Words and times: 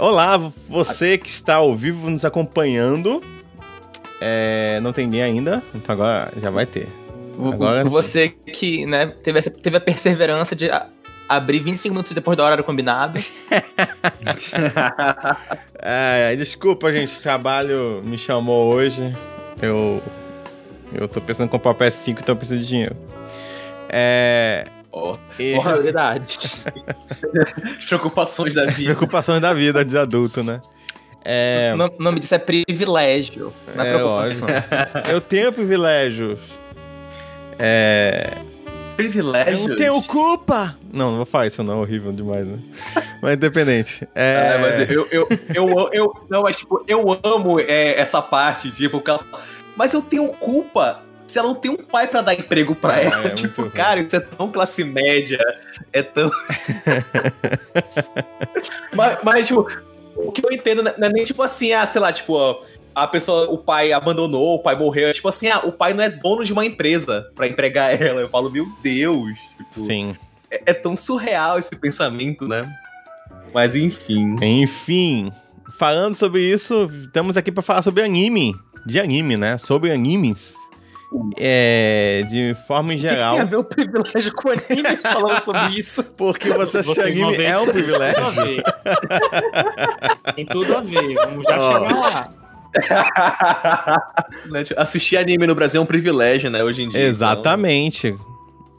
Olá, 0.00 0.38
você 0.68 1.18
que 1.18 1.28
está 1.28 1.56
ao 1.56 1.74
vivo 1.74 2.08
nos 2.08 2.24
acompanhando. 2.24 3.20
É, 4.20 4.78
não 4.80 4.92
tem 4.92 5.06
ninguém 5.06 5.22
ainda, 5.22 5.60
então 5.74 5.92
agora 5.92 6.32
já 6.36 6.50
vai 6.50 6.66
ter. 6.66 6.86
Agora 7.52 7.84
você 7.84 8.28
que 8.28 8.86
né, 8.86 9.06
teve, 9.06 9.40
essa, 9.40 9.50
teve 9.50 9.76
a 9.76 9.80
perseverança 9.80 10.54
de 10.54 10.70
abrir 11.28 11.58
25 11.58 11.92
minutos 11.92 12.12
depois 12.12 12.36
da 12.36 12.44
hora 12.44 12.62
combinado. 12.62 13.18
é, 15.82 16.36
desculpa, 16.36 16.92
gente, 16.92 17.18
o 17.18 17.20
trabalho 17.20 18.00
me 18.04 18.16
chamou 18.16 18.72
hoje. 18.72 19.12
Eu 19.60 20.00
eu 20.92 21.08
tô 21.08 21.20
pensando 21.20 21.48
em 21.48 21.50
comprar 21.50 21.72
o 21.72 21.74
PS5, 21.74 22.18
então 22.20 22.34
eu 22.34 22.36
preciso 22.36 22.60
de 22.60 22.68
dinheiro. 22.68 22.96
É. 23.88 24.64
Oh, 24.98 25.16
e... 25.38 25.56
oh 25.56 25.82
verdade. 25.82 26.36
Preocupações 27.86 28.54
da 28.54 28.66
vida. 28.66 28.94
Preocupações 28.94 29.40
da 29.40 29.54
vida 29.54 29.84
de 29.84 29.96
adulto, 29.96 30.42
né? 30.42 30.60
É... 31.24 31.72
O 31.74 32.02
nome 32.02 32.18
disso 32.18 32.34
é 32.34 32.38
privilégio. 32.38 33.52
Não 33.76 33.84
é, 33.84 33.90
é 33.92 34.02
ótimo. 34.02 34.48
Eu 35.08 35.20
tenho 35.20 35.52
privilégios. 35.52 36.40
É. 37.58 38.38
Privilégios? 38.96 39.68
Eu 39.68 39.76
tenho 39.76 40.02
culpa! 40.02 40.76
Não, 40.92 41.10
não 41.10 41.16
vou 41.18 41.26
falar 41.26 41.46
isso, 41.46 41.62
não, 41.62 41.74
é 41.74 41.76
horrível 41.76 42.10
demais, 42.10 42.44
né? 42.44 42.58
Mas 43.22 43.34
independente. 43.34 44.08
É... 44.14 44.54
Ah, 44.54 44.58
mas 44.58 44.90
eu, 44.90 45.06
eu, 45.12 45.28
eu, 45.54 45.90
eu, 45.92 46.26
não, 46.28 46.42
mas 46.42 46.56
tipo, 46.56 46.84
eu 46.88 47.20
amo 47.22 47.60
é, 47.60 48.00
essa 48.00 48.20
parte, 48.20 48.72
tipo, 48.72 49.00
que 49.00 49.10
ela 49.10 49.24
mas 49.76 49.94
eu 49.94 50.02
tenho 50.02 50.26
culpa 50.26 51.02
se 51.28 51.38
ela 51.38 51.48
não 51.48 51.54
tem 51.54 51.70
um 51.70 51.76
pai 51.76 52.08
para 52.08 52.22
dar 52.22 52.34
emprego 52.34 52.74
para 52.74 52.94
ah, 52.94 53.00
ela. 53.00 53.26
É, 53.26 53.30
tipo, 53.30 53.70
cara, 53.70 54.00
isso 54.00 54.16
é 54.16 54.20
tão 54.20 54.50
classe 54.50 54.82
média, 54.82 55.38
é 55.92 56.02
tão. 56.02 56.30
mas, 58.94 59.18
mas, 59.22 59.46
tipo, 59.46 59.68
o 60.16 60.32
que 60.32 60.44
eu 60.44 60.50
entendo 60.50 60.82
não 60.82 60.92
é 60.92 61.12
nem 61.12 61.24
tipo 61.24 61.42
assim, 61.42 61.72
ah, 61.72 61.86
sei 61.86 62.00
lá, 62.00 62.12
tipo, 62.12 62.32
ó, 62.34 62.62
a 62.94 63.06
pessoa, 63.06 63.48
o 63.50 63.58
pai 63.58 63.92
abandonou, 63.92 64.54
o 64.54 64.58
pai 64.58 64.74
morreu. 64.74 65.08
É 65.08 65.12
tipo 65.12 65.28
assim, 65.28 65.48
ah, 65.48 65.60
o 65.60 65.72
pai 65.72 65.94
não 65.94 66.02
é 66.02 66.10
dono 66.10 66.44
de 66.44 66.52
uma 66.52 66.64
empresa 66.64 67.30
para 67.34 67.46
empregar 67.46 67.94
ela. 68.00 68.20
Eu 68.20 68.28
falo, 68.28 68.50
meu 68.50 68.66
Deus. 68.82 69.38
Tipo, 69.56 69.80
Sim. 69.80 70.16
É, 70.50 70.62
é 70.66 70.74
tão 70.74 70.96
surreal 70.96 71.58
esse 71.58 71.76
pensamento, 71.76 72.48
né? 72.48 72.60
Mas 73.52 73.74
enfim. 73.74 74.34
Enfim. 74.42 75.32
Falando 75.78 76.14
sobre 76.14 76.40
isso, 76.40 76.90
estamos 77.04 77.36
aqui 77.36 77.52
para 77.52 77.62
falar 77.62 77.82
sobre 77.82 78.02
anime 78.02 78.54
de 78.84 78.98
anime, 78.98 79.36
né? 79.36 79.58
Sobre 79.58 79.92
animes. 79.92 80.54
É, 81.38 82.24
de 82.28 82.54
forma 82.66 82.92
em 82.92 82.98
geral. 82.98 83.34
Tem 83.34 83.40
a 83.40 83.44
ver 83.44 83.56
o 83.56 83.64
privilégio 83.64 84.32
com 84.34 84.50
anime 84.50 84.96
falando 85.02 85.42
sobre 85.42 85.78
isso. 85.78 86.04
Porque 86.04 86.50
você 86.50 86.78
acha 86.78 86.94
que 86.94 87.00
anime 87.00 87.42
é 87.42 87.58
um 87.58 87.66
privilégio. 87.66 88.62
Tem 90.34 90.44
tudo 90.46 90.76
a 90.76 90.80
ver. 90.80 91.14
Vamos 91.14 91.44
já 91.48 91.58
oh. 91.58 91.72
chegar 91.72 91.98
lá. 91.98 92.30
Né, 94.50 94.62
tipo, 94.64 94.80
assistir 94.80 95.16
anime 95.16 95.46
no 95.46 95.54
Brasil 95.54 95.80
é 95.80 95.82
um 95.82 95.86
privilégio, 95.86 96.50
né? 96.50 96.62
Hoje 96.62 96.82
em 96.82 96.88
dia. 96.88 97.00
Então. 97.00 97.08
Exatamente. 97.08 98.08
Então... 98.08 98.28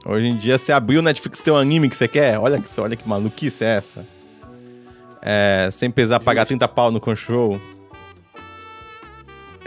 Hoje 0.05 0.27
em 0.27 0.35
dia, 0.35 0.57
você 0.57 0.71
abriu 0.71 0.99
o 0.99 1.03
Netflix 1.03 1.41
tem 1.41 1.51
um 1.51 1.57
anime 1.57 1.89
que 1.89 1.97
você 1.97 2.07
quer. 2.07 2.39
Olha 2.39 2.59
que, 2.59 2.79
olha 2.79 2.95
que 2.95 3.07
maluquice 3.07 3.63
é 3.63 3.75
essa. 3.75 4.05
É, 5.21 5.69
sem 5.71 5.91
precisar 5.91 6.19
pagar 6.19 6.45
30 6.45 6.67
pau 6.67 6.91
no 6.91 7.01
Crunchyroll. 7.01 7.59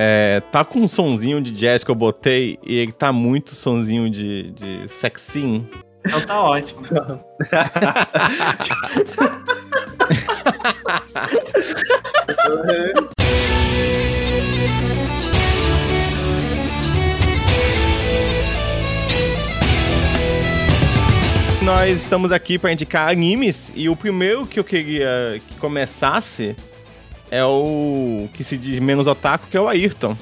É, 0.04 0.42
tá 0.50 0.64
com 0.64 0.80
um 0.80 0.88
sonzinho 0.88 1.40
de 1.40 1.52
jazz 1.52 1.84
que 1.84 1.90
eu 1.90 1.94
botei 1.94 2.58
e 2.66 2.76
ele 2.76 2.90
tá 2.90 3.12
muito 3.12 3.54
sonzinho 3.54 4.10
de, 4.10 4.50
de 4.50 4.88
sexinho. 4.88 5.70
Então 6.04 6.20
tá 6.22 6.42
ótimo. 6.42 6.82
Nós 21.62 21.96
estamos 21.96 22.32
aqui 22.32 22.58
para 22.58 22.72
indicar 22.72 23.08
animes 23.08 23.72
e 23.76 23.88
o 23.88 23.94
primeiro 23.94 24.44
que 24.46 24.58
eu 24.58 24.64
queria 24.64 25.40
que 25.46 25.54
começasse 25.60 26.56
é 27.32 27.42
o 27.42 28.28
que 28.34 28.44
se 28.44 28.58
diz 28.58 28.78
menos 28.78 29.06
otaku, 29.06 29.46
que 29.50 29.56
é 29.56 29.60
o 29.60 29.66
Ayrton. 29.66 30.14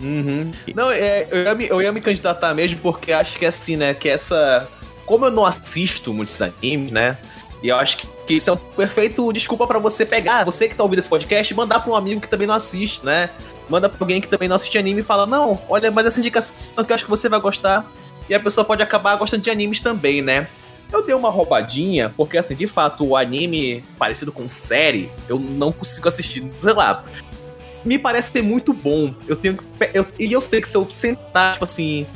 Uhum. 0.00 0.50
Não, 0.74 0.90
é, 0.90 1.28
eu, 1.30 1.42
ia 1.42 1.54
me, 1.54 1.68
eu 1.68 1.82
ia 1.82 1.92
me 1.92 2.00
candidatar 2.00 2.54
mesmo 2.54 2.80
porque 2.80 3.12
acho 3.12 3.38
que 3.38 3.44
é 3.44 3.48
assim, 3.48 3.76
né? 3.76 3.92
Que 3.92 4.08
essa. 4.08 4.66
Como 5.04 5.26
eu 5.26 5.30
não 5.30 5.44
assisto 5.44 6.14
muitos 6.14 6.40
animes, 6.40 6.90
né? 6.90 7.18
E 7.62 7.68
eu 7.68 7.76
acho 7.76 7.98
que, 7.98 8.06
que 8.26 8.34
isso 8.34 8.48
é 8.48 8.54
um 8.54 8.56
perfeito 8.56 9.30
desculpa 9.34 9.66
para 9.66 9.78
você 9.78 10.06
pegar, 10.06 10.44
você 10.44 10.66
que 10.66 10.74
tá 10.74 10.82
ouvindo 10.82 11.00
esse 11.00 11.08
podcast, 11.10 11.54
mandar 11.54 11.80
pra 11.80 11.92
um 11.92 11.94
amigo 11.94 12.22
que 12.22 12.28
também 12.28 12.46
não 12.46 12.54
assiste, 12.54 13.04
né? 13.04 13.28
Manda 13.68 13.86
pra 13.86 13.98
alguém 14.00 14.20
que 14.20 14.28
também 14.28 14.48
não 14.48 14.56
assiste 14.56 14.78
anime 14.78 15.02
e 15.02 15.04
fala: 15.04 15.26
Não, 15.26 15.60
olha, 15.68 15.90
mas 15.90 16.06
essa 16.06 16.18
indicação 16.18 16.82
que 16.82 16.90
eu 16.90 16.94
acho 16.94 17.04
que 17.04 17.10
você 17.10 17.28
vai 17.28 17.38
gostar. 17.38 17.84
E 18.30 18.34
a 18.34 18.40
pessoa 18.40 18.64
pode 18.64 18.82
acabar 18.82 19.14
gostando 19.16 19.42
de 19.42 19.50
animes 19.50 19.78
também, 19.78 20.22
né? 20.22 20.48
Eu 20.92 21.04
dei 21.04 21.14
uma 21.14 21.30
roubadinha, 21.30 22.12
porque 22.16 22.36
assim, 22.36 22.54
de 22.54 22.66
fato, 22.66 23.06
o 23.06 23.16
anime 23.16 23.82
parecido 23.98 24.30
com 24.30 24.48
série, 24.48 25.10
eu 25.28 25.38
não 25.38 25.72
consigo 25.72 26.06
assistir, 26.06 26.44
sei 26.62 26.72
lá. 26.72 27.02
Me 27.84 27.98
parece 27.98 28.32
ser 28.32 28.42
muito 28.42 28.72
bom. 28.72 29.14
Eu 29.26 29.34
tenho 29.34 29.58
eu, 29.94 30.06
E 30.18 30.30
eu 30.30 30.40
sei 30.40 30.60
que 30.60 30.68
se 30.68 30.76
eu 30.76 30.88
sentar, 30.90 31.54
tipo 31.54 31.64
assim, 31.64 32.06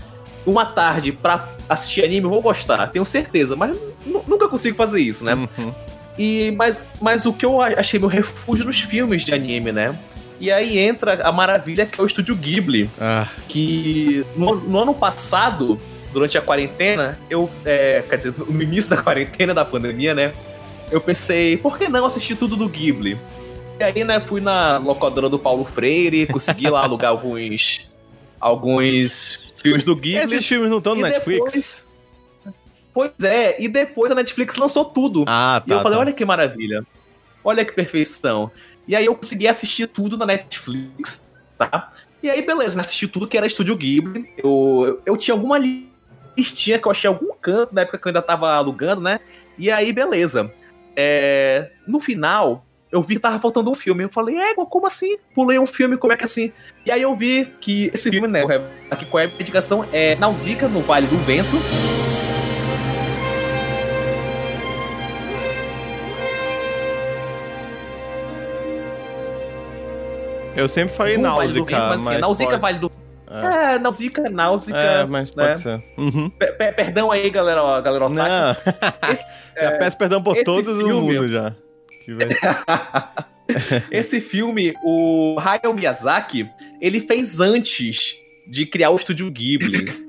uma 0.44 0.66
tarde 0.66 1.10
pra 1.10 1.48
assistir 1.68 2.04
anime, 2.04 2.26
eu 2.26 2.30
vou 2.30 2.42
gostar, 2.42 2.86
tenho 2.88 3.04
certeza, 3.04 3.56
mas 3.56 3.76
nunca 4.04 4.48
consigo 4.48 4.76
fazer 4.76 5.00
isso, 5.00 5.24
né? 5.24 5.34
Uhum. 5.34 5.74
E, 6.18 6.54
mas, 6.56 6.80
mas 7.00 7.26
o 7.26 7.32
que 7.32 7.44
eu 7.44 7.60
achei 7.60 7.98
meu 7.98 8.08
refúgio 8.08 8.64
nos 8.64 8.80
filmes 8.80 9.24
de 9.24 9.34
anime, 9.34 9.72
né? 9.72 9.98
E 10.38 10.52
aí 10.52 10.78
entra 10.78 11.26
a 11.26 11.32
maravilha 11.32 11.86
que 11.86 12.00
é 12.00 12.02
o 12.02 12.06
estúdio 12.06 12.36
Ghibli. 12.36 12.90
Ah. 13.00 13.26
Que 13.48 14.24
no, 14.36 14.54
no 14.54 14.78
ano 14.78 14.94
passado 14.94 15.78
durante 16.16 16.38
a 16.38 16.40
quarentena, 16.40 17.18
eu. 17.28 17.50
É, 17.62 18.02
quer 18.08 18.16
dizer, 18.16 18.34
no 18.38 18.62
início 18.62 18.96
da 18.96 19.02
quarentena 19.02 19.52
da 19.52 19.66
pandemia, 19.66 20.14
né? 20.14 20.32
Eu 20.90 20.98
pensei, 20.98 21.58
por 21.58 21.76
que 21.76 21.90
não 21.90 22.06
assistir 22.06 22.36
tudo 22.36 22.56
do 22.56 22.66
Ghibli? 22.70 23.20
E 23.78 23.84
aí, 23.84 24.02
né, 24.02 24.18
fui 24.18 24.40
na 24.40 24.78
locadora 24.78 25.28
do 25.28 25.38
Paulo 25.38 25.66
Freire, 25.66 26.26
consegui 26.26 26.70
lá 26.70 26.82
alugar 26.82 27.10
alguns. 27.10 27.86
alguns 28.40 29.52
filmes 29.60 29.84
do 29.84 29.94
Ghibli. 29.94 30.24
Esses 30.24 30.46
filmes 30.46 30.70
não 30.70 30.78
estão 30.78 30.94
no 30.94 31.02
Netflix? 31.02 31.52
Depois, 31.52 31.84
pois 32.94 33.30
é, 33.30 33.62
e 33.62 33.68
depois 33.68 34.10
a 34.10 34.14
Netflix 34.14 34.56
lançou 34.56 34.86
tudo. 34.86 35.24
Ah, 35.26 35.62
tá. 35.66 35.74
E 35.74 35.76
eu 35.76 35.82
falei, 35.82 35.98
tá. 35.98 36.00
olha 36.00 36.12
que 36.14 36.24
maravilha. 36.24 36.86
Olha 37.44 37.62
que 37.62 37.72
perfeição. 37.72 38.50
E 38.88 38.96
aí 38.96 39.04
eu 39.04 39.14
consegui 39.14 39.46
assistir 39.46 39.86
tudo 39.86 40.16
na 40.16 40.24
Netflix, 40.24 41.22
tá? 41.58 41.92
E 42.22 42.30
aí, 42.30 42.40
beleza, 42.40 42.74
né? 42.74 42.80
Assisti 42.80 43.06
tudo 43.06 43.28
que 43.28 43.36
era 43.36 43.46
Estúdio 43.46 43.76
Ghibli. 43.76 44.30
Eu, 44.38 44.84
eu, 44.86 45.02
eu 45.04 45.16
tinha 45.18 45.34
alguma 45.34 45.56
listinha 46.36 46.78
que 46.78 46.86
eu 46.86 46.92
achei 46.92 47.08
algum 47.08 47.32
canto 47.40 47.74
na 47.74 47.82
época 47.82 47.98
que 47.98 48.06
eu 48.06 48.10
ainda 48.10 48.22
tava 48.22 48.52
alugando, 48.52 49.00
né? 49.00 49.20
E 49.58 49.70
aí, 49.70 49.92
beleza. 49.92 50.52
É, 50.94 51.70
no 51.86 52.00
final, 52.00 52.64
eu 52.90 53.02
vi 53.02 53.14
que 53.14 53.20
tava 53.20 53.38
faltando 53.38 53.70
um 53.70 53.74
filme. 53.74 54.04
Eu 54.04 54.08
falei, 54.08 54.36
é, 54.36 54.54
como 54.54 54.86
assim? 54.86 55.16
Pulei 55.34 55.58
um 55.58 55.66
filme, 55.66 55.96
como 55.96 56.12
é 56.12 56.16
que 56.16 56.22
é 56.22 56.26
assim? 56.26 56.52
E 56.84 56.90
aí 56.90 57.02
eu 57.02 57.14
vi 57.16 57.46
que 57.60 57.90
esse 57.92 58.10
filme, 58.10 58.28
né? 58.28 58.42
Aqui 58.90 59.04
qual 59.06 59.22
é 59.22 59.26
a 59.26 59.40
indicação? 59.40 59.86
É 59.92 60.14
Nausicaa 60.16 60.68
no 60.68 60.80
Vale 60.80 61.06
do 61.06 61.16
Vento. 61.18 61.56
Eu 70.54 70.66
sempre 70.68 70.94
falei 70.94 71.18
Nausicaa, 71.18 71.98
mas. 71.98 72.20
Nausicaa 72.20 72.56
Vale 72.56 72.78
do 72.78 72.90
é, 73.44 73.74
é 73.74 73.78
Nausicaa, 73.78 74.30
Náusica. 74.30 74.78
É, 74.78 75.04
mas 75.04 75.30
pode 75.30 75.48
né? 75.48 75.56
ser. 75.56 75.82
Uhum. 75.96 76.30
perdão 76.30 77.10
aí, 77.10 77.28
galera, 77.30 77.62
ó, 77.62 77.80
galera 77.80 78.08
Não. 78.08 78.56
Esse, 79.12 79.24
já 79.56 79.70
é, 79.70 79.78
peço 79.78 79.96
perdão 79.96 80.22
por 80.22 80.36
todos 80.44 80.76
filme... 80.76 80.92
o 80.92 81.00
mundo 81.00 81.28
já. 81.28 81.54
esse 83.90 84.20
filme, 84.20 84.74
o 84.84 85.36
Hayao 85.40 85.74
Miyazaki, 85.74 86.48
ele 86.80 87.00
fez 87.00 87.40
antes 87.40 88.16
de 88.46 88.64
criar 88.64 88.90
o 88.90 88.96
estúdio 88.96 89.30
Ghibli. 89.30 90.06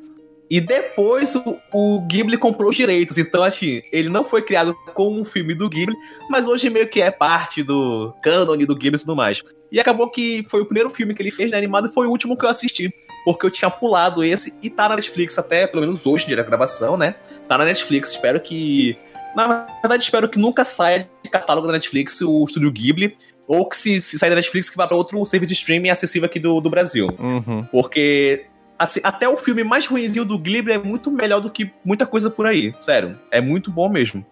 E 0.50 0.62
depois 0.62 1.36
o, 1.36 1.60
o, 1.74 2.02
Ghibli 2.08 2.38
comprou 2.38 2.70
os 2.70 2.76
direitos. 2.76 3.18
Então, 3.18 3.44
assim, 3.44 3.82
ele 3.92 4.10
não 4.10 4.24
foi 4.24 4.42
criado 4.42 4.74
como 4.94 5.20
um 5.20 5.26
filme 5.26 5.54
do 5.54 5.70
Ghibli, 5.70 5.96
mas 6.30 6.48
hoje 6.48 6.70
meio 6.70 6.88
que 6.88 7.02
é 7.02 7.12
parte 7.12 7.64
do 7.64 8.14
cânone 8.24 8.66
do 8.66 8.76
Ghibli 8.76 8.98
e 8.98 9.00
tudo 9.00 9.16
mais. 9.16 9.44
E 9.72 9.80
acabou 9.80 10.10
que 10.10 10.46
foi 10.50 10.62
o 10.62 10.66
primeiro 10.66 10.90
filme 10.90 11.14
que 11.14 11.22
ele 11.22 11.32
fez 11.32 11.52
né, 11.52 11.58
animado 11.58 11.90
e 11.90 11.94
foi 11.94 12.08
o 12.08 12.10
último 12.10 12.38
que 12.38 12.46
eu 12.46 12.50
assisti. 12.50 12.94
Porque 13.28 13.46
eu 13.46 13.52
tinha 13.52 13.70
pulado 13.70 14.24
esse 14.24 14.58
e 14.64 14.70
tá 14.70 14.88
na 14.88 14.96
Netflix 14.96 15.38
até, 15.38 15.68
pelo 15.68 15.82
menos 15.82 16.06
hoje, 16.06 16.26
dia 16.28 16.38
da 16.38 16.44
gravação, 16.44 16.96
né? 16.96 17.16
Tá 17.46 17.58
na 17.58 17.66
Netflix. 17.66 18.12
Espero 18.12 18.40
que. 18.40 18.98
Na 19.36 19.68
verdade, 19.82 20.02
espero 20.02 20.30
que 20.30 20.40
nunca 20.40 20.64
saia 20.64 21.10
de 21.22 21.30
catálogo 21.30 21.68
da 21.68 21.74
Netflix 21.74 22.22
o 22.22 22.46
Estúdio 22.46 22.72
Ghibli. 22.72 23.18
Ou 23.46 23.68
que 23.68 23.76
se, 23.76 24.02
se 24.02 24.18
sair 24.18 24.30
da 24.30 24.38
Netflix, 24.38 24.70
que 24.70 24.78
vá 24.78 24.88
para 24.88 24.96
outro 24.96 25.26
serviço 25.26 25.50
de 25.50 25.56
streaming 25.56 25.90
acessível 25.90 26.26
aqui 26.26 26.40
do, 26.40 26.62
do 26.62 26.70
Brasil. 26.70 27.10
Uhum. 27.20 27.66
Porque 27.66 28.46
assim, 28.80 29.02
até 29.04 29.28
o 29.28 29.36
filme 29.36 29.62
mais 29.62 29.86
ruimzinho 29.88 30.24
do 30.24 30.40
Ghibli 30.40 30.72
é 30.72 30.78
muito 30.78 31.12
melhor 31.12 31.42
do 31.42 31.52
que 31.52 31.70
muita 31.84 32.06
coisa 32.06 32.30
por 32.30 32.46
aí. 32.46 32.74
Sério, 32.80 33.20
é 33.30 33.42
muito 33.42 33.70
bom 33.70 33.90
mesmo. 33.90 34.26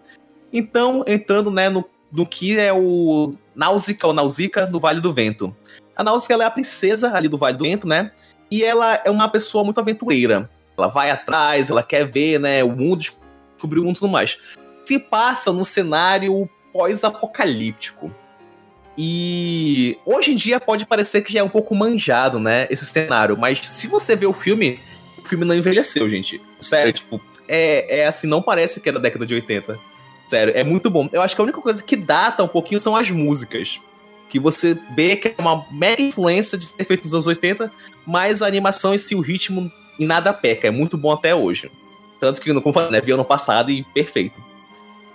Então, 0.54 1.04
entrando, 1.06 1.52
né, 1.52 1.68
no, 1.68 1.84
no 2.14 2.26
que 2.26 2.58
é 2.58 2.72
o 2.72 3.36
Náusica 3.54 4.08
ou 4.08 4.14
Nausicaa 4.14 4.66
do 4.66 4.80
Vale 4.80 5.02
do 5.02 5.14
Vento. 5.14 5.54
A 5.98 6.02
Náusica 6.02 6.34
ela 6.34 6.46
é 6.46 6.48
a 6.48 6.52
princesa 6.52 7.14
ali 7.14 7.28
do 7.28 7.38
Vale 7.38 7.58
do 7.58 7.66
Vento, 7.66 7.86
né? 7.86 8.12
E 8.50 8.64
ela 8.64 9.02
é 9.04 9.10
uma 9.10 9.28
pessoa 9.28 9.64
muito 9.64 9.80
aventureira. 9.80 10.50
Ela 10.78 10.88
vai 10.88 11.10
atrás, 11.10 11.70
ela 11.70 11.82
quer 11.82 12.10
ver, 12.10 12.40
né, 12.40 12.64
o 12.64 12.72
mundo, 12.72 13.00
descobrir 13.00 13.80
o 13.80 13.84
mundo 13.84 13.96
e 13.96 14.00
tudo 14.00 14.12
mais. 14.12 14.38
Se 14.84 15.00
passa 15.00 15.52
num 15.52 15.64
cenário 15.64 16.50
pós-apocalíptico. 16.72 18.14
E 18.98 19.98
hoje 20.06 20.32
em 20.32 20.36
dia 20.36 20.60
pode 20.60 20.86
parecer 20.86 21.22
que 21.22 21.34
já 21.34 21.40
é 21.40 21.44
um 21.44 21.50
pouco 21.50 21.76
manjado, 21.76 22.40
né, 22.40 22.68
esse 22.70 22.86
cenário, 22.86 23.38
mas 23.38 23.60
se 23.68 23.88
você 23.88 24.16
vê 24.16 24.26
o 24.26 24.32
filme, 24.32 24.80
o 25.18 25.28
filme 25.28 25.44
não 25.44 25.56
envelheceu, 25.56 26.10
gente. 26.10 26.42
Sério, 26.62 26.94
tipo, 26.94 27.22
é, 27.48 28.00
é 28.00 28.08
assim, 28.08 28.28
não 28.28 28.42
parece 28.42 28.80
que 28.80 28.88
é 28.88 28.92
da 28.92 29.00
década 29.00 29.26
de 29.26 29.34
80. 29.34 29.78
Sério, 30.30 30.54
é 30.56 30.64
muito 30.64 30.90
bom. 30.90 31.10
Eu 31.12 31.22
acho 31.22 31.36
que 31.36 31.42
a 31.42 31.44
única 31.44 31.62
coisa 31.62 31.84
que 31.84 31.96
data 31.96 32.44
um 32.44 32.48
pouquinho 32.48 32.80
são 32.80 32.96
as 32.96 33.10
músicas. 33.10 33.80
Que 34.36 34.40
você 34.40 34.78
vê 34.94 35.16
que 35.16 35.30
é 35.30 35.36
uma 35.38 35.66
mega 35.72 36.02
influência 36.02 36.58
de 36.58 36.70
ter 36.70 36.84
feito 36.84 37.04
nos 37.04 37.14
anos 37.14 37.26
80, 37.26 37.72
mas 38.06 38.42
a 38.42 38.48
animação 38.48 38.94
e 38.94 39.16
o 39.16 39.22
ritmo 39.22 39.72
em 39.98 40.06
nada 40.06 40.34
peca. 40.34 40.68
É 40.68 40.72
muito 40.72 40.98
bom 40.98 41.10
até 41.10 41.34
hoje. 41.34 41.72
Tanto 42.20 42.42
que, 42.42 42.54
como 42.54 42.74
falei, 42.74 42.92
né, 42.92 43.00
vi 43.00 43.14
ano 43.14 43.24
passado 43.24 43.72
e 43.72 43.84
perfeito. 43.94 44.36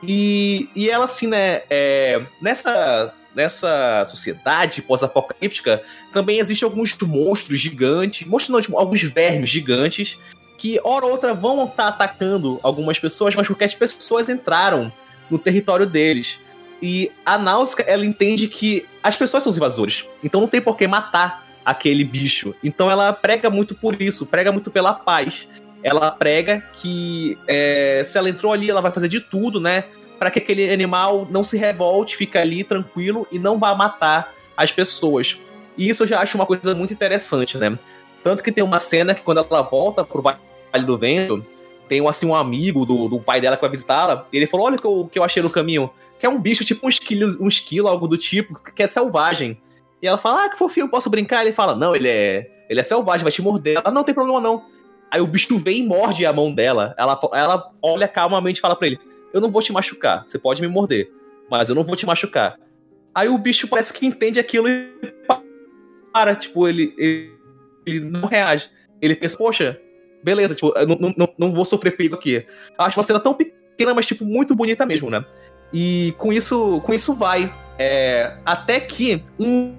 E, 0.02 0.70
e 0.74 0.88
ela, 0.88 1.04
assim, 1.04 1.26
né, 1.26 1.60
é, 1.68 2.22
nessa, 2.40 3.14
nessa 3.34 4.06
sociedade 4.06 4.80
pós-apocalíptica, 4.80 5.82
também 6.14 6.38
existem 6.38 6.66
alguns 6.66 6.96
monstros 7.02 7.60
gigantes, 7.60 8.26
monstros 8.26 8.48
não, 8.48 8.62
tipo, 8.62 8.78
alguns 8.78 9.02
vermes 9.02 9.50
gigantes, 9.50 10.16
que 10.56 10.80
hora 10.82 11.04
ou 11.04 11.12
outra 11.12 11.34
vão 11.34 11.64
estar 11.64 11.76
tá 11.76 11.88
atacando 11.88 12.58
algumas 12.62 12.98
pessoas, 12.98 13.34
mas 13.34 13.46
porque 13.46 13.64
as 13.64 13.74
pessoas 13.74 14.30
entraram 14.30 14.90
no 15.30 15.38
território 15.38 15.84
deles. 15.84 16.38
E 16.82 17.10
a 17.24 17.36
Náusea, 17.36 17.84
ela 17.86 18.04
entende 18.04 18.48
que 18.48 18.86
as 19.02 19.16
pessoas 19.16 19.42
são 19.42 19.50
os 19.50 19.56
invasores. 19.56 20.06
Então 20.22 20.40
não 20.40 20.48
tem 20.48 20.60
por 20.60 20.76
que 20.76 20.86
matar 20.86 21.46
aquele 21.64 22.04
bicho. 22.04 22.54
Então 22.62 22.90
ela 22.90 23.12
prega 23.12 23.50
muito 23.50 23.74
por 23.74 24.00
isso, 24.00 24.26
prega 24.26 24.50
muito 24.50 24.70
pela 24.70 24.92
paz. 24.92 25.46
Ela 25.82 26.10
prega 26.10 26.62
que 26.74 27.38
é, 27.46 28.02
se 28.04 28.16
ela 28.18 28.28
entrou 28.28 28.52
ali, 28.52 28.70
ela 28.70 28.80
vai 28.80 28.92
fazer 28.92 29.08
de 29.08 29.20
tudo, 29.20 29.60
né? 29.60 29.84
Para 30.18 30.30
que 30.30 30.38
aquele 30.38 30.70
animal 30.70 31.26
não 31.30 31.42
se 31.42 31.56
revolte, 31.56 32.16
fique 32.16 32.36
ali 32.36 32.62
tranquilo 32.64 33.26
e 33.32 33.38
não 33.38 33.58
vá 33.58 33.74
matar 33.74 34.32
as 34.56 34.70
pessoas. 34.70 35.38
E 35.76 35.88
isso 35.88 36.02
eu 36.02 36.06
já 36.06 36.20
acho 36.20 36.36
uma 36.36 36.44
coisa 36.44 36.74
muito 36.74 36.92
interessante, 36.92 37.56
né? 37.56 37.78
Tanto 38.22 38.42
que 38.42 38.52
tem 38.52 38.62
uma 38.62 38.78
cena 38.78 39.14
que 39.14 39.22
quando 39.22 39.38
ela 39.38 39.62
volta 39.62 40.04
pro 40.04 40.20
Vale 40.20 40.84
do 40.84 40.98
Vento, 40.98 41.44
tem 41.88 42.06
assim, 42.06 42.26
um 42.26 42.34
amigo 42.34 42.84
do, 42.84 43.08
do 43.08 43.18
pai 43.18 43.40
dela 43.40 43.56
que 43.56 43.62
vai 43.62 43.70
visitá-la, 43.70 44.26
ele 44.32 44.46
falou: 44.46 44.66
Olha 44.66 44.76
o 44.76 44.78
que 44.78 44.86
eu, 44.86 45.08
que 45.10 45.18
eu 45.18 45.24
achei 45.24 45.42
no 45.42 45.48
caminho. 45.48 45.90
Que 46.20 46.26
é 46.26 46.28
um 46.28 46.38
bicho, 46.38 46.64
tipo 46.64 46.86
um 46.86 46.88
esquilo, 46.88 47.42
um 47.42 47.48
esquilo, 47.48 47.88
algo 47.88 48.06
do 48.06 48.16
tipo, 48.16 48.54
que 48.62 48.82
é 48.82 48.86
selvagem. 48.86 49.60
E 50.02 50.06
ela 50.06 50.18
fala: 50.18 50.44
Ah, 50.44 50.48
que 50.50 50.58
fofinho, 50.58 50.88
posso 50.88 51.10
brincar? 51.10 51.42
Ele 51.42 51.52
fala: 51.52 51.74
Não, 51.74 51.96
ele 51.96 52.08
é. 52.08 52.44
Ele 52.68 52.78
é 52.78 52.82
selvagem, 52.82 53.24
vai 53.24 53.32
te 53.32 53.42
morder. 53.42 53.78
Ela, 53.78 53.90
não 53.90 54.04
tem 54.04 54.14
problema 54.14 54.40
não. 54.40 54.64
Aí 55.10 55.20
o 55.20 55.26
bicho 55.26 55.58
vem 55.58 55.78
e 55.78 55.86
morde 55.86 56.24
a 56.24 56.32
mão 56.32 56.54
dela. 56.54 56.94
Ela, 56.96 57.18
ela 57.32 57.72
olha 57.82 58.06
calmamente 58.06 58.58
e 58.58 58.60
fala 58.60 58.76
pra 58.76 58.86
ele: 58.86 59.00
Eu 59.32 59.40
não 59.40 59.50
vou 59.50 59.62
te 59.62 59.72
machucar, 59.72 60.22
você 60.26 60.38
pode 60.38 60.60
me 60.60 60.68
morder, 60.68 61.10
mas 61.50 61.68
eu 61.68 61.74
não 61.74 61.82
vou 61.82 61.96
te 61.96 62.06
machucar. 62.06 62.58
Aí 63.14 63.28
o 63.28 63.38
bicho 63.38 63.66
parece 63.66 63.92
que 63.92 64.06
entende 64.06 64.38
aquilo 64.38 64.68
e 64.68 64.92
para, 66.12 66.34
tipo, 66.34 66.68
ele, 66.68 66.94
ele, 66.98 67.32
ele 67.86 68.00
não 68.00 68.28
reage. 68.28 68.70
Ele 69.00 69.14
pensa, 69.16 69.36
poxa, 69.36 69.80
beleza, 70.22 70.54
tipo, 70.54 70.72
não, 70.86 71.14
não, 71.16 71.34
não 71.38 71.54
vou 71.54 71.64
sofrer 71.64 71.96
perigo 71.96 72.14
aqui. 72.14 72.44
Acho 72.78 72.98
uma 72.98 73.02
cena 73.02 73.20
tão 73.20 73.34
pequena, 73.34 73.94
mas, 73.94 74.06
tipo, 74.06 74.24
muito 74.24 74.54
bonita 74.54 74.84
mesmo, 74.84 75.10
né? 75.10 75.24
E 75.72 76.14
com 76.18 76.32
isso, 76.32 76.80
com 76.80 76.92
isso 76.92 77.14
vai. 77.14 77.52
É, 77.78 78.36
até 78.44 78.80
que 78.80 79.22
um, 79.38 79.74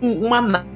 uma 0.00 0.66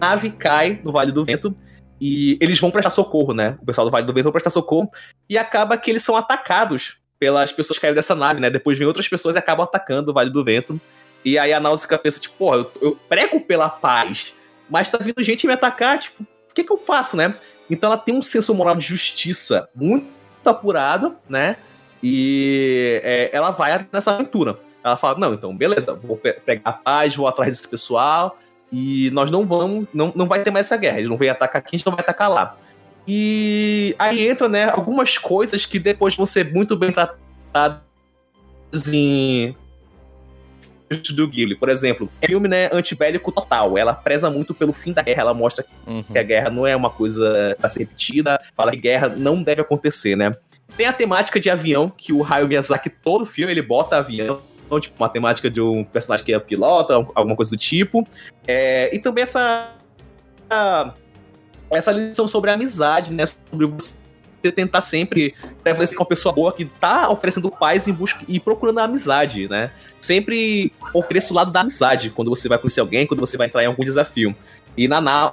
nave 0.00 0.30
cai 0.30 0.80
no 0.82 0.92
Vale 0.92 1.12
do 1.12 1.24
Vento 1.24 1.54
e 2.00 2.36
eles 2.40 2.58
vão 2.58 2.70
prestar 2.70 2.90
socorro, 2.90 3.32
né? 3.34 3.58
O 3.60 3.66
pessoal 3.66 3.86
do 3.86 3.90
Vale 3.90 4.06
do 4.06 4.12
Vento 4.12 4.24
vão 4.24 4.32
prestar 4.32 4.50
socorro 4.50 4.90
e 5.28 5.36
acaba 5.36 5.76
que 5.76 5.90
eles 5.90 6.02
são 6.02 6.16
atacados 6.16 6.96
pelas 7.18 7.52
pessoas 7.52 7.78
que 7.78 7.82
caíram 7.82 7.94
dessa 7.94 8.14
nave, 8.14 8.40
né? 8.40 8.50
Depois 8.50 8.76
vem 8.76 8.86
outras 8.86 9.06
pessoas 9.06 9.36
e 9.36 9.38
acabam 9.38 9.64
atacando 9.64 10.10
o 10.10 10.14
Vale 10.14 10.30
do 10.30 10.44
Vento. 10.44 10.80
E 11.24 11.38
aí 11.38 11.52
a 11.52 11.60
Náusica 11.60 11.96
pensa, 11.96 12.18
tipo, 12.18 12.34
porra, 12.36 12.56
eu, 12.56 12.72
eu 12.80 12.98
prego 13.08 13.40
pela 13.40 13.68
paz, 13.68 14.34
mas 14.68 14.88
tá 14.88 14.98
vindo 14.98 15.22
gente 15.22 15.46
me 15.46 15.52
atacar, 15.52 15.98
tipo, 15.98 16.24
o 16.24 16.54
que 16.54 16.64
que 16.64 16.72
eu 16.72 16.78
faço, 16.78 17.16
né? 17.16 17.32
Então 17.70 17.92
ela 17.92 17.98
tem 17.98 18.14
um 18.14 18.22
senso 18.22 18.52
moral 18.54 18.74
de 18.74 18.84
justiça 18.84 19.68
muito 19.74 20.08
apurado, 20.44 21.16
né? 21.28 21.56
E 22.02 23.00
é, 23.04 23.30
ela 23.32 23.50
vai 23.50 23.86
nessa 23.92 24.12
aventura. 24.12 24.58
Ela 24.82 24.96
fala: 24.96 25.18
não, 25.18 25.34
então, 25.34 25.56
beleza, 25.56 25.94
vou 25.94 26.16
pe 26.16 26.32
pegar 26.32 26.62
a 26.64 26.72
paz, 26.72 27.14
vou 27.14 27.26
atrás 27.28 27.56
desse 27.56 27.68
pessoal, 27.68 28.38
e 28.72 29.10
nós 29.12 29.30
não 29.30 29.46
vamos, 29.46 29.86
não, 29.92 30.12
não 30.14 30.26
vai 30.26 30.42
ter 30.42 30.50
mais 30.50 30.66
essa 30.66 30.76
guerra. 30.76 30.98
Eles 30.98 31.10
não 31.10 31.16
vêm 31.16 31.30
atacar 31.30 31.60
aqui, 31.60 31.76
a 31.76 31.78
gente 31.78 31.86
não 31.86 31.94
vai 31.94 32.00
atacar 32.00 32.30
lá. 32.30 32.56
E 33.06 33.94
aí 33.98 34.28
entra, 34.28 34.48
né, 34.48 34.70
algumas 34.70 35.18
coisas 35.18 35.66
que 35.66 35.78
depois 35.78 36.14
vão 36.14 36.26
ser 36.26 36.52
muito 36.52 36.76
bem 36.76 36.92
tratadas 36.92 37.82
em 38.92 39.56
do 41.14 41.26
Ghibli. 41.26 41.56
Por 41.56 41.68
exemplo, 41.68 42.08
é 42.20 42.26
um 42.26 42.28
filme 42.28 42.48
né, 42.48 42.68
antibélico 42.72 43.32
total. 43.32 43.78
Ela 43.78 43.94
preza 43.94 44.30
muito 44.30 44.52
pelo 44.52 44.72
fim 44.72 44.92
da 44.92 45.02
guerra. 45.02 45.22
Ela 45.22 45.34
mostra 45.34 45.64
uhum. 45.86 46.02
que 46.02 46.18
a 46.18 46.22
guerra 46.22 46.50
não 46.50 46.66
é 46.66 46.76
uma 46.76 46.90
coisa 46.90 47.56
pra 47.58 47.68
ser 47.68 47.80
repetida. 47.80 48.38
Fala 48.54 48.72
que 48.72 48.78
guerra 48.78 49.08
não 49.08 49.42
deve 49.42 49.62
acontecer, 49.62 50.16
né? 50.16 50.32
Tem 50.76 50.86
a 50.86 50.92
temática 50.92 51.38
de 51.38 51.50
avião, 51.50 51.88
que 51.88 52.12
o 52.12 52.24
Hayao 52.24 52.48
Miyazaki, 52.48 52.90
todo 52.90 53.26
filme, 53.26 53.52
ele 53.52 53.62
bota 53.62 53.96
avião. 53.96 54.40
Então, 54.66 54.80
tipo, 54.80 55.02
uma 55.02 55.08
temática 55.08 55.50
de 55.50 55.60
um 55.60 55.84
personagem 55.84 56.24
que 56.24 56.32
é 56.32 56.38
pilota, 56.38 56.94
alguma 57.14 57.36
coisa 57.36 57.50
do 57.50 57.58
tipo. 57.58 58.06
É, 58.46 58.94
e 58.94 58.98
também 58.98 59.22
essa... 59.22 59.74
essa 61.70 61.92
lição 61.92 62.26
sobre 62.26 62.50
a 62.50 62.54
amizade, 62.54 63.12
né? 63.12 63.26
Sobre 63.26 63.66
você 63.66 63.96
tentar 64.50 64.80
sempre 64.80 65.34
prevalecer 65.62 65.96
com 65.96 66.02
uma 66.02 66.08
pessoa 66.08 66.34
boa 66.34 66.52
que 66.52 66.64
tá 66.64 67.08
oferecendo 67.10 67.50
paz 67.50 67.86
em 67.86 67.92
busca 67.92 68.24
e 68.26 68.40
procurando 68.40 68.80
a 68.80 68.84
amizade, 68.84 69.48
né? 69.48 69.70
Sempre 70.00 70.72
ofereça 70.92 71.32
o 71.32 71.36
lado 71.36 71.52
da 71.52 71.60
amizade 71.60 72.10
quando 72.10 72.28
você 72.28 72.48
vai 72.48 72.58
conhecer 72.58 72.80
alguém, 72.80 73.06
quando 73.06 73.20
você 73.20 73.36
vai 73.36 73.46
entrar 73.46 73.62
em 73.62 73.66
algum 73.66 73.84
desafio. 73.84 74.34
E 74.76 74.88
na 74.88 75.32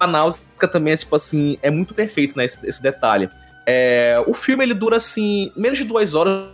a 0.00 0.06
Náusea 0.06 0.42
também 0.72 0.92
é 0.92 0.96
tipo 0.96 1.14
assim, 1.14 1.56
é 1.62 1.70
muito 1.70 1.94
perfeito, 1.94 2.36
né? 2.36 2.44
Esse, 2.44 2.66
esse 2.66 2.82
detalhe. 2.82 3.30
É, 3.66 4.22
o 4.26 4.34
filme 4.34 4.64
ele 4.64 4.74
dura 4.74 4.96
assim, 4.96 5.52
menos 5.56 5.78
de 5.78 5.84
duas 5.84 6.14
horas. 6.14 6.48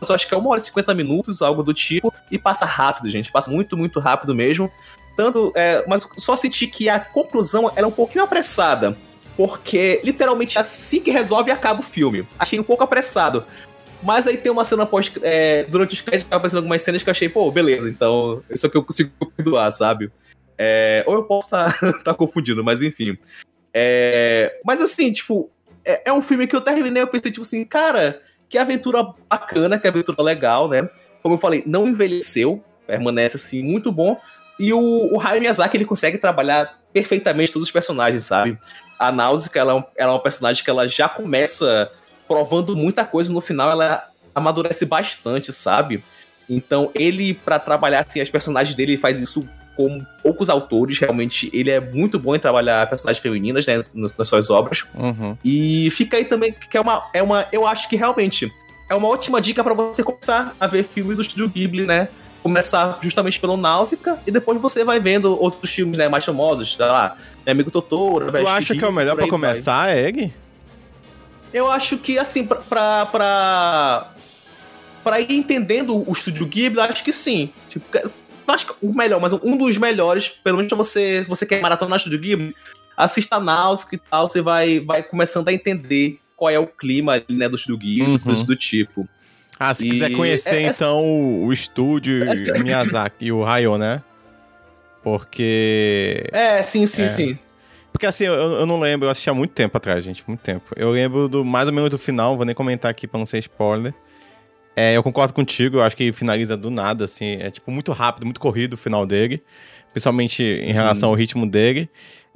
Eu 0.00 0.14
acho 0.14 0.26
que 0.26 0.34
é 0.34 0.36
uma 0.36 0.48
hora 0.50 0.60
e 0.60 0.64
cinquenta 0.64 0.94
minutos, 0.94 1.42
algo 1.42 1.62
do 1.62 1.74
tipo, 1.74 2.12
e 2.30 2.38
passa 2.38 2.64
rápido, 2.64 3.10
gente. 3.10 3.30
Passa 3.30 3.50
muito, 3.50 3.76
muito 3.76 4.00
rápido 4.00 4.34
mesmo. 4.34 4.70
Tanto, 5.16 5.52
é, 5.54 5.84
mas 5.86 6.08
só 6.16 6.36
senti 6.36 6.66
que 6.66 6.88
a 6.88 6.98
conclusão 6.98 7.70
era 7.76 7.86
um 7.86 7.90
pouquinho 7.90 8.24
apressada 8.24 8.96
porque 9.40 10.02
literalmente 10.04 10.58
assim 10.58 11.00
que 11.00 11.10
resolve 11.10 11.50
acaba 11.50 11.80
o 11.80 11.82
filme. 11.82 12.26
Achei 12.38 12.60
um 12.60 12.62
pouco 12.62 12.84
apressado. 12.84 13.42
Mas 14.02 14.26
aí 14.26 14.36
tem 14.36 14.52
uma 14.52 14.64
cena 14.64 14.84
pós. 14.84 15.10
É, 15.22 15.64
durante 15.64 15.94
os 15.94 16.00
créditos 16.02 16.30
aparecendo 16.30 16.58
algumas 16.58 16.82
cenas 16.82 17.02
que 17.02 17.08
eu 17.08 17.12
achei, 17.12 17.26
pô, 17.26 17.50
beleza, 17.50 17.88
então 17.88 18.42
isso 18.50 18.66
é 18.66 18.68
que 18.68 18.76
eu 18.76 18.84
consigo 18.84 19.10
perdoar, 19.34 19.70
sabe? 19.72 20.12
É, 20.58 21.02
ou 21.06 21.14
eu 21.14 21.24
posso 21.24 21.46
estar 21.46 21.72
tá, 21.72 21.92
tá 22.04 22.14
confundindo, 22.14 22.62
mas 22.62 22.82
enfim. 22.82 23.16
É, 23.72 24.60
mas 24.62 24.82
assim, 24.82 25.10
tipo, 25.10 25.50
é, 25.84 26.10
é, 26.10 26.12
um 26.12 26.22
filme 26.22 26.46
que 26.46 26.54
eu 26.54 26.60
terminei, 26.60 27.02
eu 27.02 27.06
pensei, 27.06 27.30
tipo 27.30 27.42
assim, 27.42 27.64
cara, 27.64 28.20
que 28.48 28.58
aventura 28.58 29.06
bacana, 29.28 29.78
que 29.78 29.88
aventura 29.88 30.22
legal, 30.22 30.68
né? 30.68 30.88
Como 31.22 31.34
eu 31.34 31.38
falei, 31.38 31.62
não 31.66 31.88
envelheceu, 31.88 32.62
permanece 32.86 33.36
assim, 33.36 33.62
muito 33.62 33.92
bom. 33.92 34.18
E 34.58 34.72
o, 34.72 35.14
o 35.14 35.20
Hayao 35.20 35.40
Miyazaki, 35.40 35.76
ele 35.76 35.84
consegue 35.84 36.18
trabalhar 36.18 36.78
perfeitamente 36.92 37.52
todos 37.52 37.68
os 37.68 37.72
personagens, 37.72 38.24
sabe? 38.24 38.58
a 39.00 39.10
Náusea, 39.10 39.50
ela, 39.54 39.78
é 39.78 40.02
ela 40.02 40.12
é 40.12 40.14
uma 40.14 40.22
personagem 40.22 40.62
que 40.62 40.68
ela 40.68 40.86
já 40.86 41.08
começa 41.08 41.90
provando 42.28 42.76
muita 42.76 43.02
coisa, 43.02 43.32
no 43.32 43.40
final 43.40 43.70
ela 43.70 44.06
amadurece 44.34 44.84
bastante, 44.84 45.54
sabe? 45.54 46.04
Então, 46.46 46.90
ele, 46.94 47.32
para 47.32 47.58
trabalhar 47.58 48.04
assim, 48.06 48.20
as 48.20 48.28
personagens 48.28 48.76
dele, 48.76 48.98
faz 48.98 49.18
isso 49.18 49.48
com 49.80 50.04
poucos 50.22 50.50
autores, 50.50 50.98
realmente. 50.98 51.50
Ele 51.52 51.70
é 51.70 51.80
muito 51.80 52.18
bom 52.18 52.34
em 52.34 52.38
trabalhar 52.38 52.88
personagens 52.88 53.22
femininas 53.22 53.66
né, 53.66 53.76
nas, 53.76 53.94
nas 53.94 54.28
suas 54.28 54.50
obras. 54.50 54.84
Uhum. 54.96 55.36
E 55.44 55.90
fica 55.92 56.16
aí 56.16 56.24
também 56.24 56.52
que 56.52 56.76
é 56.76 56.80
uma, 56.80 57.08
é 57.14 57.22
uma. 57.22 57.46
Eu 57.50 57.66
acho 57.66 57.88
que 57.88 57.96
realmente 57.96 58.52
é 58.88 58.94
uma 58.94 59.08
ótima 59.08 59.40
dica 59.40 59.64
para 59.64 59.72
você 59.72 60.02
começar 60.02 60.54
a 60.60 60.66
ver 60.66 60.84
filmes 60.84 61.16
do 61.16 61.22
estúdio 61.22 61.48
Ghibli, 61.48 61.86
né? 61.86 62.08
Começar 62.42 62.98
justamente 63.02 63.38
pelo 63.38 63.56
Náusea 63.56 63.98
e 64.26 64.30
depois 64.30 64.60
você 64.60 64.82
vai 64.82 64.98
vendo 64.98 65.38
outros 65.40 65.70
filmes 65.70 65.98
né, 65.98 66.08
mais 66.08 66.24
famosos, 66.24 66.72
sei 66.72 66.86
lá, 66.86 67.16
é 67.44 67.52
Amigo 67.52 67.70
Totoro. 67.70 68.32
Tu 68.32 68.48
acha 68.48 68.74
que 68.74 68.82
é 68.82 68.88
o 68.88 68.92
melhor 68.92 69.14
para 69.14 69.28
começar, 69.28 69.86
vai. 69.86 70.06
Egg? 70.06 70.32
Eu 71.52 71.70
acho 71.70 71.98
que, 71.98 72.18
assim, 72.18 72.46
pra, 72.46 72.56
pra, 72.56 73.06
pra, 73.06 74.10
pra 75.04 75.20
ir 75.20 75.32
entendendo 75.32 76.08
o 76.08 76.12
estúdio 76.12 76.46
Ghibli, 76.46 76.80
acho 76.80 77.04
que 77.04 77.12
sim. 77.12 77.50
Tipo, 77.68 77.84
acho 78.52 78.66
que 78.66 78.74
o 78.82 78.92
melhor, 78.92 79.20
mas 79.20 79.32
um 79.32 79.56
dos 79.56 79.76
melhores, 79.78 80.28
pelo 80.28 80.58
menos 80.58 80.72
você, 80.72 81.22
você 81.28 81.46
quer 81.46 81.60
maratonar 81.60 81.94
o 81.94 81.96
estúdio 81.96 82.18
Ghibli, 82.18 82.54
assista 82.96 83.40
Náusea 83.40 83.86
e 83.92 83.98
tal, 83.98 84.28
você 84.28 84.42
vai, 84.42 84.80
vai 84.80 85.02
começando 85.02 85.48
a 85.48 85.52
entender 85.52 86.18
qual 86.36 86.50
é 86.50 86.58
o 86.58 86.66
clima 86.66 87.22
né, 87.28 87.48
do 87.48 87.56
estúdio 87.56 87.78
Ghibli, 87.78 88.12
uhum. 88.12 88.18
coisas 88.18 88.44
do 88.44 88.56
tipo. 88.56 89.08
Ah, 89.58 89.74
se 89.74 89.86
e... 89.86 89.90
quiser 89.90 90.10
conhecer, 90.12 90.54
é, 90.54 90.62
é 90.62 90.66
então, 90.68 90.98
é... 90.98 91.46
o 91.46 91.52
estúdio 91.52 92.24
é... 92.24 92.58
Miyazaki 92.62 93.26
e 93.26 93.32
o 93.32 93.44
Hayao, 93.44 93.76
né? 93.76 94.02
Porque. 95.02 96.24
É, 96.32 96.62
sim, 96.62 96.86
sim, 96.86 97.04
é. 97.04 97.08
sim. 97.08 97.38
Porque 97.92 98.06
assim, 98.06 98.24
eu, 98.24 98.32
eu 98.32 98.66
não 98.66 98.80
lembro, 98.80 99.06
eu 99.06 99.10
assisti 99.10 99.28
há 99.28 99.34
muito 99.34 99.52
tempo 99.52 99.76
atrás, 99.76 100.04
gente, 100.04 100.24
muito 100.26 100.40
tempo. 100.40 100.72
Eu 100.76 100.90
lembro 100.90 101.28
do 101.28 101.44
mais 101.44 101.68
ou 101.68 101.74
menos 101.74 101.90
do 101.90 101.98
final, 101.98 102.36
vou 102.36 102.46
nem 102.46 102.54
comentar 102.54 102.90
aqui 102.90 103.06
pra 103.06 103.18
não 103.18 103.26
ser 103.26 103.38
spoiler. 103.38 103.92
É, 104.80 104.96
eu 104.96 105.02
concordo 105.02 105.34
contigo, 105.34 105.76
eu 105.76 105.82
acho 105.82 105.94
que 105.94 106.10
finaliza 106.10 106.56
do 106.56 106.70
nada, 106.70 107.04
assim. 107.04 107.36
É 107.38 107.50
tipo 107.50 107.70
muito 107.70 107.92
rápido, 107.92 108.24
muito 108.24 108.40
corrido 108.40 108.74
o 108.74 108.76
final 108.78 109.04
dele. 109.04 109.42
Principalmente 109.92 110.42
em 110.42 110.72
relação 110.72 111.10
hum. 111.10 111.12
ao 111.12 111.18
ritmo 111.18 111.46
dele. 111.46 111.86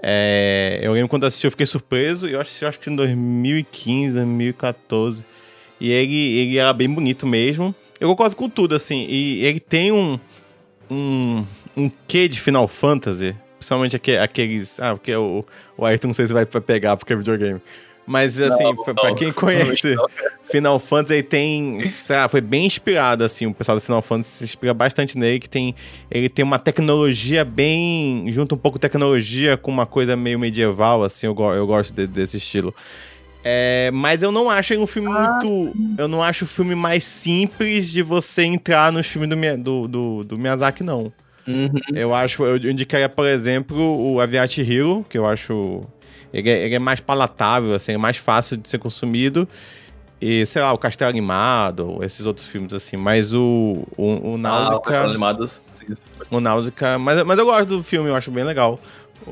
É, 0.03 0.79
eu 0.83 0.93
lembro 0.93 1.09
quando 1.09 1.25
assisti, 1.25 1.47
eu 1.47 1.51
fiquei 1.51 1.65
surpreso. 1.65 2.29
Eu 2.29 2.39
acho, 2.39 2.63
eu 2.63 2.69
acho 2.69 2.79
que 2.79 2.91
em 2.91 2.97
2015, 2.97 4.17
2014. 4.17 5.25
E 5.81 5.91
ele, 5.91 6.39
ele 6.39 6.59
era 6.59 6.75
bem 6.75 6.87
bonito 6.87 7.27
mesmo. 7.27 7.75
Eu 7.99 8.11
concordo 8.11 8.37
com 8.37 8.47
tudo, 8.47 8.75
assim. 8.75 9.07
E 9.09 9.43
ele 9.47 9.59
tem 9.59 9.91
um. 9.91 10.21
Um, 10.91 11.47
um 11.75 11.91
quê 12.07 12.29
de 12.29 12.39
Final 12.39 12.69
Fantasy. 12.69 13.35
Principalmente 13.57 13.97
aqueles. 13.97 14.79
Ah, 14.79 14.93
porque 14.93 15.17
o, 15.17 15.47
o 15.79 15.87
Ayrton 15.87 16.09
não 16.09 16.15
sei 16.15 16.27
se 16.27 16.33
vai 16.35 16.45
pegar 16.45 16.99
porque 16.99 17.15
é 17.15 17.17
videogame. 17.17 17.63
Mas, 18.07 18.39
assim, 18.39 18.63
não, 18.63 18.77
pra, 18.77 18.95
pra, 18.95 19.15
quem 19.15 19.33
conhece 19.33 19.97
Final 20.45 20.79
Fantasy, 20.79 21.23
tem. 21.23 21.93
Lá, 22.11 22.29
foi 22.29 22.41
bem 22.41 22.67
inspirado, 22.67 23.25
assim. 23.25 23.47
O 23.47 23.55
pessoal 23.55 23.79
do 23.79 23.81
Final 23.81 24.03
Fantasy 24.03 24.31
se 24.31 24.45
inspira 24.45 24.75
bastante 24.75 25.19
nele, 25.19 25.41
que 25.41 25.49
tem. 25.49 25.75
Ele 26.11 26.29
tem 26.29 26.45
uma 26.45 26.59
tecnologia 26.59 27.45
bem. 27.45 28.31
Junta 28.31 28.55
um 28.55 28.59
pouco 28.59 28.79
tecnologia 28.79 29.57
com 29.57 29.71
uma 29.71 29.87
coisa 29.87 30.17
meio 30.17 30.39
medieval, 30.39 31.03
assim. 31.03 31.27
Eu, 31.27 31.35
eu 31.55 31.67
gosto 31.67 31.95
de, 31.95 32.07
desse 32.07 32.37
estilo. 32.37 32.75
É, 33.43 33.91
mas 33.93 34.23
eu 34.23 34.33
não 34.33 34.49
acho 34.49 34.75
um 34.75 34.87
filme 34.87 35.09
ah, 35.11 35.39
muito. 35.43 35.47
Sim. 35.47 35.95
Eu 35.99 36.09
não 36.09 36.23
acho 36.23 36.45
o 36.45 36.49
filme 36.49 36.75
mais 36.75 37.05
simples 37.05 37.91
de 37.91 38.03
você 38.03 38.43
entrar 38.43 38.91
no 38.91 39.05
filme 39.05 39.27
do, 39.27 39.37
do, 39.57 39.89
do, 39.89 40.25
do 40.25 40.39
Miyazaki, 40.39 40.83
não. 40.83 41.13
Uhum. 41.47 41.71
Eu 41.95 42.15
acho. 42.15 42.45
Eu 42.45 42.57
indicaria, 42.71 43.09
por 43.09 43.27
exemplo, 43.27 43.77
o 43.79 44.21
Aviat 44.21 44.61
Hero, 44.61 45.05
que 45.09 45.19
eu 45.19 45.27
acho. 45.27 45.83
Ele 46.33 46.51
é, 46.51 46.65
ele 46.67 46.75
é, 46.75 46.79
mais 46.79 47.01
palatável, 47.01 47.75
assim, 47.75 47.93
é 47.93 47.99
mais 47.99 48.17
fácil 48.17 48.57
de 48.57 48.69
ser 48.69 48.79
consumido. 48.79 49.49
E, 50.21 50.47
sei 50.47 50.63
lá, 50.63 50.73
o 50.73 50.79
Castelo 50.79 51.11
Animado, 51.11 51.99
esses 52.03 52.25
outros 52.25 52.47
filmes, 52.47 52.73
assim. 52.73 52.97
Mas 52.97 53.35
o, 53.35 53.85
o, 53.97 54.33
o 54.33 54.39
Náusica... 54.39 54.75
Ah, 54.75 54.79
o 54.79 54.81
Castelo 54.81 55.11
Animado, 55.11 55.47
sim. 55.47 55.87
O 56.31 56.41
Náusica... 56.41 56.99
Mas, 56.99 57.23
mas 57.25 57.39
eu 57.39 57.45
gosto 57.45 57.69
do 57.69 57.83
filme, 57.83 58.09
eu 58.09 58.17
acho 58.17 58.31
bem 58.31 58.43
legal. 58.43 58.81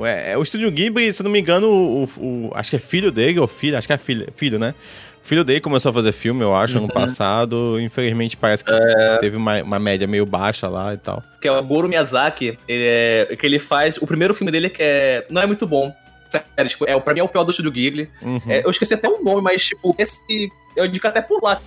É, 0.04 0.36
o 0.36 0.42
Estúdio 0.42 0.70
Ghibli, 0.70 1.12
se 1.12 1.22
não 1.22 1.30
me 1.30 1.40
engano, 1.40 1.66
o, 1.66 2.04
o, 2.18 2.50
acho 2.54 2.70
que 2.70 2.76
é 2.76 2.78
filho 2.78 3.10
dele, 3.10 3.40
ou 3.40 3.48
filho, 3.48 3.76
acho 3.76 3.86
que 3.86 3.92
é 3.92 3.98
filho, 3.98 4.26
filho 4.36 4.58
né? 4.58 4.74
O 5.22 5.28
filho 5.28 5.44
dele 5.44 5.60
começou 5.60 5.90
a 5.90 5.92
fazer 5.92 6.12
filme, 6.12 6.42
eu 6.42 6.54
acho, 6.54 6.76
uhum. 6.76 6.84
ano 6.84 6.92
passado. 6.92 7.80
Infelizmente, 7.80 8.36
parece 8.36 8.64
que 8.64 8.72
é... 8.72 9.18
teve 9.18 9.36
uma, 9.36 9.62
uma, 9.62 9.78
média 9.78 10.06
meio 10.06 10.26
baixa 10.26 10.68
lá 10.68 10.92
e 10.92 10.96
tal. 10.96 11.22
Que 11.40 11.46
é 11.46 11.52
o 11.52 11.62
Goro 11.62 11.88
Miyazaki, 11.88 12.58
ele 12.66 12.84
é, 12.84 13.36
que 13.38 13.46
ele 13.46 13.58
faz... 13.58 13.96
O 13.98 14.06
primeiro 14.06 14.34
filme 14.34 14.50
dele 14.50 14.68
que 14.68 14.82
é, 14.82 15.24
não 15.30 15.40
é 15.40 15.46
muito 15.46 15.66
bom. 15.66 15.94
Sério, 16.28 16.70
tipo, 16.70 16.88
é, 16.88 16.98
pra 16.98 17.14
mim 17.14 17.20
é 17.20 17.22
o 17.22 17.28
pior 17.28 17.44
do 17.44 17.50
Estúdio 17.50 17.70
Ghibli. 17.70 18.10
Uhum. 18.20 18.40
É, 18.48 18.64
eu 18.64 18.70
esqueci 18.70 18.94
até 18.94 19.08
o 19.08 19.22
nome, 19.22 19.42
mas, 19.42 19.64
tipo, 19.64 19.94
esse... 19.96 20.50
Eu 20.74 20.86
indico 20.86 21.06
até 21.06 21.22
por 21.22 21.42
lá. 21.42 21.60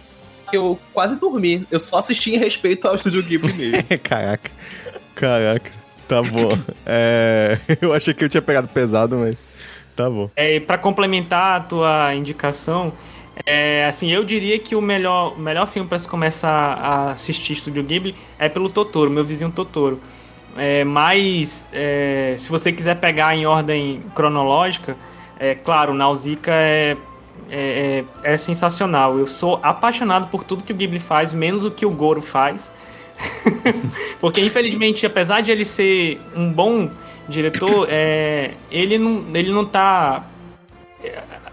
Eu 0.52 0.78
quase 0.94 1.18
dormi. 1.18 1.66
Eu 1.72 1.80
só 1.80 2.00
assisti 2.00 2.36
em 2.36 2.38
respeito 2.38 2.88
ao 2.88 2.96
Estúdio 2.96 3.24
Ghibli 3.24 3.54
mesmo. 3.54 3.84
Caraca. 4.04 4.52
Caraca. 5.16 5.72
Tá 6.08 6.22
bom. 6.22 6.50
É, 6.88 7.58
eu 7.82 7.94
achei 7.94 8.14
que 8.14 8.24
eu 8.24 8.30
tinha 8.30 8.42
pegado 8.42 8.68
pesado, 8.68 9.18
mas 9.18 9.36
tá 9.96 10.08
bom. 10.08 10.30
É, 10.36 10.60
para 10.60 10.78
complementar 10.78 11.56
a 11.56 11.60
tua 11.62 12.14
indicação, 12.14 12.94
é, 13.46 13.86
assim, 13.86 14.12
eu 14.12 14.24
diria 14.24 14.60
que 14.60 14.76
o 14.76 14.82
melhor, 14.82 15.38
melhor 15.38 15.68
filme 15.68 15.90
para 15.90 15.98
se 15.98 16.08
começar 16.08 16.50
a 16.50 17.12
assistir 17.12 17.54
Estúdio 17.54 17.84
Ghibli 17.84 18.16
é 18.38 18.48
pelo 18.48 18.70
Totoro, 18.70 19.10
meu 19.10 19.26
vizinho 19.26 19.52
Totoro. 19.52 20.00
É, 20.58 20.86
mas 20.86 21.70
é, 21.74 22.36
se 22.38 22.50
você 22.50 22.72
quiser 22.72 22.96
pegar 22.96 23.36
em 23.36 23.46
ordem 23.46 24.02
cronológica, 24.14 24.96
é 25.38 25.54
claro, 25.54 25.94
Nausicaa 25.94 26.54
é, 26.54 26.98
é, 27.50 28.04
é, 28.24 28.34
é 28.34 28.38
sensacional. 28.38 29.18
Eu 29.20 29.28
sou 29.28 29.60
apaixonado 29.62 30.28
por 30.28 30.44
tudo 30.44 30.64
que 30.64 30.72
o 30.72 30.76
Ghibli 30.76 31.00
faz, 31.00 31.34
menos 31.34 31.66
o 31.66 31.72
que 31.72 31.86
o 31.86 31.92
Goro 31.92 32.22
faz. 32.22 32.72
Porque, 34.20 34.42
infelizmente, 34.42 35.06
apesar 35.06 35.42
de 35.42 35.52
ele 35.52 35.66
ser 35.66 36.22
um 36.36 36.52
bom 36.52 36.90
diretor, 37.28 37.88
é, 37.90 38.52
ele, 38.72 38.98
não, 38.98 39.24
ele 39.34 39.52
não 39.52 39.66
tá. 39.66 40.24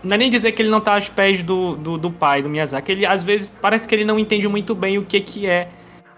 Não 0.02 0.14
é 0.14 0.18
nem 0.18 0.30
dizer 0.30 0.52
que 0.52 0.62
ele 0.62 0.71
não 0.71 0.80
tá 0.80 0.94
aos 0.94 1.09
pés 1.09 1.42
do, 1.42 1.76
do, 1.76 1.97
do, 1.97 2.11
pai, 2.11 2.42
do 2.42 2.49
Miyazaki. 2.49 2.92
Ele, 2.92 3.06
às 3.06 3.23
vezes, 3.23 3.49
parece 3.49 3.87
que 3.87 3.94
ele 3.94 4.04
não 4.04 4.18
entende 4.18 4.49
muito 4.49 4.75
bem 4.75 4.99
o 4.99 5.04
que, 5.04 5.21
que 5.21 5.47
é. 5.47 5.68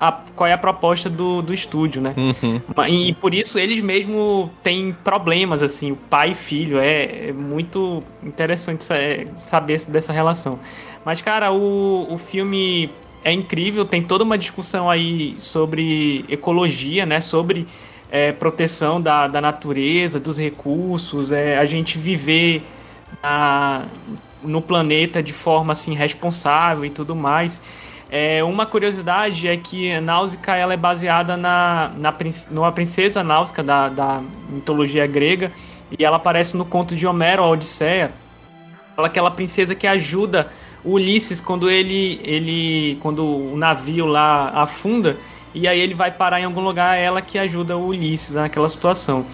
A, 0.00 0.10
qual 0.12 0.48
é 0.48 0.52
a 0.52 0.58
proposta 0.58 1.08
do, 1.08 1.40
do 1.40 1.54
estúdio, 1.54 2.02
né? 2.02 2.14
Uhum. 2.16 2.60
E, 2.88 3.10
e, 3.10 3.12
por 3.14 3.32
isso 3.32 3.58
eles 3.58 3.80
mesmo 3.80 4.50
têm 4.62 4.92
problemas, 5.04 5.62
assim, 5.62 5.92
o 5.92 5.96
pai 5.96 6.30
e 6.30 6.34
filho. 6.34 6.78
É, 6.78 7.28
é 7.28 7.32
muito 7.32 8.02
interessante 8.22 8.84
saber 9.36 9.80
dessa 9.86 10.12
relação. 10.12 10.58
Mas, 11.04 11.22
cara, 11.22 11.52
o, 11.52 12.12
o 12.12 12.18
filme 12.18 12.90
é 13.22 13.32
incrível, 13.32 13.84
tem 13.84 14.02
toda 14.02 14.24
uma 14.24 14.36
discussão 14.36 14.90
aí 14.90 15.34
sobre 15.38 16.24
ecologia, 16.28 17.06
né? 17.06 17.20
Sobre 17.20 17.66
é, 18.10 18.32
proteção 18.32 19.00
da, 19.00 19.26
da 19.26 19.40
natureza, 19.40 20.20
dos 20.20 20.38
recursos, 20.38 21.32
é, 21.32 21.58
a 21.58 21.64
gente 21.64 21.98
viver 21.98 22.62
na, 23.24 23.86
no 24.42 24.60
planeta 24.60 25.22
de 25.22 25.32
forma 25.32 25.72
assim 25.72 25.94
responsável 25.94 26.84
e 26.84 26.90
tudo 26.90 27.16
mais. 27.16 27.62
É, 28.10 28.44
uma 28.44 28.66
curiosidade 28.66 29.48
é 29.48 29.56
que 29.56 29.98
Náusica 30.00 30.54
ela 30.54 30.74
é 30.74 30.76
baseada 30.76 31.36
na, 31.36 31.90
na 31.96 32.14
numa 32.50 32.70
princesa 32.70 33.24
Náusica 33.24 33.62
da, 33.62 33.88
da 33.88 34.22
mitologia 34.48 35.06
grega 35.06 35.50
e 35.98 36.04
ela 36.04 36.16
aparece 36.16 36.54
no 36.54 36.66
conto 36.66 36.94
de 36.94 37.06
Homero, 37.06 37.42
a 37.42 37.48
Odisseia. 37.48 38.12
Aquela 38.96 39.30
princesa 39.30 39.74
que 39.74 39.86
ajuda 39.86 40.52
Ulisses 40.84 41.40
quando 41.40 41.70
ele 41.70 42.20
ele 42.22 42.98
quando 43.00 43.24
o 43.24 43.56
navio 43.56 44.04
lá 44.04 44.50
afunda 44.54 45.16
e 45.54 45.66
aí 45.66 45.80
ele 45.80 45.94
vai 45.94 46.10
parar 46.10 46.40
em 46.40 46.44
algum 46.44 46.60
lugar 46.60 46.96
ela 46.96 47.22
que 47.22 47.38
ajuda 47.38 47.76
Ulisses 47.76 48.34
naquela 48.34 48.68
situação 48.68 49.24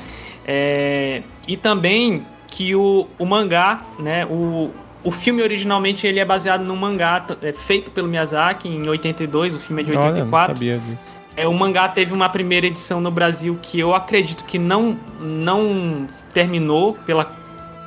é, 0.46 1.22
e 1.46 1.56
também 1.56 2.24
que 2.50 2.74
o, 2.74 3.06
o 3.18 3.24
mangá 3.24 3.82
né 3.98 4.26
o, 4.26 4.70
o 5.02 5.10
filme 5.10 5.42
originalmente 5.42 6.06
ele 6.06 6.18
é 6.18 6.24
baseado 6.24 6.62
num 6.62 6.76
mangá 6.76 7.24
é, 7.42 7.52
feito 7.52 7.90
pelo 7.90 8.08
Miyazaki 8.08 8.68
em 8.68 8.88
82 8.88 9.54
o 9.54 9.58
filme 9.58 9.82
é 9.82 9.84
de 9.84 9.90
84 9.92 10.10
Olha, 10.12 10.24
não 10.24 10.54
sabia 10.54 10.78
disso. 10.78 11.10
É, 11.36 11.46
o 11.46 11.54
mangá 11.54 11.88
teve 11.88 12.12
uma 12.12 12.28
primeira 12.28 12.66
edição 12.66 13.00
no 13.00 13.10
Brasil 13.10 13.58
que 13.62 13.78
eu 13.78 13.94
acredito 13.94 14.44
que 14.44 14.58
não 14.58 14.98
não 15.20 16.06
terminou 16.34 16.94
pela 17.06 17.30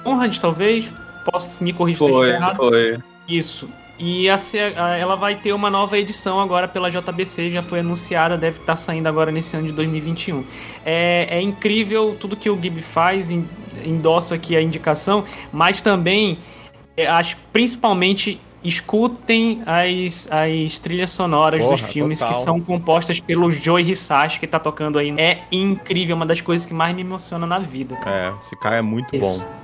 Conrad 0.04 0.36
talvez 0.40 0.92
posso 1.30 1.64
me 1.64 1.74
corrigir 1.74 2.00
se 2.00 2.06
estiver 2.06 2.36
errado 2.36 2.56
foi 2.56 3.00
isso. 3.28 3.70
E 3.98 4.28
a, 4.30 4.38
ela 4.98 5.16
vai 5.16 5.36
ter 5.36 5.54
uma 5.54 5.70
nova 5.70 5.98
edição 5.98 6.40
agora 6.40 6.68
pela 6.68 6.90
JBC, 6.90 7.52
já 7.52 7.62
foi 7.62 7.80
anunciada, 7.80 8.36
deve 8.38 8.58
estar 8.58 8.74
tá 8.74 8.76
saindo 8.76 9.08
agora 9.08 9.32
nesse 9.32 9.56
ano 9.56 9.68
de 9.68 9.74
2021. 9.74 10.44
É, 10.84 11.28
é 11.30 11.42
incrível 11.42 12.16
tudo 12.20 12.36
que 12.36 12.50
o 12.50 12.56
Ghibli 12.56 12.82
faz, 12.82 13.30
endosso 13.86 14.34
aqui 14.34 14.56
a 14.56 14.62
indicação, 14.62 15.24
mas 15.52 15.80
também 15.80 16.40
é, 16.98 17.08
acho 17.08 17.38
principalmente 17.52 18.42
escutem 18.64 19.62
as, 19.66 20.28
as 20.32 20.80
trilhas 20.80 21.10
sonoras 21.10 21.62
Porra, 21.62 21.78
dos 21.78 21.82
filmes 21.82 22.20
total. 22.20 22.34
que 22.34 22.44
são 22.44 22.62
compostas 22.62 23.20
pelo 23.20 23.52
Joe 23.52 23.84
Hisashi 23.84 24.40
que 24.40 24.48
tá 24.48 24.60
tocando 24.60 24.98
aí. 24.98 25.14
É 25.18 25.44
incrível, 25.52 26.16
uma 26.16 26.26
das 26.26 26.40
coisas 26.42 26.66
que 26.66 26.74
mais 26.74 26.96
me 26.96 27.02
emociona 27.02 27.46
na 27.46 27.60
vida. 27.60 27.96
Cara. 27.98 28.16
É, 28.16 28.38
esse 28.38 28.56
cara 28.56 28.78
é 28.78 28.82
muito 28.82 29.16
Isso. 29.16 29.42
bom. 29.42 29.63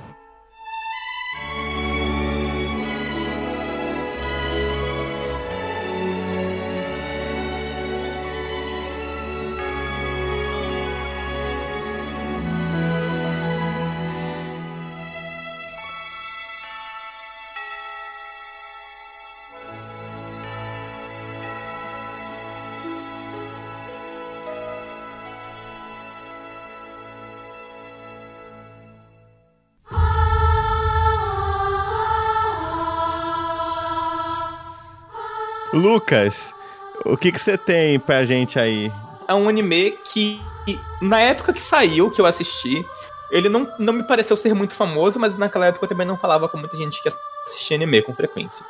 Lucas, 35.72 36.52
o 37.04 37.16
que 37.16 37.30
você 37.30 37.56
tem 37.56 37.98
pra 38.00 38.24
gente 38.24 38.58
aí? 38.58 38.92
É 39.28 39.34
um 39.34 39.48
anime 39.48 39.92
que, 40.04 40.42
na 41.00 41.20
época 41.20 41.52
que 41.52 41.62
saiu, 41.62 42.10
que 42.10 42.20
eu 42.20 42.26
assisti, 42.26 42.84
ele 43.30 43.48
não, 43.48 43.72
não 43.78 43.92
me 43.92 44.02
pareceu 44.02 44.36
ser 44.36 44.52
muito 44.52 44.74
famoso, 44.74 45.20
mas 45.20 45.36
naquela 45.36 45.66
época 45.66 45.84
eu 45.84 45.88
também 45.88 46.06
não 46.06 46.16
falava 46.16 46.48
com 46.48 46.58
muita 46.58 46.76
gente 46.76 47.00
que 47.00 47.08
assistia 47.46 47.76
anime 47.76 48.02
com 48.02 48.12
frequência. 48.12 48.66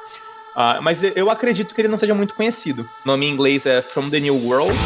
Uh, 0.54 0.82
mas 0.82 1.00
eu 1.02 1.30
acredito 1.30 1.74
que 1.74 1.80
ele 1.80 1.88
não 1.88 1.96
seja 1.96 2.14
muito 2.14 2.34
conhecido. 2.34 2.82
O 2.82 3.08
nome 3.08 3.24
em 3.24 3.30
inglês 3.30 3.64
é 3.64 3.80
From 3.80 4.10
the 4.10 4.20
New 4.20 4.36
World. 4.36 4.78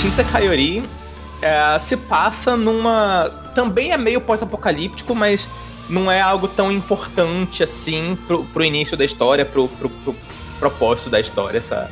Shinsei 0.00 0.24
Kaiori 0.26 1.03
é, 1.44 1.78
se 1.78 1.94
passa 1.94 2.56
numa. 2.56 3.30
Também 3.54 3.92
é 3.92 3.98
meio 3.98 4.18
pós-apocalíptico, 4.18 5.14
mas 5.14 5.46
não 5.90 6.10
é 6.10 6.18
algo 6.18 6.48
tão 6.48 6.72
importante 6.72 7.62
assim 7.62 8.16
pro, 8.26 8.44
pro 8.44 8.64
início 8.64 8.96
da 8.96 9.04
história, 9.04 9.44
pro, 9.44 9.68
pro, 9.68 9.90
pro 9.90 10.16
propósito 10.58 11.10
da 11.10 11.20
história, 11.20 11.58
essa, 11.58 11.90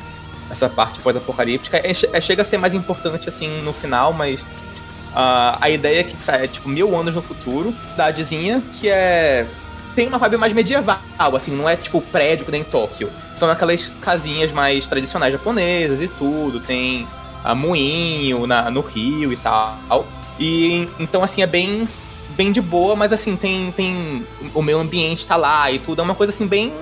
essa 0.51 0.71
parte 0.71 1.01
pós-apocalíptica. 1.01 1.77
É, 1.77 1.91
é, 1.91 2.21
chega 2.21 2.41
a 2.41 2.45
ser 2.47 2.57
mais 2.57 2.73
importante 2.73 3.29
assim 3.29 3.61
no 3.61 3.75
final, 3.75 4.15
mas 4.15 4.41
uh, 4.41 5.59
a 5.61 5.69
ideia 5.69 6.01
é 6.01 6.05
que 6.05 6.17
é 6.31 6.47
tipo 6.47 6.71
mil 6.71 6.97
anos 6.97 7.15
no 7.15 7.21
futuro, 7.21 7.75
cidadezinha, 7.91 8.63
que 8.73 8.89
é. 8.89 9.47
Tem 9.95 10.09
uma 10.09 10.17
vibe 10.17 10.39
mais 10.39 10.55
medieval, 10.55 10.99
assim, 11.37 11.55
não 11.55 11.69
é 11.69 11.77
tipo 11.77 12.01
prédio 12.01 12.47
que 12.47 12.51
nem 12.51 12.65
Tóquio. 12.65 13.11
São 13.35 13.51
aquelas 13.51 13.93
casinhas 14.01 14.51
mais 14.51 14.87
tradicionais 14.87 15.31
japonesas 15.31 16.01
e 16.01 16.09
tudo. 16.09 16.59
Tem 16.61 17.07
a 17.45 17.55
moinho 17.55 18.47
na, 18.47 18.71
no 18.71 18.81
rio 18.81 19.33
e 19.33 19.37
tal. 19.37 20.07
E 20.39 20.89
então, 20.99 21.23
assim, 21.23 21.43
é 21.43 21.47
bem 21.47 21.89
bem 22.33 22.51
de 22.51 22.61
boa, 22.61 22.97
mas 22.97 23.13
assim, 23.13 23.37
tem, 23.37 23.71
tem. 23.73 24.27
O 24.55 24.63
meio 24.63 24.79
ambiente 24.79 25.27
tá 25.27 25.37
lá 25.37 25.71
e 25.71 25.79
tudo. 25.79 26.01
É 26.01 26.05
uma 26.05 26.15
coisa 26.15 26.33
assim, 26.33 26.47
bem 26.47 26.73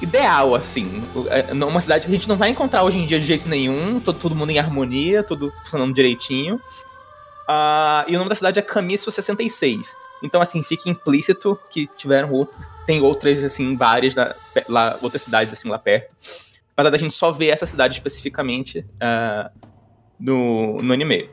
ideal, 0.00 0.54
assim. 0.54 1.02
É 1.28 1.52
uma 1.52 1.80
cidade 1.80 2.06
que 2.06 2.12
a 2.12 2.16
gente 2.16 2.28
não 2.28 2.36
vai 2.36 2.50
encontrar 2.50 2.82
hoje 2.82 2.98
em 2.98 3.06
dia 3.06 3.18
de 3.18 3.26
jeito 3.26 3.48
nenhum. 3.48 4.00
Todo, 4.00 4.18
todo 4.18 4.34
mundo 4.34 4.50
em 4.50 4.58
harmonia, 4.58 5.22
tudo 5.22 5.52
funcionando 5.62 5.94
direitinho. 5.94 6.56
Uh, 7.48 8.08
e 8.08 8.14
o 8.16 8.18
nome 8.18 8.28
da 8.28 8.34
cidade 8.34 8.58
é 8.58 8.62
Camisso 8.62 9.10
66. 9.10 9.96
Então, 10.22 10.40
assim, 10.40 10.62
fica 10.62 10.88
implícito 10.88 11.58
que 11.70 11.88
tiveram 11.96 12.32
outro, 12.32 12.54
tem 12.86 13.00
outras, 13.02 13.42
assim, 13.44 13.76
várias 13.76 14.14
lá, 14.14 14.34
lá, 14.68 14.98
outras 15.02 15.22
cidades, 15.22 15.52
assim, 15.52 15.68
lá 15.68 15.78
perto 15.78 16.14
apesar 16.76 16.90
da 16.90 16.98
gente 16.98 17.14
só 17.14 17.32
ver 17.32 17.48
essa 17.48 17.64
cidade 17.64 17.94
especificamente 17.94 18.86
uh, 18.96 19.50
no, 20.20 20.82
no 20.82 20.92
anime. 20.92 21.30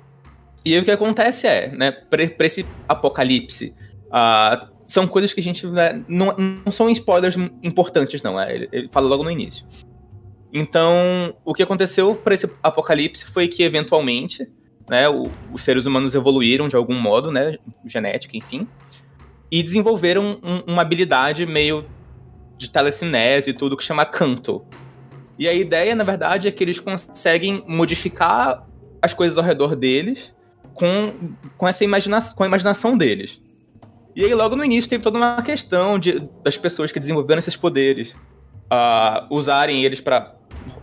E 0.63 0.73
aí 0.73 0.79
o 0.79 0.85
que 0.85 0.91
acontece 0.91 1.45
é, 1.45 1.67
né, 1.67 1.91
pra, 1.91 2.25
pra 2.29 2.45
esse 2.45 2.65
apocalipse, 2.87 3.75
uh, 4.07 4.71
são 4.85 5.05
coisas 5.05 5.33
que 5.33 5.41
a 5.41 5.43
gente. 5.43 5.67
Né, 5.67 6.03
não, 6.07 6.33
não 6.37 6.71
são 6.71 6.89
spoilers 6.89 7.35
importantes, 7.61 8.23
não, 8.23 8.39
é, 8.39 8.55
ele, 8.55 8.69
ele 8.71 8.89
fala 8.91 9.07
logo 9.07 9.23
no 9.23 9.29
início. 9.29 9.65
Então, 10.53 10.93
o 11.43 11.53
que 11.53 11.63
aconteceu 11.63 12.15
para 12.15 12.35
esse 12.35 12.49
apocalipse 12.61 13.25
foi 13.25 13.47
que, 13.47 13.63
eventualmente, 13.63 14.49
né, 14.89 15.09
o, 15.09 15.29
os 15.51 15.61
seres 15.61 15.85
humanos 15.85 16.15
evoluíram 16.15 16.69
de 16.69 16.75
algum 16.75 16.93
modo, 16.93 17.31
né, 17.31 17.57
genética, 17.85 18.37
enfim, 18.37 18.65
e 19.51 19.61
desenvolveram 19.61 20.39
um, 20.41 20.71
uma 20.71 20.83
habilidade 20.83 21.45
meio 21.45 21.85
de 22.55 22.69
telecinese 22.69 23.49
e 23.49 23.53
tudo 23.53 23.75
que 23.75 23.83
chama 23.83 24.05
canto, 24.05 24.63
e 25.37 25.47
a 25.47 25.53
ideia, 25.53 25.95
na 25.95 26.03
verdade, 26.03 26.47
é 26.47 26.51
que 26.51 26.63
eles 26.63 26.79
conseguem 26.79 27.63
modificar 27.67 28.67
as 29.01 29.13
coisas 29.13 29.37
ao 29.37 29.43
redor 29.43 29.75
deles 29.75 30.33
com, 30.73 31.37
com 31.57 31.67
essa 31.67 31.83
imaginação, 31.83 32.35
com 32.35 32.43
a 32.43 32.47
imaginação 32.47 32.97
deles. 32.97 33.41
E 34.15 34.23
aí, 34.23 34.33
logo 34.33 34.55
no 34.55 34.63
início, 34.63 34.89
teve 34.89 35.03
toda 35.03 35.17
uma 35.17 35.41
questão 35.41 35.97
de, 35.97 36.19
das 36.43 36.57
pessoas 36.57 36.91
que 36.91 36.99
desenvolveram 36.99 37.39
esses 37.39 37.55
poderes 37.55 38.15
uh, 38.71 39.27
usarem 39.29 39.83
eles 39.83 39.99
para 39.99 40.35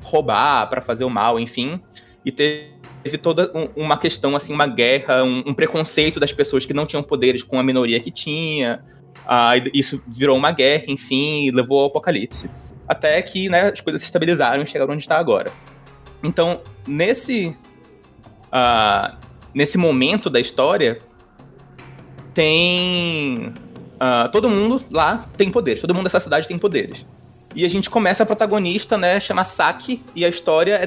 roubar, 0.02 0.68
para 0.68 0.82
fazer 0.82 1.04
o 1.04 1.10
mal, 1.10 1.38
enfim. 1.38 1.80
E 2.24 2.32
teve 2.32 3.18
toda 3.22 3.52
um, 3.54 3.84
uma 3.84 3.96
questão, 3.96 4.34
assim, 4.34 4.52
uma 4.52 4.66
guerra, 4.66 5.22
um, 5.22 5.44
um, 5.46 5.54
preconceito 5.54 6.18
das 6.18 6.32
pessoas 6.32 6.66
que 6.66 6.74
não 6.74 6.86
tinham 6.86 7.02
poderes 7.02 7.42
com 7.42 7.58
a 7.58 7.62
minoria 7.62 8.00
que 8.00 8.10
tinha. 8.10 8.84
Uh, 9.24 9.70
isso 9.72 10.02
virou 10.06 10.36
uma 10.36 10.50
guerra, 10.52 10.84
enfim, 10.88 11.46
e 11.46 11.50
levou 11.50 11.80
ao 11.80 11.86
apocalipse 11.86 12.50
até 12.90 13.22
que 13.22 13.48
né, 13.48 13.70
as 13.70 13.80
coisas 13.80 14.02
se 14.02 14.06
estabilizaram 14.06 14.64
e 14.64 14.66
chegaram 14.66 14.92
onde 14.92 15.02
está 15.02 15.16
agora. 15.16 15.52
Então, 16.24 16.60
nesse, 16.84 17.56
uh, 18.46 19.16
nesse 19.54 19.78
momento 19.78 20.28
da 20.28 20.40
história, 20.40 21.00
tem. 22.34 23.54
Uh, 23.94 24.28
todo 24.32 24.50
mundo 24.50 24.82
lá 24.90 25.24
tem 25.36 25.50
poderes, 25.50 25.80
todo 25.80 25.94
mundo 25.94 26.04
dessa 26.04 26.18
cidade 26.18 26.48
tem 26.48 26.58
poderes. 26.58 27.06
E 27.54 27.64
a 27.64 27.70
gente 27.70 27.88
começa 27.88 28.24
a 28.24 28.26
protagonista, 28.26 28.98
né, 28.98 29.20
chama 29.20 29.44
Saki, 29.44 30.02
e 30.16 30.24
a 30.24 30.28
história 30.28 30.74
é 30.74 30.86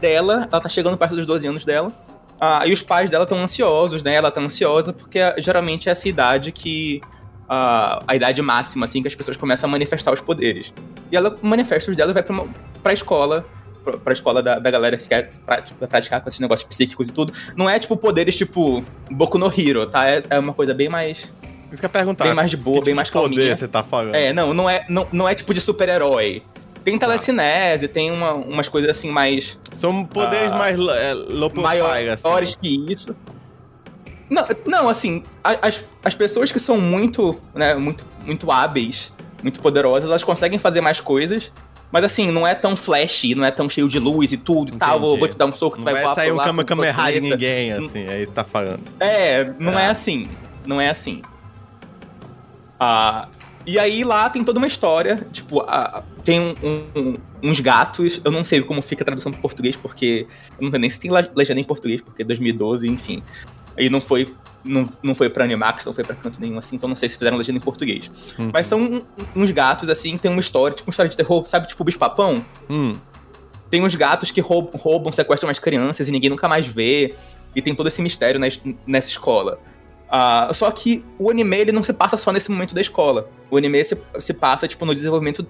dela, 0.00 0.48
ela 0.50 0.60
tá 0.60 0.70
chegando 0.70 0.96
perto 0.96 1.16
dos 1.16 1.26
12 1.26 1.48
anos 1.48 1.64
dela. 1.66 1.92
Uh, 2.36 2.66
e 2.66 2.72
os 2.72 2.80
pais 2.80 3.10
dela 3.10 3.24
estão 3.24 3.38
ansiosos, 3.38 4.02
né? 4.02 4.14
Ela 4.14 4.30
tá 4.30 4.40
ansiosa 4.40 4.92
porque 4.92 5.18
geralmente 5.38 5.90
é 5.90 5.92
essa 5.92 6.08
idade 6.08 6.50
que 6.50 7.02
a, 7.48 8.02
a 8.06 8.16
idade 8.16 8.40
máxima, 8.42 8.84
assim, 8.84 9.02
que 9.02 9.08
as 9.08 9.14
pessoas 9.14 9.36
começam 9.36 9.68
a 9.68 9.70
manifestar 9.70 10.12
os 10.12 10.20
poderes. 10.20 10.72
E 11.10 11.16
ela 11.16 11.36
manifesta 11.42 11.90
os 11.90 11.96
dela 11.96 12.10
e 12.10 12.14
vai 12.14 12.22
pra, 12.22 12.32
uma, 12.32 12.46
pra 12.82 12.92
escola, 12.92 13.44
pra, 13.84 13.96
pra 13.96 14.12
escola 14.12 14.42
da, 14.42 14.58
da 14.58 14.70
galera 14.70 14.96
que 14.96 15.08
quer 15.08 15.30
praticar 15.88 16.20
com 16.20 16.28
esses 16.28 16.40
negócios 16.40 16.68
psíquicos 16.68 17.08
e 17.08 17.12
tudo. 17.12 17.32
Não 17.56 17.68
é, 17.68 17.78
tipo, 17.78 17.96
poderes 17.96 18.36
tipo 18.36 18.84
Boku 19.10 19.38
no 19.38 19.46
Hero, 19.46 19.86
tá? 19.86 20.08
É, 20.08 20.22
é 20.30 20.38
uma 20.38 20.52
coisa 20.52 20.74
bem 20.74 20.88
mais... 20.88 21.32
Isso 21.70 21.80
que 21.80 21.86
eu 21.86 21.88
ia 21.88 21.92
perguntar. 21.92 22.24
Bem 22.24 22.34
mais 22.34 22.50
de 22.50 22.56
boa, 22.56 22.76
bem 22.76 22.84
tipo 22.84 22.96
mais 22.96 23.10
calminha. 23.10 23.40
poder 23.40 23.56
você 23.56 23.68
tá 23.68 23.82
falando? 23.82 24.14
É, 24.14 24.32
não, 24.32 24.54
não 24.54 24.70
é, 24.70 24.86
não, 24.88 25.06
não 25.12 25.28
é 25.28 25.34
tipo 25.34 25.52
de 25.52 25.60
super-herói. 25.60 26.42
Tem 26.84 26.96
telecinese, 26.96 27.86
ah. 27.86 27.88
tem 27.88 28.12
uma, 28.12 28.34
umas 28.34 28.68
coisas 28.68 28.90
assim 28.90 29.10
mais... 29.10 29.58
São 29.72 30.04
poderes 30.04 30.52
uh, 30.52 30.54
mais 30.54 30.78
é, 30.78 31.14
low 31.14 31.50
profile, 31.50 31.82
maiores 31.82 32.24
assim. 32.24 32.58
que 32.60 32.92
isso. 32.92 33.16
Não, 34.28 34.46
não 34.66 34.88
assim, 34.88 35.22
as, 35.42 35.84
as 36.04 36.14
pessoas 36.14 36.50
que 36.50 36.58
são 36.58 36.80
muito, 36.80 37.40
né, 37.54 37.74
muito, 37.74 38.04
muito 38.24 38.50
hábeis, 38.50 39.12
muito 39.42 39.60
poderosas, 39.60 40.08
elas 40.08 40.24
conseguem 40.24 40.58
fazer 40.58 40.80
mais 40.80 41.00
coisas. 41.00 41.52
Mas 41.92 42.04
assim, 42.04 42.32
não 42.32 42.44
é 42.46 42.54
tão 42.54 42.76
flash, 42.76 43.24
não 43.36 43.44
é 43.44 43.50
tão 43.50 43.68
cheio 43.70 43.88
de 43.88 43.98
luz 43.98 44.32
e 44.32 44.36
tudo 44.36 44.74
e 44.74 44.76
tal. 44.76 44.98
Vou, 44.98 45.16
vou 45.16 45.28
te 45.28 45.36
dar 45.36 45.46
um 45.46 45.52
soco, 45.52 45.78
tu 45.78 45.84
vai, 45.84 45.94
vai 45.94 46.14
sair 46.14 46.32
um 46.32 46.36
cama 46.36 46.64
cama 46.64 46.86
errado 46.86 47.14
em 47.14 47.20
ninguém, 47.20 47.72
assim, 47.72 48.06
é 48.06 48.18
isso 48.18 48.30
que 48.30 48.34
tá 48.34 48.44
falando. 48.44 48.82
É, 48.98 49.52
não 49.58 49.78
é, 49.78 49.84
é 49.84 49.86
assim. 49.86 50.28
Não 50.66 50.80
é 50.80 50.90
assim. 50.90 51.22
Ah, 52.78 53.28
e 53.64 53.78
aí 53.78 54.04
lá 54.04 54.28
tem 54.28 54.44
toda 54.44 54.58
uma 54.58 54.66
história, 54.66 55.26
tipo, 55.32 55.60
ah, 55.60 56.02
tem 56.24 56.40
um, 56.40 56.54
um, 56.96 57.16
uns 57.42 57.60
gatos, 57.60 58.20
eu 58.24 58.30
não 58.30 58.44
sei 58.44 58.60
como 58.62 58.82
fica 58.82 59.02
a 59.02 59.06
tradução 59.06 59.32
para 59.32 59.40
português, 59.40 59.76
porque 59.76 60.26
eu 60.58 60.64
não 60.64 60.70
sei 60.70 60.80
nem 60.80 60.90
se 60.90 61.00
tem 61.00 61.10
legenda 61.10 61.60
em 61.60 61.64
português, 61.64 62.00
porque 62.02 62.22
2012, 62.22 62.86
enfim. 62.88 63.22
E 63.76 63.90
não 63.90 64.00
foi 64.00 64.34
não, 64.66 64.88
não 65.02 65.14
foi 65.14 65.30
pra 65.30 65.44
Animax, 65.44 65.84
não 65.84 65.94
foi 65.94 66.04
pra 66.04 66.14
canto 66.16 66.40
nenhum, 66.40 66.58
assim, 66.58 66.76
então 66.76 66.88
não 66.88 66.96
sei 66.96 67.08
se 67.08 67.16
fizeram 67.16 67.36
legenda 67.36 67.58
em 67.58 67.62
português. 67.62 68.10
Uhum. 68.38 68.50
Mas 68.52 68.66
são 68.66 68.80
um, 68.80 69.02
uns 69.34 69.50
gatos, 69.52 69.88
assim, 69.88 70.16
tem 70.18 70.30
uma 70.30 70.40
história, 70.40 70.74
tipo 70.74 70.88
uma 70.88 70.92
história 70.92 71.08
de 71.08 71.16
terror, 71.16 71.46
sabe, 71.46 71.68
tipo 71.68 71.82
o 71.82 71.84
bicho-papão? 71.84 72.44
Hum. 72.68 72.96
Tem 73.70 73.82
uns 73.82 73.94
gatos 73.94 74.30
que 74.30 74.40
roubam, 74.40 74.72
roubam, 74.76 75.12
sequestram 75.12 75.50
as 75.50 75.58
crianças 75.58 76.08
e 76.08 76.10
ninguém 76.10 76.30
nunca 76.30 76.48
mais 76.48 76.66
vê. 76.66 77.14
E 77.54 77.62
tem 77.62 77.74
todo 77.74 77.86
esse 77.86 78.02
mistério 78.02 78.38
nessa 78.86 79.08
escola. 79.08 79.58
Uh, 80.06 80.54
só 80.54 80.70
que 80.70 81.04
o 81.18 81.30
anime 81.30 81.56
ele 81.56 81.72
não 81.72 81.82
se 81.82 81.92
passa 81.92 82.16
só 82.16 82.30
nesse 82.30 82.50
momento 82.50 82.74
da 82.74 82.80
escola. 82.80 83.28
O 83.50 83.56
anime 83.56 83.82
se, 83.82 83.98
se 84.20 84.34
passa 84.34 84.68
tipo 84.68 84.84
no 84.84 84.94
desenvolvimento 84.94 85.44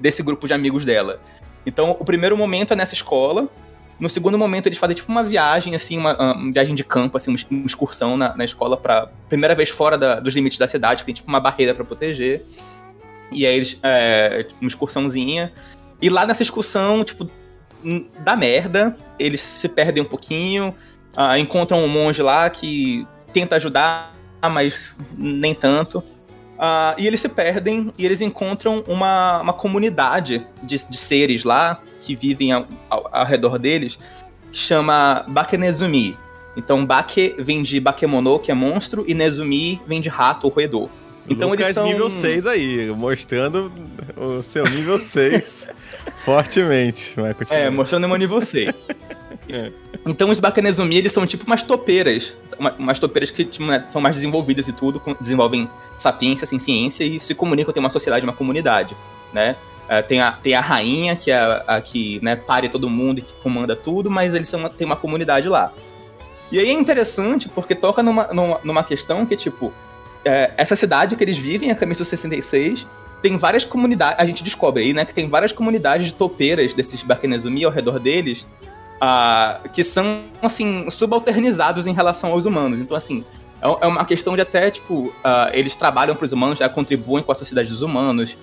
desse 0.00 0.22
grupo 0.22 0.48
de 0.48 0.54
amigos 0.54 0.84
dela. 0.84 1.20
Então, 1.64 1.96
o 2.00 2.04
primeiro 2.04 2.36
momento 2.36 2.72
é 2.72 2.76
nessa 2.76 2.94
escola, 2.94 3.48
no 4.00 4.08
segundo 4.08 4.38
momento, 4.38 4.66
eles 4.66 4.78
fazem 4.78 4.96
tipo 4.96 5.12
uma 5.12 5.22
viagem, 5.22 5.74
assim, 5.74 5.98
uma, 5.98 6.34
uma 6.34 6.52
viagem 6.52 6.74
de 6.74 6.82
campo, 6.82 7.18
assim, 7.18 7.36
uma 7.50 7.66
excursão 7.66 8.16
na, 8.16 8.34
na 8.34 8.44
escola 8.44 8.76
pra 8.76 9.08
primeira 9.28 9.54
vez 9.54 9.68
fora 9.68 9.98
da, 9.98 10.18
dos 10.18 10.34
limites 10.34 10.58
da 10.58 10.66
cidade, 10.66 11.02
que 11.02 11.06
tem 11.06 11.14
tipo 11.14 11.28
uma 11.28 11.38
barreira 11.38 11.74
para 11.74 11.84
proteger. 11.84 12.42
E 13.30 13.46
aí 13.46 13.54
eles. 13.54 13.78
É, 13.82 14.46
uma 14.60 14.68
excursãozinha. 14.68 15.52
E 16.00 16.08
lá 16.08 16.24
nessa 16.24 16.42
excursão, 16.42 17.04
tipo, 17.04 17.30
dá 18.20 18.34
merda. 18.34 18.96
Eles 19.18 19.42
se 19.42 19.68
perdem 19.68 20.02
um 20.02 20.06
pouquinho. 20.06 20.74
Uh, 21.14 21.36
encontram 21.36 21.84
um 21.84 21.88
monge 21.88 22.22
lá 22.22 22.48
que 22.48 23.06
tenta 23.32 23.56
ajudar, 23.56 24.14
mas 24.50 24.96
nem 25.16 25.54
tanto. 25.54 25.98
Uh, 25.98 26.96
e 26.96 27.06
eles 27.06 27.20
se 27.20 27.28
perdem 27.28 27.92
e 27.98 28.04
eles 28.04 28.20
encontram 28.20 28.82
uma, 28.88 29.40
uma 29.40 29.52
comunidade 29.52 30.46
de, 30.62 30.76
de 30.88 30.96
seres 30.96 31.44
lá 31.44 31.82
que 32.00 32.14
vivem 32.14 32.52
ao, 32.52 32.66
ao, 32.88 33.08
ao 33.12 33.26
redor 33.26 33.58
deles, 33.58 33.98
que 34.50 34.58
chama 34.58 35.24
Bakenezumi. 35.28 36.16
Então, 36.56 36.84
Bake 36.84 37.34
vem 37.38 37.62
de 37.62 37.78
Bakemono, 37.78 38.38
que 38.38 38.50
é 38.50 38.54
monstro, 38.54 39.04
e 39.06 39.14
Nezumi 39.14 39.80
vem 39.86 40.00
de 40.00 40.08
rato 40.08 40.46
ou 40.46 40.52
roedor. 40.52 40.88
Então 41.28 41.50
Lucas 41.50 41.66
eles 41.66 41.74
são... 41.74 41.84
nível 41.84 42.10
6 42.10 42.46
aí, 42.46 42.90
mostrando 42.90 43.72
o 44.16 44.42
seu 44.42 44.64
nível 44.64 44.98
6 44.98 45.68
fortemente. 46.24 47.14
é, 47.50 47.70
mostrando 47.70 48.04
o 48.04 48.08
meu 48.08 48.16
nível 48.16 48.40
6. 48.40 48.68
é. 49.52 49.72
Então 50.06 50.30
os 50.30 50.40
Bakenezumi, 50.40 50.96
eles 50.96 51.12
são 51.12 51.24
tipo 51.26 51.46
umas 51.46 51.62
topeiras. 51.62 52.34
Uma, 52.58 52.72
umas 52.72 52.98
topeiras 52.98 53.30
que 53.30 53.44
tipo, 53.44 53.64
né, 53.64 53.84
são 53.88 54.00
mais 54.00 54.16
desenvolvidas 54.16 54.66
e 54.66 54.72
tudo, 54.72 55.00
desenvolvem 55.20 55.68
sapiência, 55.98 56.44
assim, 56.44 56.58
ciência 56.58 57.04
e 57.04 57.20
se 57.20 57.34
comunicam, 57.34 57.72
tem 57.72 57.80
uma 57.80 57.90
sociedade, 57.90 58.24
uma 58.24 58.32
comunidade, 58.32 58.96
né? 59.32 59.56
É, 59.90 60.00
tem, 60.02 60.20
a, 60.20 60.30
tem 60.30 60.54
a 60.54 60.60
rainha, 60.60 61.16
que 61.16 61.32
é 61.32 61.36
a, 61.36 61.64
a 61.66 61.80
que 61.80 62.20
né, 62.22 62.36
pare 62.36 62.68
todo 62.68 62.88
mundo 62.88 63.18
e 63.18 63.22
que 63.22 63.34
comanda 63.42 63.74
tudo, 63.74 64.08
mas 64.08 64.32
eles 64.32 64.46
são 64.46 64.60
uma, 64.60 64.70
tem 64.70 64.86
uma 64.86 64.94
comunidade 64.94 65.48
lá. 65.48 65.72
E 66.52 66.60
aí 66.60 66.68
é 66.68 66.72
interessante 66.72 67.48
porque 67.48 67.74
toca 67.74 68.00
numa, 68.00 68.28
numa, 68.28 68.60
numa 68.62 68.84
questão 68.84 69.26
que, 69.26 69.34
tipo, 69.34 69.72
é, 70.24 70.52
essa 70.56 70.76
cidade 70.76 71.16
que 71.16 71.24
eles 71.24 71.36
vivem, 71.36 71.72
a 71.72 71.74
Camisso 71.74 72.04
66, 72.04 72.86
tem 73.20 73.36
várias 73.36 73.64
comunidades. 73.64 74.20
A 74.20 74.24
gente 74.24 74.44
descobre 74.44 74.84
aí, 74.84 74.92
né, 74.92 75.04
que 75.04 75.12
tem 75.12 75.28
várias 75.28 75.50
comunidades 75.50 76.06
de 76.06 76.12
topeiras 76.12 76.72
desses 76.72 77.02
Bakenezumi 77.02 77.64
ao 77.64 77.72
redor 77.72 77.98
deles, 77.98 78.46
que 79.72 79.82
são, 79.82 80.22
assim, 80.40 80.88
subalternizados 80.88 81.88
em 81.88 81.92
relação 81.92 82.30
aos 82.30 82.44
humanos. 82.44 82.78
Então, 82.80 82.96
assim, 82.96 83.24
é, 83.60 83.66
é 83.80 83.86
uma 83.88 84.04
questão 84.04 84.36
de 84.36 84.42
até, 84.42 84.70
tipo, 84.70 85.06
uh, 85.06 85.50
eles 85.52 85.74
trabalham 85.74 86.14
para 86.14 86.26
os 86.26 86.32
humanos, 86.32 86.60
já 86.60 86.68
contribuem 86.68 87.24
com 87.24 87.32
a 87.32 87.34
sociedade 87.34 87.68
dos 87.68 87.82
humanos. 87.82 88.36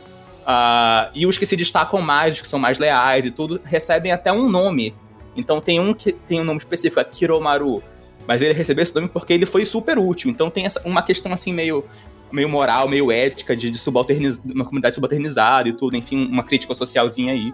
Uh, 0.47 1.11
e 1.13 1.27
os 1.27 1.37
que 1.37 1.45
se 1.45 1.57
destacam 1.57 2.01
mais, 2.01 2.35
os 2.35 2.41
que 2.41 2.47
são 2.47 2.57
mais 2.57 2.79
leais 2.79 3.25
e 3.25 3.31
tudo, 3.31 3.59
recebem 3.65 4.13
até 4.13 4.31
um 4.31 4.47
nome. 4.47 4.95
Então 5.35 5.59
tem 5.59 5.77
um 5.77 5.93
que 5.93 6.13
tem 6.13 6.39
um 6.39 6.45
nome 6.45 6.59
específico, 6.59 7.01
é 7.01 7.03
Kiromaru. 7.03 7.83
Mas 8.25 8.41
ele 8.41 8.53
recebeu 8.53 8.83
esse 8.83 8.95
nome 8.95 9.09
porque 9.09 9.33
ele 9.33 9.45
foi 9.45 9.65
super 9.65 9.99
útil. 9.99 10.31
Então 10.31 10.49
tem 10.49 10.65
essa, 10.65 10.81
uma 10.85 11.01
questão 11.01 11.33
assim 11.33 11.51
meio, 11.51 11.83
meio 12.31 12.47
moral, 12.47 12.87
meio 12.87 13.11
ética, 13.11 13.57
de, 13.57 13.69
de 13.69 13.79
uma 13.89 14.63
comunidade 14.63 14.95
subalternizada 14.95 15.67
e 15.67 15.73
tudo, 15.73 15.97
enfim, 15.97 16.27
uma 16.27 16.43
crítica 16.43 16.73
socialzinha 16.73 17.33
aí. 17.33 17.53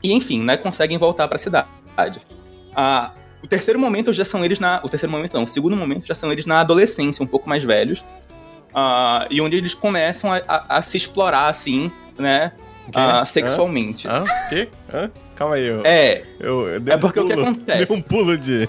E 0.00 0.12
enfim, 0.12 0.42
né, 0.44 0.56
conseguem 0.56 0.98
voltar 0.98 1.26
para 1.26 1.36
a 1.36 1.40
cidade. 1.40 2.20
Uh, 2.70 3.10
o 3.42 3.46
terceiro 3.48 3.78
momento 3.78 4.12
já 4.12 4.24
são 4.24 4.44
eles 4.44 4.60
na. 4.60 4.80
O 4.84 4.88
terceiro 4.88 5.10
momento 5.10 5.34
não, 5.34 5.44
o 5.44 5.48
segundo 5.48 5.76
momento 5.76 6.06
já 6.06 6.14
são 6.14 6.30
eles 6.30 6.46
na 6.46 6.60
adolescência, 6.60 7.24
um 7.24 7.26
pouco 7.26 7.48
mais 7.48 7.64
velhos. 7.64 8.00
Uh, 8.70 9.26
e 9.30 9.40
onde 9.40 9.56
eles 9.56 9.74
começam 9.74 10.32
a, 10.32 10.42
a, 10.48 10.78
a 10.78 10.82
se 10.82 10.96
explorar, 10.96 11.48
assim, 11.48 11.92
né? 12.18 12.52
Uh, 12.88 13.24
sexualmente. 13.26 14.06
Ah, 14.08 14.24
que? 14.48 14.68
Calma 15.34 15.56
aí. 15.56 15.66
Eu, 15.66 15.82
é. 15.84 16.22
Eu, 16.38 16.68
eu 16.68 16.82
é 16.86 16.96
porque 16.96 17.20
um 17.20 17.28
pulo, 17.28 17.34
o 17.34 17.36
que 17.36 17.50
acontece? 17.50 17.86
Deu 17.86 17.96
um 17.96 18.02
pulo 18.02 18.38
de, 18.38 18.68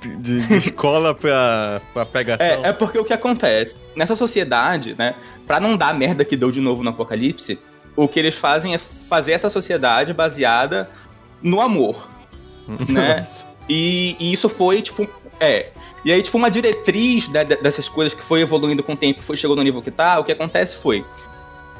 de, 0.00 0.40
de 0.40 0.56
escola 0.56 1.14
pra, 1.14 1.80
pra 1.94 2.04
pegação. 2.04 2.46
É, 2.46 2.68
é 2.68 2.72
porque 2.72 2.98
o 2.98 3.04
que 3.04 3.12
acontece? 3.12 3.76
Nessa 3.96 4.16
sociedade, 4.16 4.94
né? 4.98 5.14
Pra 5.46 5.60
não 5.60 5.76
dar 5.76 5.94
merda 5.94 6.24
que 6.24 6.36
deu 6.36 6.50
de 6.50 6.60
novo 6.60 6.82
no 6.82 6.90
apocalipse, 6.90 7.58
o 7.96 8.08
que 8.08 8.18
eles 8.18 8.34
fazem 8.34 8.74
é 8.74 8.78
fazer 8.78 9.32
essa 9.32 9.48
sociedade 9.48 10.12
baseada 10.12 10.90
no 11.42 11.60
amor. 11.60 12.08
né? 12.88 13.24
E, 13.68 14.16
e, 14.18 14.32
isso 14.32 14.48
foi, 14.48 14.82
tipo. 14.82 15.08
É. 15.38 15.70
E 16.04 16.12
aí, 16.12 16.22
tipo, 16.22 16.36
uma 16.36 16.50
diretriz 16.50 17.28
de, 17.28 17.44
dessas 17.44 17.88
coisas 17.88 18.12
que 18.12 18.22
foi 18.22 18.40
evoluindo 18.40 18.82
com 18.82 18.92
o 18.92 18.96
tempo, 18.96 19.22
foi 19.22 19.36
chegou 19.36 19.56
no 19.56 19.62
nível 19.62 19.80
que 19.80 19.90
tá, 19.90 20.18
o 20.18 20.24
que 20.24 20.32
acontece 20.32 20.76
foi 20.76 21.04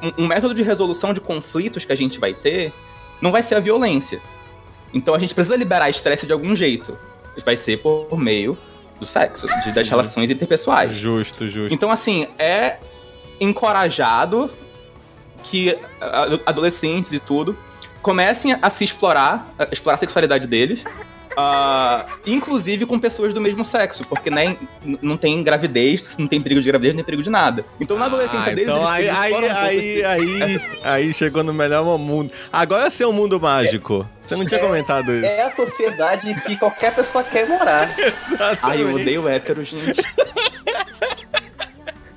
um, 0.03 0.25
um 0.25 0.27
método 0.27 0.55
de 0.55 0.63
resolução 0.63 1.13
de 1.13 1.21
conflitos 1.21 1.85
que 1.85 1.93
a 1.93 1.97
gente 1.97 2.19
vai 2.19 2.35
ter 2.35 2.73
não 3.21 3.31
vai 3.31 3.43
ser 3.43 3.55
a 3.55 3.61
violência. 3.61 4.21
Então 4.93 5.15
a 5.15 5.19
gente 5.19 5.35
precisa 5.35 5.57
liberar 5.57 5.89
estresse 5.91 6.27
de 6.27 6.33
algum 6.33 6.57
jeito. 6.57 6.97
Vai 7.45 7.57
ser 7.57 7.79
por 7.79 8.19
meio 8.19 8.59
do 8.99 9.07
sexo, 9.07 9.47
de, 9.65 9.73
das 9.73 9.89
relações 9.89 10.29
interpessoais. 10.31 10.93
Justo, 10.93 11.49
justo. 11.49 11.73
Então, 11.73 11.91
assim, 11.91 12.27
é 12.39 12.77
encorajado 13.41 14.51
que 15.43 15.77
adolescentes 16.45 17.13
e 17.13 17.19
tudo 17.19 17.57
comecem 18.03 18.57
a 18.61 18.69
se 18.69 18.85
explorar, 18.85 19.53
a 19.59 19.69
explorar 19.73 19.97
a 19.97 19.99
sexualidade 19.99 20.47
deles, 20.47 20.85
Uh, 21.33 22.05
inclusive 22.27 22.87
com 22.87 22.99
pessoas 22.99 23.33
do 23.33 23.41
mesmo 23.41 23.65
sexo, 23.65 24.05
porque 24.05 24.31
né, 24.31 24.57
não 25.01 25.17
tem 25.17 25.43
gravidez, 25.43 26.17
não 26.19 26.27
tem 26.27 26.41
perigo 26.41 26.61
de 26.61 26.69
gravidez, 26.69 26.95
nem 26.95 27.05
perigo 27.05 27.23
de 27.23 27.31
nada. 27.31 27.65
Então 27.81 27.97
na 27.97 28.07
adolescência 28.07 28.51
ah, 28.51 28.55
deles. 28.55 28.65
Então 28.65 28.97
eles, 28.97 29.11
aí, 29.11 29.35
eles 29.35 29.51
aí, 29.51 30.05
aí, 30.05 30.43
aí, 30.43 30.61
aí, 30.85 31.15
chegou 31.15 31.45
no 31.45 31.55
melhor 31.55 31.85
mundo. 31.99 32.33
Agora 32.53 32.87
é 32.87 32.91
ser 32.91 33.07
um 33.07 33.13
mundo 33.13 33.41
mágico. 33.41 34.07
É, 34.23 34.27
Você 34.27 34.37
não 34.37 34.45
tinha 34.45 34.61
é, 34.61 34.63
comentado 34.63 35.13
isso. 35.13 35.25
É 35.25 35.43
a 35.43 35.51
sociedade 35.51 36.35
que 36.43 36.57
qualquer 36.57 36.95
pessoa 36.95 37.23
quer 37.23 37.47
morar. 37.49 37.95
Exatamente. 37.99 38.59
Ai, 38.63 38.83
eu 38.83 38.95
odeio 38.95 39.29
hétero, 39.29 39.65
gente. 39.65 40.03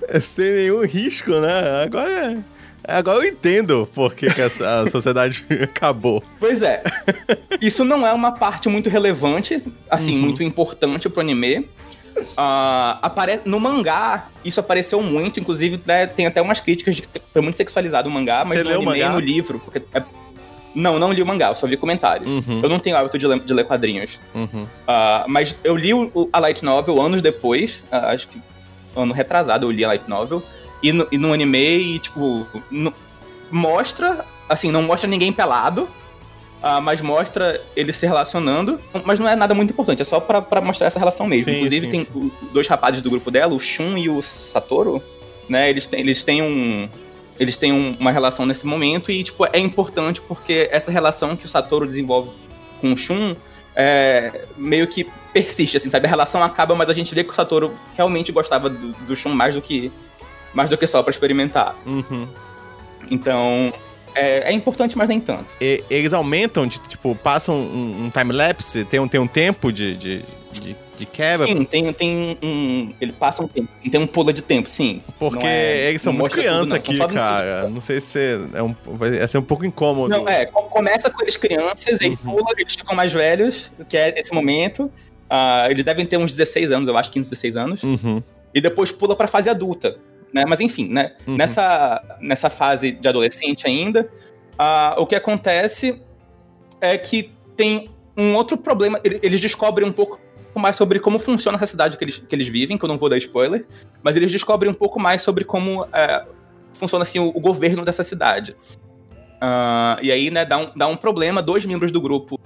É 0.07 0.19
sem 0.19 0.51
nenhum 0.51 0.85
risco, 0.85 1.31
né? 1.31 1.83
Agora 1.83 2.09
é. 2.09 2.52
Agora 2.85 3.19
eu 3.19 3.31
entendo 3.31 3.87
por 3.93 4.13
que, 4.13 4.29
que 4.29 4.41
a, 4.41 4.81
a 4.81 4.89
sociedade 4.89 5.45
acabou. 5.63 6.21
Pois 6.39 6.61
é. 6.61 6.83
Isso 7.61 7.85
não 7.85 8.05
é 8.05 8.11
uma 8.11 8.33
parte 8.33 8.67
muito 8.67 8.89
relevante, 8.89 9.63
assim, 9.89 10.15
uhum. 10.15 10.21
muito 10.21 10.43
importante 10.43 11.07
pro 11.09 11.21
anime. 11.21 11.69
Uh, 12.17 12.99
apare... 13.01 13.41
No 13.45 13.59
mangá, 13.59 14.29
isso 14.45 14.59
apareceu 14.59 15.01
muito, 15.01 15.39
inclusive 15.39 15.81
né, 15.83 16.05
tem 16.05 16.27
até 16.27 16.41
umas 16.41 16.59
críticas 16.59 16.95
de 16.95 17.01
que 17.01 17.21
foi 17.31 17.41
muito 17.41 17.55
sexualizado 17.55 18.07
o 18.07 18.11
mangá, 18.11 18.43
mas 18.45 18.59
Você 18.59 18.63
no 18.63 18.91
anime 18.91 19.09
no 19.09 19.19
livro. 19.19 19.59
Porque 19.59 19.81
é... 19.93 20.03
Não, 20.75 20.99
não 20.99 21.11
li 21.11 21.21
o 21.21 21.25
mangá, 21.25 21.49
eu 21.49 21.55
só 21.55 21.65
vi 21.65 21.77
comentários. 21.77 22.29
Uhum. 22.29 22.61
Eu 22.61 22.69
não 22.69 22.79
tenho 22.79 22.97
hábito 22.97 23.17
de 23.17 23.25
ler, 23.25 23.39
de 23.39 23.53
ler 23.53 23.65
quadrinhos. 23.65 24.19
Uhum. 24.33 24.63
Uh, 24.63 24.67
mas 25.27 25.55
eu 25.63 25.75
li 25.75 25.93
o, 25.93 26.29
a 26.31 26.39
Light 26.39 26.63
Novel 26.63 27.01
anos 27.01 27.21
depois, 27.21 27.83
uh, 27.91 28.07
acho 28.07 28.27
que 28.27 28.41
ano 28.95 29.13
retrasado 29.13 29.65
eu 29.65 29.71
li 29.71 29.83
a 29.83 29.87
Light 29.87 30.07
Novel 30.07 30.43
e 30.83 30.91
no, 30.91 31.07
e 31.11 31.17
no 31.17 31.31
anime, 31.31 31.95
e, 31.95 31.99
tipo, 31.99 32.45
no, 32.69 32.93
mostra, 33.49 34.25
assim, 34.49 34.69
não 34.69 34.83
mostra 34.83 35.09
ninguém 35.09 35.31
pelado, 35.31 35.83
uh, 36.61 36.81
mas 36.81 36.99
mostra 36.99 37.59
eles 37.75 37.95
se 37.95 38.05
relacionando, 38.05 38.79
mas 39.05 39.17
não 39.17 39.29
é 39.29 39.35
nada 39.35 39.55
muito 39.55 39.71
importante, 39.71 40.01
é 40.01 40.05
só 40.05 40.19
para 40.19 40.61
mostrar 40.61 40.87
essa 40.87 40.99
relação 40.99 41.25
mesmo. 41.25 41.45
Sim, 41.45 41.57
Inclusive, 41.57 41.85
sim, 41.85 41.91
tem 41.91 42.03
sim. 42.03 42.31
dois 42.51 42.67
rapazes 42.67 43.01
do 43.01 43.09
grupo 43.09 43.31
dela, 43.31 43.53
o 43.53 43.59
Shun 43.59 43.97
e 43.97 44.09
o 44.09 44.21
Satoru, 44.21 45.01
né, 45.47 45.69
eles 45.69 45.85
têm, 45.85 46.01
eles 46.01 46.23
têm 46.23 46.43
um... 46.43 46.89
Eles 47.39 47.57
têm 47.57 47.73
um, 47.73 47.97
uma 47.99 48.11
relação 48.11 48.45
nesse 48.45 48.63
momento 48.63 49.11
e, 49.11 49.23
tipo, 49.23 49.43
é 49.51 49.57
importante 49.57 50.21
porque 50.21 50.69
essa 50.71 50.91
relação 50.91 51.35
que 51.35 51.47
o 51.47 51.49
Satoru 51.49 51.87
desenvolve 51.87 52.29
com 52.79 52.93
o 52.93 52.95
Shun 52.95 53.35
é, 53.75 54.45
meio 54.55 54.85
que 54.85 55.07
persiste, 55.33 55.77
assim, 55.77 55.89
sabe? 55.89 56.05
A 56.05 56.09
relação 56.09 56.43
acaba, 56.43 56.75
mas 56.75 56.91
a 56.91 56.93
gente 56.93 57.13
vê 57.15 57.23
que 57.23 57.31
o 57.31 57.33
Satoru 57.33 57.73
realmente 57.97 58.31
gostava 58.31 58.69
do, 58.69 58.89
do 58.91 59.15
Shun 59.15 59.29
mais 59.29 59.55
do 59.55 59.63
que 59.63 59.91
mais 60.53 60.69
do 60.69 60.77
que 60.77 60.87
só 60.87 61.01
para 61.01 61.11
experimentar. 61.11 61.75
Uhum. 61.85 62.27
Então, 63.09 63.73
é, 64.15 64.49
é, 64.49 64.53
importante, 64.53 64.97
mas 64.97 65.09
nem 65.09 65.19
tanto. 65.19 65.45
E, 65.59 65.83
eles 65.89 66.13
aumentam, 66.13 66.67
de, 66.67 66.79
tipo, 66.81 67.15
passam 67.15 67.55
um, 67.55 68.05
um 68.05 68.09
time-lapse, 68.09 68.85
tem 68.85 68.99
um, 68.99 69.07
tem 69.07 69.19
um 69.19 69.27
tempo 69.27 69.71
de, 69.71 69.95
de, 69.95 70.25
de, 70.51 70.75
de, 70.95 71.05
quebra? 71.05 71.47
Sim, 71.47 71.63
tem, 71.63 71.91
tem 71.91 72.37
um... 72.43 72.93
Ele 73.01 73.11
passa 73.11 73.43
um 73.43 73.47
tempo, 73.47 73.69
tem 73.89 73.99
um 73.99 74.07
pulo 74.07 74.31
de 74.31 74.41
tempo, 74.41 74.69
sim. 74.69 75.01
Porque 75.17 75.45
é, 75.45 75.89
eles 75.89 76.01
são 76.01 76.13
muito 76.13 76.31
criança 76.31 76.75
aqui, 76.75 76.97
cara. 76.97 77.67
Não 77.69 77.81
sei 77.81 77.99
se 77.99 78.39
é 78.53 78.61
um, 78.61 78.75
vai 78.85 79.27
ser 79.27 79.39
um 79.39 79.43
pouco 79.43 79.65
incômodo. 79.65 80.09
Não, 80.09 80.27
é, 80.29 80.45
começa 80.45 81.09
com 81.09 81.21
eles 81.23 81.37
crianças, 81.37 81.99
uhum. 81.99 82.07
aí 82.07 82.17
pula, 82.17 82.53
eles 82.57 82.75
ficam 82.75 82.95
mais 82.95 83.11
velhos, 83.11 83.71
que 83.89 83.97
é 83.97 84.19
esse 84.19 84.33
momento. 84.33 84.91
Uh, 85.23 85.71
eles 85.71 85.83
devem 85.83 86.05
ter 86.05 86.17
uns 86.17 86.31
16 86.35 86.71
anos, 86.71 86.87
eu 86.87 86.95
acho, 86.95 87.09
15, 87.09 87.29
16 87.31 87.55
anos. 87.55 87.83
Uhum. 87.83 88.21
E 88.53 88.61
depois 88.61 88.91
pula 88.91 89.15
pra 89.15 89.27
fase 89.27 89.49
adulta 89.49 89.97
né? 90.33 90.43
Mas 90.47 90.59
enfim, 90.59 90.87
né? 90.89 91.13
Uhum. 91.27 91.37
Nessa, 91.37 92.17
nessa 92.19 92.49
fase 92.49 92.91
de 92.91 93.07
adolescente 93.07 93.67
ainda, 93.67 94.09
uh, 94.53 94.99
o 95.01 95.05
que 95.05 95.15
acontece 95.15 96.01
é 96.81 96.97
que 96.97 97.31
tem 97.55 97.89
um 98.17 98.35
outro 98.35 98.57
problema. 98.57 98.99
Eles 99.03 99.39
descobrem 99.39 99.87
um 99.87 99.91
pouco 99.91 100.19
mais 100.55 100.75
sobre 100.75 100.99
como 100.99 101.19
funciona 101.19 101.57
essa 101.57 101.67
cidade 101.67 101.97
que 101.97 102.03
eles, 102.03 102.17
que 102.17 102.35
eles 102.35 102.47
vivem, 102.47 102.77
que 102.77 102.83
eu 102.83 102.89
não 102.89 102.97
vou 102.97 103.09
dar 103.09 103.17
spoiler, 103.17 103.65
mas 104.01 104.15
eles 104.15 104.31
descobrem 104.31 104.71
um 104.71 104.75
pouco 104.75 104.99
mais 104.99 105.21
sobre 105.21 105.43
como 105.43 105.87
é, 105.93 106.25
funciona 106.73 107.03
assim, 107.03 107.19
o, 107.19 107.29
o, 107.29 107.39
governo 107.39 107.85
dessa 107.85 108.03
cidade. 108.03 108.55
Uh, 109.41 109.99
e 110.01 110.11
aí, 110.11 110.29
né, 110.29 110.45
dá 110.45 110.57
um, 110.57 110.71
dá 110.75 110.87
um 110.87 110.95
problema, 110.95 111.41
dois 111.41 111.65
membros 111.65 111.91
do 111.91 111.99
grupo 111.99 112.39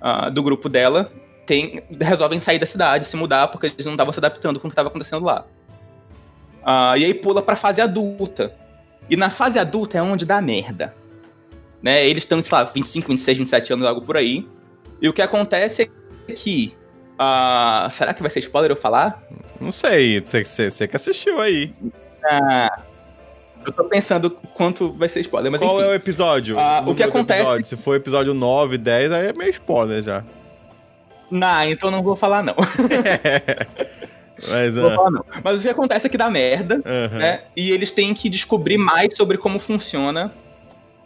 uh, 0.00 0.30
do 0.30 0.42
grupo 0.42 0.68
dela 0.68 1.10
tem, 1.46 1.82
resolvem 2.00 2.40
sair 2.40 2.58
da 2.58 2.66
cidade, 2.66 3.04
se 3.04 3.16
mudar, 3.16 3.48
porque 3.48 3.66
eles 3.66 3.84
não 3.84 3.92
estavam 3.92 4.12
se 4.12 4.18
adaptando 4.18 4.60
com 4.60 4.68
o 4.68 4.70
que 4.70 4.72
estava 4.72 4.88
acontecendo 4.88 5.24
lá. 5.24 5.44
Uh, 6.62 6.96
e 6.96 7.04
aí 7.04 7.14
pula 7.14 7.42
pra 7.42 7.56
fase 7.56 7.80
adulta. 7.80 8.54
E 9.10 9.16
na 9.16 9.30
fase 9.30 9.58
adulta 9.58 9.98
é 9.98 10.02
onde 10.02 10.24
dá 10.24 10.40
merda. 10.40 10.94
Né? 11.82 12.06
Eles 12.06 12.22
estão, 12.22 12.42
sei 12.42 12.56
lá, 12.56 12.64
25, 12.64 13.08
26, 13.08 13.38
27 13.38 13.72
anos, 13.72 13.86
algo 13.86 14.02
por 14.02 14.16
aí. 14.16 14.46
E 15.00 15.08
o 15.08 15.12
que 15.12 15.20
acontece 15.20 15.90
é 16.28 16.32
que. 16.32 16.74
Uh, 17.14 17.90
será 17.90 18.14
que 18.14 18.22
vai 18.22 18.30
ser 18.30 18.38
spoiler 18.38 18.70
eu 18.70 18.76
falar? 18.76 19.22
Não 19.60 19.70
sei, 19.70 20.20
você, 20.20 20.88
que 20.88 20.96
assistiu 20.96 21.40
aí. 21.40 21.74
Ah, 22.24 22.80
eu 23.64 23.72
tô 23.72 23.84
pensando 23.84 24.30
quanto 24.30 24.92
vai 24.92 25.08
ser 25.08 25.20
spoiler, 25.20 25.50
mas 25.50 25.60
Qual 25.60 25.76
enfim. 25.76 25.88
é 25.88 25.90
o 25.90 25.94
episódio? 25.94 26.56
Uh, 26.56 26.90
o 26.90 26.94
que 26.94 27.02
acontece. 27.02 27.42
Episódio? 27.42 27.66
Se 27.66 27.76
for 27.76 27.94
episódio 27.96 28.34
9, 28.34 28.78
10, 28.78 29.12
aí 29.12 29.26
é 29.28 29.32
meio 29.32 29.50
spoiler 29.50 30.02
já. 30.02 30.24
Não, 31.30 31.64
então 31.64 31.90
não 31.90 32.02
vou 32.02 32.16
falar, 32.16 32.42
não. 32.42 32.54
Mas, 34.48 34.76
uh... 34.76 35.24
Mas 35.42 35.58
o 35.58 35.62
que 35.62 35.68
acontece 35.68 36.06
é 36.06 36.10
que 36.10 36.18
dá 36.18 36.28
merda, 36.28 36.76
uhum. 36.76 37.18
né? 37.18 37.42
E 37.56 37.70
eles 37.70 37.90
têm 37.90 38.12
que 38.14 38.28
descobrir 38.28 38.78
mais 38.78 39.16
sobre 39.16 39.38
como 39.38 39.58
funciona 39.58 40.32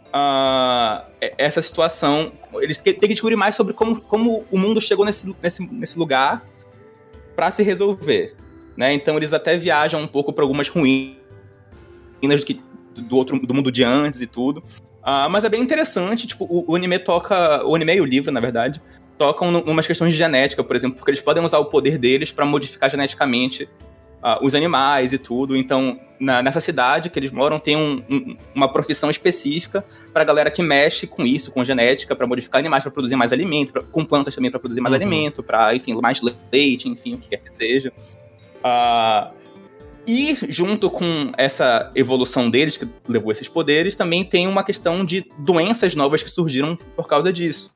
uh, 0.07 1.05
essa 1.37 1.61
situação. 1.61 2.31
Eles 2.55 2.79
têm 2.79 2.93
que 2.95 3.07
descobrir 3.09 3.35
mais 3.35 3.55
sobre 3.55 3.73
como, 3.73 4.01
como 4.01 4.45
o 4.51 4.57
mundo 4.57 4.81
chegou 4.81 5.05
nesse, 5.05 5.33
nesse, 5.41 5.67
nesse 5.71 5.99
lugar 5.99 6.43
para 7.35 7.51
se 7.51 7.63
resolver. 7.63 8.35
Né? 8.75 8.93
Então 8.93 9.17
eles 9.17 9.33
até 9.33 9.57
viajam 9.57 10.01
um 10.01 10.07
pouco 10.07 10.33
para 10.33 10.43
algumas 10.43 10.69
ruínas 10.69 11.15
do, 12.21 13.01
do, 13.01 13.17
outro, 13.17 13.39
do 13.39 13.53
mundo 13.53 13.71
de 13.71 13.83
antes 13.83 14.21
e 14.21 14.27
tudo. 14.27 14.63
Uh, 15.07 15.29
mas 15.29 15.43
é 15.43 15.49
bem 15.49 15.61
interessante, 15.61 16.27
tipo, 16.27 16.43
o, 16.45 16.71
o, 16.71 16.75
anime 16.75 16.99
toca. 16.99 17.65
O 17.65 17.75
anime 17.75 17.95
e 17.95 18.01
o 18.01 18.05
livro, 18.05 18.31
na 18.31 18.41
verdade, 18.41 18.81
tocam 19.17 19.51
numas 19.51 19.87
questões 19.87 20.11
de 20.11 20.17
genética, 20.17 20.63
por 20.63 20.75
exemplo, 20.75 20.97
porque 20.97 21.11
eles 21.11 21.21
podem 21.21 21.43
usar 21.43 21.57
o 21.59 21.65
poder 21.65 21.97
deles 21.97 22.31
para 22.31 22.45
modificar 22.45 22.89
geneticamente 22.89 23.63
uh, 23.63 24.45
os 24.45 24.53
animais 24.53 25.13
e 25.13 25.17
tudo. 25.17 25.55
Então, 25.55 25.99
na, 26.19 26.41
nessa 26.41 26.59
cidade 26.59 27.09
que 27.09 27.17
eles 27.17 27.31
moram, 27.31 27.59
tem 27.59 27.75
um, 27.75 28.01
um, 28.09 28.37
uma 28.53 28.71
profissão 28.71 29.09
específica 29.09 29.83
para 30.13 30.23
galera 30.23 30.51
que 30.51 30.61
mexe 30.61 31.07
com 31.07 31.25
isso, 31.25 31.51
com 31.51 31.63
genética, 31.63 32.15
para 32.15 32.27
modificar 32.27 32.59
animais 32.59 32.83
para 32.83 32.91
produzir 32.91 33.15
mais 33.15 33.31
alimento, 33.31 33.73
pra, 33.73 33.83
com 33.83 34.05
plantas 34.05 34.35
também 34.35 34.51
para 34.51 34.59
produzir 34.59 34.81
mais 34.81 34.95
uhum. 34.95 35.01
alimento, 35.01 35.43
para, 35.43 35.75
enfim, 35.75 35.93
mais 35.95 36.21
leite, 36.51 36.87
enfim, 36.87 37.15
o 37.15 37.17
que 37.17 37.29
quer 37.29 37.37
que 37.37 37.51
seja. 37.51 37.91
Uh, 38.59 39.35
e 40.07 40.37
junto 40.47 40.89
com 40.89 41.31
essa 41.37 41.91
evolução 41.93 42.49
deles, 42.49 42.77
que 42.77 42.87
levou 43.07 43.31
esses 43.31 43.49
poderes, 43.49 43.93
também 43.93 44.23
tem 44.23 44.47
uma 44.47 44.63
questão 44.63 45.03
de 45.03 45.25
doenças 45.37 45.95
novas 45.95 46.23
que 46.23 46.29
surgiram 46.29 46.77
por 46.95 47.07
causa 47.07 47.31
disso. 47.33 47.75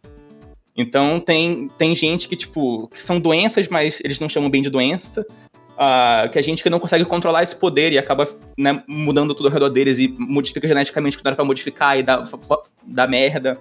Então 0.76 1.20
tem, 1.20 1.70
tem 1.78 1.94
gente 1.94 2.28
que, 2.28 2.36
tipo, 2.36 2.88
que 2.88 3.00
são 3.00 3.20
doenças, 3.20 3.68
mas 3.68 4.00
eles 4.04 4.20
não 4.20 4.30
chamam 4.30 4.50
bem 4.50 4.62
de 4.62 4.70
doença. 4.70 5.26
Uh, 5.72 6.30
que 6.30 6.38
a 6.38 6.42
gente 6.44 6.62
que 6.62 6.70
não 6.70 6.80
consegue 6.80 7.04
controlar 7.06 7.42
esse 7.42 7.56
poder 7.56 7.92
e 7.92 7.98
acaba 7.98 8.28
né, 8.56 8.84
mudando 8.88 9.34
tudo 9.34 9.48
ao 9.48 9.54
redor 9.54 9.70
deles 9.70 9.98
e 9.98 10.08
modifica 10.20 10.68
geneticamente 10.68 11.18
o 11.18 11.20
que 11.20 11.26
não 11.26 11.30
era 11.30 11.36
pra 11.36 11.46
modificar 11.46 11.98
e 11.98 12.04
dá, 12.04 12.24
dá 12.86 13.08
merda. 13.08 13.60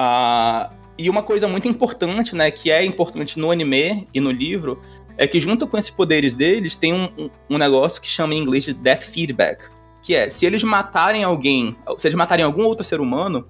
Uh, 0.00 0.72
e 0.96 1.10
uma 1.10 1.22
coisa 1.22 1.48
muito 1.48 1.66
importante, 1.66 2.36
né, 2.36 2.50
que 2.50 2.70
é 2.70 2.84
importante 2.84 3.38
no 3.38 3.50
anime 3.50 4.06
e 4.14 4.20
no 4.20 4.30
livro, 4.30 4.80
é 5.16 5.26
que 5.26 5.40
junto 5.40 5.66
com 5.66 5.76
esses 5.76 5.90
poderes 5.90 6.32
deles, 6.32 6.76
tem 6.76 6.94
um, 6.94 7.08
um, 7.18 7.30
um 7.50 7.58
negócio 7.58 8.00
que 8.00 8.08
chama 8.08 8.34
em 8.34 8.38
inglês 8.38 8.64
de 8.64 8.72
death 8.72 9.02
feedback. 9.02 9.68
Que 10.02 10.14
é, 10.14 10.30
se 10.30 10.46
eles 10.46 10.62
matarem 10.62 11.24
alguém, 11.24 11.76
se 11.98 12.06
eles 12.06 12.16
matarem 12.16 12.44
algum 12.44 12.64
outro 12.64 12.84
ser 12.84 13.00
humano 13.00 13.48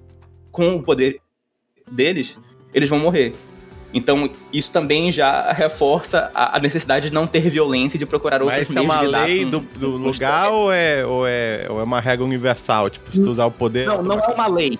com 0.51 0.75
o 0.75 0.83
poder 0.83 1.21
deles, 1.89 2.37
eles 2.73 2.89
vão 2.89 2.99
morrer. 2.99 3.33
Então, 3.93 4.29
isso 4.53 4.71
também 4.71 5.11
já 5.11 5.51
reforça 5.51 6.31
a, 6.33 6.57
a, 6.57 6.59
necessidade 6.59 7.09
de 7.09 7.13
não 7.13 7.27
ter 7.27 7.41
violência 7.49 7.97
e 7.97 7.99
de 7.99 8.05
procurar 8.05 8.41
outros 8.41 8.69
Mas. 8.69 8.69
Mas 8.69 8.77
é 8.77 8.81
uma 8.81 9.01
lei 9.01 9.45
do, 9.45 9.59
do 9.59 9.89
lugar 9.97 10.49
ou 10.49 10.71
é, 10.71 11.05
ou, 11.05 11.27
é, 11.27 11.67
ou 11.69 11.79
é 11.79 11.83
uma 11.83 11.99
regra 11.99 12.23
universal? 12.23 12.89
Tipo, 12.89 13.11
se 13.11 13.21
tu 13.21 13.29
usar 13.29 13.45
o 13.45 13.51
poder... 13.51 13.85
Não, 13.85 14.01
não 14.01 14.19
é 14.19 14.27
uma 14.27 14.47
lei. 14.47 14.79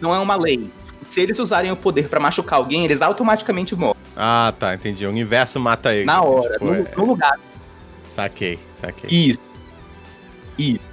Não 0.00 0.14
é 0.14 0.18
uma 0.18 0.36
lei. 0.36 0.70
Se 1.08 1.20
eles 1.20 1.38
usarem 1.38 1.70
o 1.70 1.76
poder 1.76 2.08
para 2.08 2.20
machucar 2.20 2.58
alguém, 2.58 2.84
eles 2.84 3.02
automaticamente 3.02 3.74
morrem. 3.74 4.00
Ah, 4.16 4.54
tá, 4.58 4.74
entendi. 4.74 5.04
O 5.04 5.08
universo 5.08 5.58
mata 5.58 5.92
eles. 5.92 6.06
Na 6.06 6.20
assim, 6.20 6.28
hora, 6.28 6.52
tipo, 6.52 6.64
no, 6.64 6.74
é... 6.74 6.86
no, 6.96 7.04
lugar. 7.04 7.38
Saquei, 8.12 8.58
saquei. 8.72 9.10
Isso. 9.10 9.40
Isso. 10.56 10.84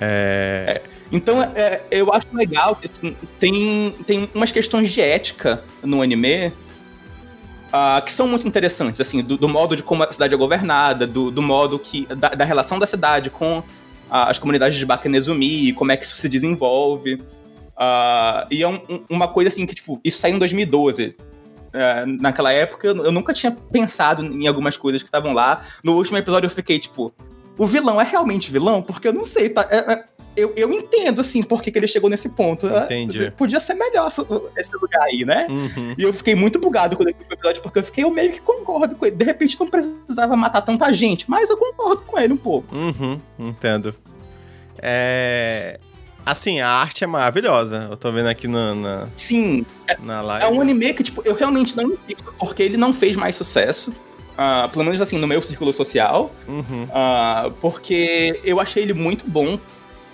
É... 0.00 0.80
é. 0.82 0.95
Então, 1.10 1.42
é, 1.42 1.82
eu 1.90 2.12
acho 2.12 2.26
legal 2.32 2.76
que 2.76 2.88
assim, 2.90 3.16
tem, 3.38 3.94
tem 4.06 4.28
umas 4.34 4.50
questões 4.50 4.90
de 4.90 5.00
ética 5.00 5.62
no 5.82 6.02
anime 6.02 6.52
uh, 7.68 8.04
que 8.04 8.10
são 8.10 8.26
muito 8.26 8.46
interessantes, 8.46 9.00
assim, 9.00 9.22
do, 9.22 9.36
do, 9.36 9.48
modo 9.48 9.76
de 9.76 9.82
como 9.82 10.02
a 10.02 10.10
cidade 10.10 10.34
é 10.34 10.36
governada, 10.36 11.06
do, 11.06 11.30
do 11.30 11.42
modo 11.42 11.78
que. 11.78 12.06
Da, 12.06 12.30
da, 12.30 12.44
relação 12.44 12.78
da 12.78 12.86
cidade 12.86 13.30
com 13.30 13.58
uh, 13.58 13.64
as 14.08 14.38
comunidades 14.38 14.78
de 14.78 14.86
Bakanezumi, 14.86 15.72
como 15.72 15.92
é 15.92 15.96
que 15.96 16.04
isso 16.04 16.16
se 16.16 16.28
desenvolve. 16.28 17.14
Uh, 17.14 18.46
e 18.50 18.62
é 18.62 18.68
um, 18.68 18.80
uma 19.08 19.28
coisa 19.28 19.48
assim 19.48 19.66
que, 19.66 19.74
tipo, 19.74 20.00
isso 20.02 20.18
saiu 20.18 20.36
em 20.36 20.38
2012. 20.38 21.14
É, 21.72 22.06
naquela 22.06 22.50
época, 22.50 22.86
eu, 22.86 23.04
eu, 23.04 23.12
nunca 23.12 23.34
tinha 23.34 23.52
pensado 23.52 24.24
em 24.24 24.46
algumas 24.46 24.78
coisas 24.78 25.02
que 25.02 25.08
estavam 25.08 25.34
lá. 25.34 25.60
No 25.84 25.94
último 25.94 26.16
episódio 26.16 26.46
eu 26.46 26.50
fiquei, 26.50 26.78
tipo, 26.78 27.12
o 27.58 27.66
vilão 27.66 28.00
é 28.00 28.04
realmente 28.04 28.50
vilão? 28.50 28.80
Porque 28.80 29.06
eu 29.06 29.12
não 29.12 29.26
sei, 29.26 29.50
tá, 29.50 29.68
é, 29.70 29.92
é, 29.92 30.04
eu, 30.36 30.52
eu 30.56 30.72
entendo, 30.72 31.20
assim, 31.20 31.42
por 31.42 31.62
que, 31.62 31.70
que 31.70 31.78
ele 31.78 31.88
chegou 31.88 32.10
nesse 32.10 32.28
ponto. 32.28 32.66
É, 32.68 32.84
Entendi. 32.84 33.30
Podia 33.30 33.58
ser 33.60 33.74
melhor 33.74 34.08
esse 34.08 34.76
lugar 34.76 35.02
aí, 35.02 35.24
né? 35.24 35.46
Uhum. 35.48 35.94
E 35.96 36.02
eu 36.02 36.12
fiquei 36.12 36.34
muito 36.34 36.58
bugado 36.58 36.96
quando 36.96 37.08
eu 37.08 37.14
vi 37.14 37.24
o 37.28 37.32
episódio, 37.32 37.62
porque 37.62 37.78
eu 37.78 37.84
fiquei, 37.84 38.04
eu 38.04 38.10
meio 38.10 38.30
que 38.32 38.40
concordo 38.40 38.94
com 38.94 39.06
ele. 39.06 39.16
De 39.16 39.24
repente 39.24 39.58
não 39.58 39.68
precisava 39.68 40.36
matar 40.36 40.62
tanta 40.62 40.92
gente, 40.92 41.28
mas 41.28 41.48
eu 41.48 41.56
concordo 41.56 42.02
com 42.02 42.18
ele 42.18 42.32
um 42.32 42.36
pouco. 42.36 42.74
Uhum, 42.74 43.18
entendo. 43.38 43.94
É... 44.78 45.80
Assim, 46.26 46.60
a 46.60 46.68
arte 46.68 47.04
é 47.04 47.06
maravilhosa. 47.06 47.86
Eu 47.88 47.96
tô 47.96 48.10
vendo 48.10 48.26
aqui 48.26 48.48
na. 48.48 48.74
na 48.74 49.08
Sim. 49.14 49.64
Na 50.02 50.20
live. 50.20 50.44
É 50.44 50.48
um 50.50 50.60
anime 50.60 50.92
que, 50.92 51.04
tipo, 51.04 51.22
eu 51.24 51.36
realmente 51.36 51.76
não 51.76 51.84
entendo 51.84 52.34
porque 52.36 52.64
ele 52.64 52.76
não 52.76 52.92
fez 52.92 53.14
mais 53.14 53.36
sucesso. 53.36 53.92
Uh, 54.36 54.68
pelo 54.70 54.84
menos 54.84 55.00
assim, 55.00 55.18
no 55.18 55.26
meu 55.26 55.40
círculo 55.40 55.72
social. 55.72 56.32
Uhum. 56.48 56.84
Uh, 56.84 57.50
porque 57.60 58.40
eu 58.42 58.58
achei 58.58 58.82
ele 58.82 58.92
muito 58.92 59.24
bom. 59.30 59.56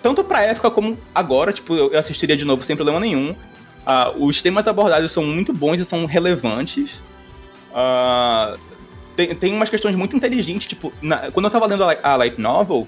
Tanto 0.03 0.25
pra 0.25 0.43
época 0.43 0.71
como 0.71 0.99
agora, 1.15 1.53
tipo, 1.53 1.75
eu 1.75 1.99
assistiria 1.99 2.37
de 2.37 2.45
novo 2.45 2.63
sem 2.63 2.75
problema 2.75 2.99
nenhum. 2.99 3.31
Uh, 3.31 4.27
os 4.27 4.43
temas 4.43 4.67
abordados 4.67 5.13
são 5.13 5.25
muito 5.25 5.53
bons 5.53 5.79
e 5.79 5.85
são 5.85 6.05
relevantes. 6.05 7.01
tem, 9.17 9.35
tem 9.35 9.53
umas 9.53 9.71
questões 9.71 9.95
muito 9.95 10.17
inteligentes, 10.17 10.67
tipo, 10.67 10.93
na, 11.01 11.31
quando 11.31 11.47
eu 11.47 11.51
tava 11.51 11.67
lendo 11.67 11.85
a, 11.85 11.97
a 12.03 12.17
light 12.17 12.41
novel, 12.41 12.87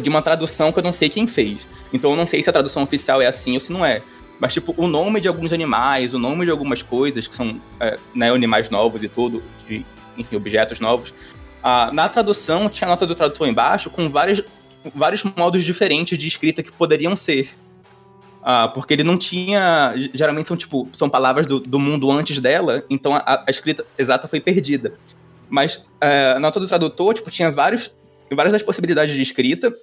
de 0.00 0.08
uma 0.08 0.22
tradução 0.22 0.70
que 0.72 0.78
eu 0.78 0.82
não 0.82 0.92
sei 0.92 1.08
quem 1.08 1.26
fez. 1.26 1.66
Então 1.92 2.10
eu 2.10 2.16
não 2.16 2.26
sei 2.26 2.42
se 2.42 2.50
a 2.50 2.52
tradução 2.52 2.82
oficial 2.82 3.22
é 3.22 3.26
assim 3.26 3.54
ou 3.54 3.60
se 3.60 3.72
não 3.72 3.84
é. 3.84 4.02
Mas, 4.40 4.52
tipo, 4.52 4.74
o 4.76 4.86
nome 4.86 5.20
de 5.20 5.28
alguns 5.28 5.52
animais, 5.52 6.12
o 6.12 6.18
nome 6.18 6.44
de 6.44 6.50
algumas 6.50 6.82
coisas 6.82 7.26
que 7.26 7.34
são 7.34 7.58
é, 7.78 7.98
né, 8.14 8.30
animais 8.30 8.68
novos 8.68 9.02
e 9.02 9.08
tudo, 9.08 9.42
de, 9.66 9.86
enfim, 10.18 10.36
objetos 10.36 10.80
novos. 10.80 11.14
Ah, 11.62 11.90
na 11.92 12.08
tradução, 12.08 12.68
tinha 12.68 12.88
a 12.88 12.90
nota 12.90 13.06
do 13.06 13.14
tradutor 13.14 13.48
embaixo 13.48 13.88
com 13.88 14.10
vários, 14.10 14.42
vários 14.94 15.22
modos 15.22 15.64
diferentes 15.64 16.18
de 16.18 16.26
escrita 16.26 16.62
que 16.62 16.72
poderiam 16.72 17.14
ser. 17.14 17.50
Ah, 18.42 18.68
porque 18.68 18.92
ele 18.92 19.04
não 19.04 19.16
tinha. 19.16 19.94
Geralmente 20.12 20.48
são, 20.48 20.56
tipo, 20.56 20.88
são 20.92 21.08
palavras 21.08 21.46
do, 21.46 21.60
do 21.60 21.78
mundo 21.78 22.10
antes 22.10 22.38
dela, 22.38 22.84
então 22.90 23.14
a, 23.14 23.44
a 23.46 23.50
escrita 23.50 23.86
exata 23.96 24.28
foi 24.28 24.40
perdida. 24.40 24.94
Mas 25.48 25.84
é, 26.00 26.32
a 26.36 26.40
nota 26.40 26.60
do 26.60 26.66
tradutor, 26.66 27.14
tipo, 27.14 27.30
tinha 27.30 27.50
vários 27.50 27.90
várias 28.32 28.52
das 28.52 28.62
possibilidades 28.62 29.14
de 29.14 29.22
escrita, 29.22 29.74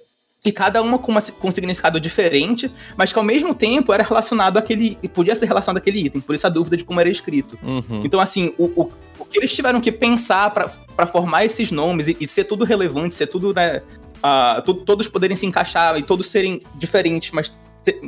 e 0.44 0.50
cada 0.50 0.82
uma 0.82 0.98
com, 0.98 1.12
uma 1.12 1.22
com, 1.22 1.48
um 1.48 1.52
significado 1.52 2.00
diferente, 2.00 2.70
mas 2.96 3.12
que 3.12 3.18
ao 3.18 3.24
mesmo 3.24 3.54
tempo 3.54 3.92
era 3.92 4.02
relacionado 4.02 4.56
àquele. 4.56 4.96
podia 5.14 5.36
ser 5.36 5.46
relacionado 5.46 5.78
àquele 5.78 6.06
item, 6.06 6.20
por 6.20 6.34
isso 6.34 6.46
a 6.46 6.50
dúvida 6.50 6.76
de 6.76 6.84
como 6.84 7.00
era 7.00 7.08
escrito. 7.08 7.56
Uhum. 7.62 8.02
Então, 8.04 8.18
assim, 8.20 8.52
o, 8.58 8.64
o, 8.64 8.92
o, 9.20 9.24
que 9.24 9.38
eles 9.38 9.54
tiveram 9.54 9.80
que 9.80 9.92
pensar 9.92 10.50
para 10.50 11.06
formar 11.06 11.44
esses 11.44 11.70
nomes 11.70 12.08
e, 12.08 12.16
e, 12.18 12.26
ser 12.26 12.44
tudo 12.44 12.64
relevante, 12.64 13.14
ser 13.14 13.28
tudo, 13.28 13.54
né? 13.54 13.82
Uh, 14.22 14.74
todos 14.74 15.08
poderem 15.08 15.36
se 15.36 15.46
encaixar 15.46 15.98
e 15.98 16.02
todos 16.02 16.28
serem 16.28 16.62
diferentes, 16.76 17.30
mas 17.32 17.52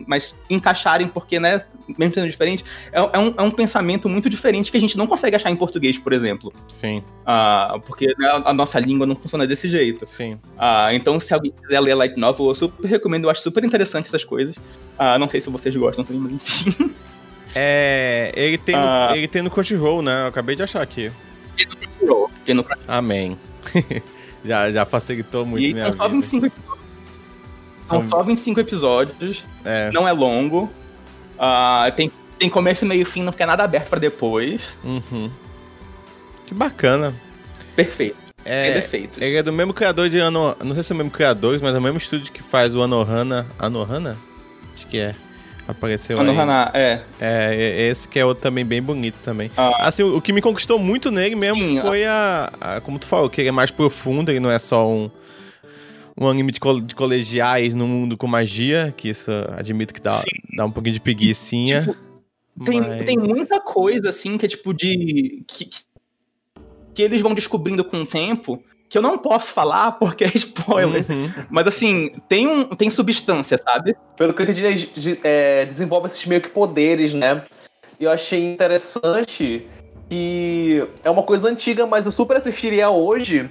mas 0.07 0.35
encaixarem, 0.49 1.09
porque, 1.09 1.41
né, 1.41 1.61
mesmo 1.99 2.15
sendo 2.15 2.29
diferente, 2.29 2.65
é, 2.93 3.01
é, 3.01 3.19
um, 3.19 3.35
é 3.37 3.43
um 3.43 3.51
pensamento 3.51 4.09
muito 4.09 4.31
diferente 4.31 4.71
que 4.71 4.77
a 4.77 4.81
gente 4.81 4.97
não 4.97 5.07
consegue 5.07 5.35
achar 5.35 5.51
em 5.51 5.57
português, 5.57 5.99
por 5.99 6.13
exemplo. 6.13 6.53
Sim. 6.69 7.03
Ah, 7.27 7.79
porque 7.85 8.07
né, 8.19 8.43
a, 8.45 8.53
nossa 8.53 8.79
língua 8.79 9.07
não 9.07 9.17
funciona 9.17 9.47
desse 9.47 9.69
jeito. 9.69 10.09
Sim. 10.09 10.39
Ah, 10.57 10.95
então, 10.95 11.19
se 11.19 11.35
alguém 11.35 11.53
quiser 11.53 11.81
ler 11.81 11.95
Light 11.95 12.17
Novel, 12.17 12.49
eu 12.49 12.55
super 12.55 12.89
recomendo, 12.89 13.25
eu 13.25 13.31
acho 13.31 13.43
super 13.43 13.65
interessante 13.65 14.07
essas 14.07 14.25
coisas. 14.25 14.57
Ah, 14.99 15.19
não 15.19 15.29
sei 15.29 15.41
se 15.41 15.51
vocês 15.51 15.75
gostam 15.75 16.05
também, 16.05 16.23
mas 16.23 16.33
enfim. 16.35 16.95
É, 17.57 18.33
ele 18.35 18.59
tem, 18.59 18.75
ah, 18.75 19.13
ele 19.15 19.29
tem 19.29 19.41
no 19.41 19.49
Crunchyroll, 19.49 20.03
né? 20.03 20.25
Eu 20.25 20.27
acabei 20.27 20.57
de 20.57 20.65
achar 20.65 20.83
aqui. 20.83 21.13
Tem 21.57 21.67
no 21.69 21.77
Crunchyroll. 21.77 22.31
Tem 22.45 22.53
no 22.53 22.65
Crunchyroll. 22.65 22.99
Amém. 22.99 23.39
já, 24.45 24.71
já 24.71 24.85
facilitou 24.85 25.47
muito 25.47 25.65
e 25.65 25.73
minha 25.75 25.91
vida. 25.91 26.09
25 26.09 26.53
são 27.83 28.07
só 28.09 28.23
25 28.23 28.61
episódios. 28.61 29.45
É. 29.65 29.91
Não 29.93 30.09
é 30.09 30.13
longo. 30.13 30.65
Uh, 31.35 31.93
tem, 31.95 32.11
tem 32.39 32.49
começo, 32.49 32.87
meio 32.87 33.03
e 33.03 33.05
fim, 33.05 33.23
não 33.23 33.33
fica 33.33 33.47
nada 33.47 33.65
aberto 33.65 33.89
para 33.89 34.01
depois. 34.01 34.79
Uhum. 34.83 35.31
Que 36.47 36.55
bacana. 36.55 37.15
Perfeito. 37.77 38.17
É, 38.45 38.61
Sem 38.61 38.73
defeitos. 38.75 39.23
Ele 39.23 39.37
é 39.37 39.43
do 39.43 39.53
mesmo 39.53 39.73
criador 39.73 40.09
de 40.11 40.19
Ano. 40.19 40.55
Não 40.63 40.75
sei 40.75 40.83
se 40.83 40.93
é 40.93 40.95
o 40.95 40.99
mesmo 40.99 41.11
criador, 41.11 41.59
mas 41.63 41.75
é 41.75 41.79
o 41.79 41.83
mesmo 41.83 41.99
estúdio 41.99 42.31
que 42.31 42.43
faz 42.43 42.75
o 42.75 42.83
Anohana. 42.83 43.47
Anohana? 43.59 44.19
Acho 44.75 44.87
que 44.87 44.99
é. 44.99 45.15
Apareceu 45.67 46.21
Anohana, 46.21 46.71
aí. 46.75 46.81
é. 46.81 47.03
É, 47.21 47.89
esse 47.89 48.07
que 48.09 48.19
é 48.19 48.25
outro 48.25 48.43
também 48.43 48.65
bem 48.65 48.83
bonito 48.83 49.17
também. 49.25 49.51
Ah. 49.57 49.89
Assim, 49.89 50.03
o, 50.03 50.17
o 50.17 50.21
que 50.21 50.33
me 50.33 50.43
conquistou 50.43 50.79
muito 50.79 51.11
nele 51.11 51.35
mesmo 51.35 51.57
Sim, 51.57 51.81
foi 51.81 52.05
a, 52.05 52.53
a, 52.61 52.81
Como 52.81 52.99
tu 52.99 53.07
falou, 53.07 53.31
que 53.31 53.41
ele 53.41 53.49
é 53.49 53.53
mais 53.53 53.71
profundo, 53.71 54.31
ele 54.31 54.41
não 54.41 54.51
é 54.51 54.59
só 54.59 54.89
um 54.89 55.11
um 56.17 56.29
anime 56.29 56.53
de, 56.53 56.61
co 56.61 56.81
de 56.81 56.95
colegiais 56.95 57.75
no 57.75 57.87
mundo 57.87 58.17
com 58.17 58.27
magia, 58.27 58.95
que 58.97 59.09
isso 59.09 59.31
admito 59.57 59.93
que 59.93 60.01
dá, 60.01 60.23
dá 60.57 60.65
um 60.65 60.71
pouquinho 60.71 60.95
de 60.95 61.01
preguiçinha. 61.01 61.81
Tipo, 61.81 61.97
tem, 62.65 62.81
mas... 62.81 63.05
tem 63.05 63.19
muita 63.19 63.61
coisa, 63.61 64.11
assim, 64.11 64.39
que 64.39 64.47
é 64.47 64.49
tipo 64.49 64.73
de. 64.73 65.43
Que, 65.47 65.69
que 66.95 67.03
eles 67.03 67.21
vão 67.21 67.35
descobrindo 67.35 67.85
com 67.85 68.03
o 68.03 68.07
tempo 68.07 68.63
que 68.95 68.99
eu 68.99 69.03
não 69.03 69.19
posso 69.19 69.53
falar 69.53 69.91
porque 69.99 70.23
é 70.23 70.31
spoiler. 70.33 71.05
Uhum. 71.11 71.29
Mas 71.51 71.67
assim, 71.67 72.13
tem, 72.29 72.47
um, 72.47 72.63
tem 72.63 72.89
substância, 72.91 73.59
sabe? 73.59 73.97
Pelo 74.17 74.33
que 74.33 74.43
eu 74.43 74.45
entendi, 74.45 75.19
é, 75.25 75.65
desenvolve 75.65 76.07
esses 76.07 76.25
meio 76.27 76.41
que 76.41 76.49
poderes, 76.49 77.13
né? 77.13 77.43
E 77.99 78.05
eu 78.05 78.11
achei 78.13 78.53
interessante 78.53 79.67
que 80.09 80.87
é 81.03 81.11
uma 81.11 81.25
coisa 81.25 81.49
antiga, 81.49 81.85
mas 81.87 82.07
eu 82.07 82.13
super 82.13 82.37
assistiria 82.37 82.89
hoje 82.89 83.51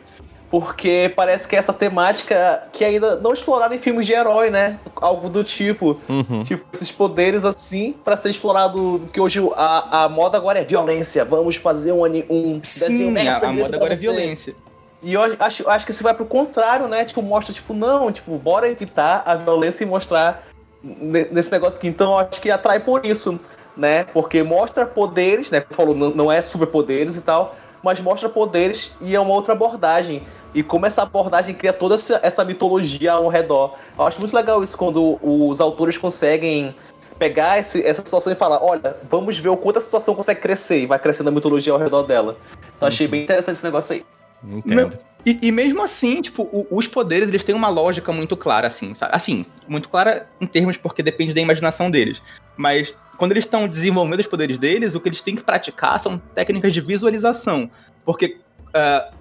porque 0.49 1.11
parece 1.13 1.45
que 1.45 1.57
é 1.57 1.59
essa 1.59 1.73
temática 1.73 2.63
que 2.71 2.85
ainda 2.85 3.17
não 3.17 3.33
exploraram 3.33 3.75
em 3.75 3.79
filmes 3.79 4.05
de 4.05 4.13
herói, 4.13 4.49
né? 4.49 4.79
Algo 4.95 5.27
do 5.27 5.43
tipo. 5.43 5.99
Uhum. 6.07 6.45
Tipo, 6.45 6.63
esses 6.71 6.89
poderes 6.89 7.43
assim, 7.43 7.95
pra 8.05 8.15
ser 8.15 8.29
explorado. 8.29 9.09
Que 9.11 9.19
hoje 9.19 9.41
a, 9.57 10.05
a 10.05 10.09
moda 10.09 10.37
agora 10.37 10.59
é 10.59 10.63
violência. 10.63 11.25
Vamos 11.25 11.57
fazer 11.57 11.91
um, 11.91 12.03
um 12.29 12.61
Sim, 12.63 13.11
mega 13.11 13.31
a, 13.31 13.35
a 13.35 13.39
sangrento 13.39 13.63
moda 13.63 13.75
agora 13.75 13.93
é 13.93 13.97
violência. 13.97 14.55
E 15.03 15.13
eu 15.13 15.21
acho, 15.39 15.69
acho 15.69 15.85
que 15.85 15.91
isso 15.91 16.01
vai 16.01 16.13
pro 16.13 16.25
contrário, 16.25 16.87
né? 16.87 17.03
Tipo, 17.03 17.21
mostra, 17.21 17.53
tipo, 17.53 17.73
não, 17.73 18.11
tipo, 18.11 18.37
bora 18.37 18.69
evitar 18.69 19.21
a 19.25 19.35
violência 19.35 19.83
e 19.83 19.87
mostrar 19.87 20.43
ne- 20.81 21.27
nesse 21.29 21.51
negócio 21.51 21.77
aqui. 21.77 21.87
Então, 21.87 22.13
eu 22.13 22.19
acho 22.19 22.39
que 22.39 22.49
atrai 22.49 22.79
por 22.79 23.05
isso, 23.05 23.37
né? 23.75 24.05
Porque 24.05 24.41
mostra 24.41 24.85
poderes, 24.85 25.51
né? 25.51 25.63
Falou, 25.71 25.93
não, 25.93 26.09
não 26.11 26.31
é 26.31 26.41
superpoderes 26.41 27.17
e 27.17 27.21
tal, 27.21 27.53
mas 27.83 27.99
mostra 27.99 28.29
poderes 28.29 28.93
e 29.01 29.13
é 29.13 29.19
uma 29.19 29.33
outra 29.33 29.51
abordagem. 29.51 30.23
E 30.53 30.63
como 30.63 30.85
essa 30.85 31.01
abordagem 31.01 31.53
cria 31.53 31.73
toda 31.73 31.95
essa, 31.95 32.19
essa 32.23 32.45
mitologia 32.45 33.11
ao 33.11 33.27
redor. 33.27 33.75
Eu 33.99 34.05
acho 34.07 34.19
muito 34.19 34.33
legal 34.33 34.63
isso 34.63 34.77
quando 34.77 35.19
os 35.21 35.59
autores 35.59 35.97
conseguem 35.97 36.73
pegar 37.19 37.59
esse- 37.59 37.85
essa 37.85 38.01
situação 38.05 38.31
e 38.31 38.35
falar, 38.35 38.63
olha, 38.63 38.95
vamos 39.09 39.37
ver 39.37 39.49
o 39.49 39.57
quanto 39.57 39.77
a 39.77 39.81
situação 39.81 40.15
consegue 40.15 40.39
crescer 40.39 40.79
e 40.79 40.85
vai 40.85 40.97
crescendo 40.97 41.27
a 41.27 41.31
mitologia 41.31 41.73
ao 41.73 41.79
redor 41.79 42.03
dela. 42.03 42.37
Então 42.77 42.87
achei 42.87 43.07
bem 43.07 43.23
interessante 43.23 43.55
esse 43.55 43.65
negócio 43.65 43.95
aí. 43.95 44.05
Entendo. 44.51 44.97
E, 45.25 45.37
e 45.41 45.51
mesmo 45.51 45.81
assim, 45.81 46.21
tipo, 46.21 46.43
o- 46.43 46.67
os 46.71 46.85
poderes, 46.87 47.29
eles 47.29 47.43
têm 47.43 47.55
uma 47.55 47.69
lógica 47.69 48.11
muito 48.11 48.35
clara, 48.35 48.67
assim, 48.67 48.93
sabe? 48.93 49.15
Assim, 49.15 49.45
muito 49.67 49.87
clara 49.87 50.27
em 50.41 50.45
termos 50.45 50.75
porque 50.77 51.01
depende 51.01 51.33
da 51.33 51.39
imaginação 51.39 51.89
deles. 51.89 52.21
Mas 52.57 52.93
quando 53.17 53.31
eles 53.31 53.45
estão 53.45 53.67
desenvolvendo 53.67 54.19
os 54.19 54.27
poderes 54.27 54.57
deles, 54.57 54.95
o 54.95 54.99
que 54.99 55.07
eles 55.07 55.21
têm 55.21 55.35
que 55.35 55.43
praticar 55.43 55.97
são 55.99 56.17
técnicas 56.17 56.73
de 56.73 56.81
visualização. 56.81 57.71
Porque 58.03 58.37
ah, 58.73 59.11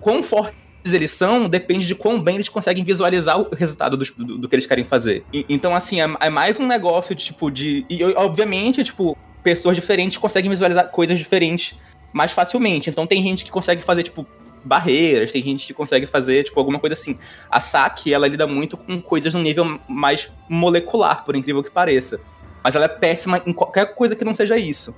quão 0.00 0.22
fortes 0.22 0.54
eles 0.84 1.10
são 1.10 1.48
depende 1.48 1.84
de 1.86 1.94
quão 1.96 2.22
bem 2.22 2.36
eles 2.36 2.48
conseguem 2.48 2.84
visualizar 2.84 3.40
o 3.40 3.52
resultado 3.54 3.96
dos- 3.96 4.10
do, 4.10 4.38
do 4.38 4.48
que 4.48 4.54
eles 4.54 4.66
querem 4.66 4.84
fazer. 4.84 5.24
E- 5.32 5.44
então, 5.48 5.74
assim, 5.74 6.00
é, 6.00 6.08
é 6.20 6.30
mais 6.30 6.60
um 6.60 6.66
negócio 6.66 7.14
tipo, 7.16 7.50
de... 7.50 7.84
E, 7.90 8.02
obviamente, 8.14 8.84
tipo, 8.84 9.18
pessoas 9.42 9.74
diferentes 9.74 10.16
conseguem 10.16 10.48
visualizar 10.48 10.88
coisas 10.90 11.18
diferentes 11.18 11.76
mais 12.12 12.30
facilmente. 12.32 12.88
Então 12.88 13.06
tem 13.06 13.22
gente 13.22 13.44
que 13.44 13.50
consegue 13.50 13.82
fazer, 13.82 14.02
tipo, 14.04 14.26
barreiras, 14.64 15.32
tem 15.32 15.42
gente 15.42 15.66
que 15.66 15.74
consegue 15.74 16.06
fazer, 16.06 16.44
tipo, 16.44 16.58
alguma 16.58 16.78
coisa 16.78 16.94
assim. 16.94 17.18
A 17.50 17.60
Saki, 17.60 18.12
ela 18.12 18.26
lida 18.28 18.46
muito 18.46 18.76
com 18.76 19.00
coisas 19.00 19.32
num 19.34 19.42
nível 19.42 19.80
mais 19.88 20.32
molecular, 20.48 21.24
por 21.24 21.36
incrível 21.36 21.62
que 21.62 21.70
pareça. 21.70 22.20
Mas 22.62 22.74
ela 22.74 22.84
é 22.84 22.88
péssima 22.88 23.42
em 23.46 23.52
qualquer 23.52 23.94
coisa 23.94 24.14
que 24.14 24.24
não 24.24 24.34
seja 24.34 24.56
isso. 24.56 24.94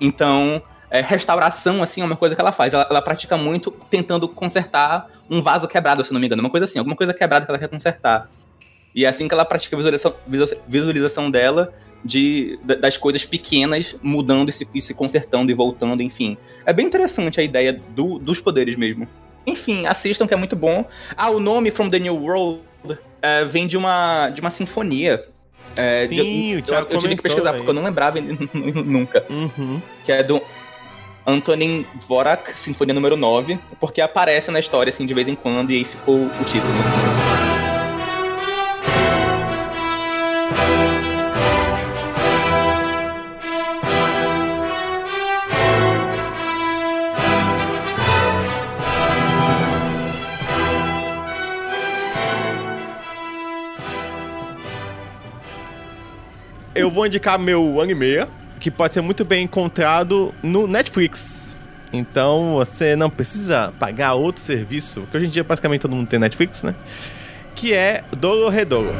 Então, 0.00 0.62
é, 0.90 1.00
restauração, 1.00 1.82
assim, 1.82 2.00
é 2.00 2.04
uma 2.04 2.16
coisa 2.16 2.34
que 2.34 2.40
ela 2.40 2.52
faz. 2.52 2.72
Ela, 2.72 2.86
ela 2.88 3.02
pratica 3.02 3.36
muito 3.36 3.70
tentando 3.90 4.28
consertar 4.28 5.08
um 5.28 5.42
vaso 5.42 5.66
quebrado, 5.66 6.04
se 6.04 6.12
não 6.12 6.20
me 6.20 6.26
engano. 6.26 6.40
Uma 6.40 6.50
coisa 6.50 6.64
assim, 6.64 6.78
alguma 6.78 6.96
coisa 6.96 7.12
quebrada 7.12 7.44
que 7.44 7.50
ela 7.50 7.58
quer 7.58 7.68
consertar. 7.68 8.28
E 8.96 9.04
é 9.04 9.08
assim 9.08 9.28
que 9.28 9.34
ela 9.34 9.44
pratica 9.44 9.76
a 9.76 9.78
visualização, 9.78 10.14
visu- 10.26 10.56
visualização 10.66 11.30
dela 11.30 11.70
de, 12.02 12.58
da- 12.64 12.74
das 12.76 12.96
coisas 12.96 13.26
pequenas 13.26 13.94
mudando 14.02 14.48
e 14.48 14.52
se, 14.52 14.66
e 14.74 14.80
se 14.80 14.94
consertando 14.94 15.50
e 15.52 15.54
voltando, 15.54 16.02
enfim. 16.02 16.38
É 16.64 16.72
bem 16.72 16.86
interessante 16.86 17.38
a 17.38 17.42
ideia 17.42 17.78
do- 17.90 18.18
dos 18.18 18.40
poderes 18.40 18.74
mesmo. 18.74 19.06
Enfim, 19.46 19.86
assistam 19.86 20.26
que 20.26 20.32
é 20.32 20.36
muito 20.36 20.56
bom. 20.56 20.84
Ah, 21.16 21.28
o 21.30 21.38
nome 21.38 21.70
From 21.70 21.90
the 21.90 21.98
New 21.98 22.16
World 22.16 22.60
é, 23.20 23.44
vem 23.44 23.66
de 23.66 23.76
uma, 23.76 24.30
de 24.30 24.40
uma 24.40 24.50
sinfonia. 24.50 25.22
É, 25.76 26.06
Sim, 26.06 26.14
de- 26.16 26.22
o 26.54 26.58
eu, 26.58 26.62
Thiago 26.62 26.86
eu 26.86 26.98
tive 26.98 27.00
comentou 27.00 27.16
que 27.16 27.22
pesquisar, 27.22 27.50
aí. 27.50 27.56
porque 27.58 27.68
eu 27.70 27.74
não 27.74 27.84
lembrava 27.84 28.18
nunca. 28.54 29.26
Uhum. 29.28 29.82
Que 30.06 30.12
é 30.12 30.22
do 30.22 30.40
Antonin 31.26 31.84
Dvorak, 32.00 32.58
Sinfonia 32.58 32.94
número 32.94 33.14
9, 33.16 33.58
porque 33.78 34.00
aparece 34.00 34.50
na 34.50 34.58
história, 34.58 34.90
assim, 34.90 35.04
de 35.04 35.12
vez 35.12 35.28
em 35.28 35.34
quando, 35.34 35.70
e 35.70 35.76
aí 35.76 35.84
ficou 35.84 36.16
o 36.16 36.44
título. 36.44 36.72
Eu 56.76 56.90
vou 56.90 57.06
indicar 57.06 57.38
meu 57.38 57.80
anime, 57.80 58.26
que 58.60 58.70
pode 58.70 58.92
ser 58.92 59.00
muito 59.00 59.24
bem 59.24 59.44
encontrado 59.44 60.34
no 60.42 60.66
Netflix. 60.66 61.56
Então 61.90 62.56
você 62.56 62.94
não 62.94 63.08
precisa 63.08 63.72
pagar 63.78 64.12
outro 64.12 64.42
serviço, 64.42 65.00
porque 65.00 65.16
hoje 65.16 65.26
em 65.26 65.30
dia 65.30 65.42
basicamente 65.42 65.80
todo 65.80 65.96
mundo 65.96 66.06
tem 66.06 66.18
Netflix, 66.18 66.62
né? 66.62 66.74
Que 67.54 67.72
é 67.72 68.04
Dororedoro. 68.14 68.92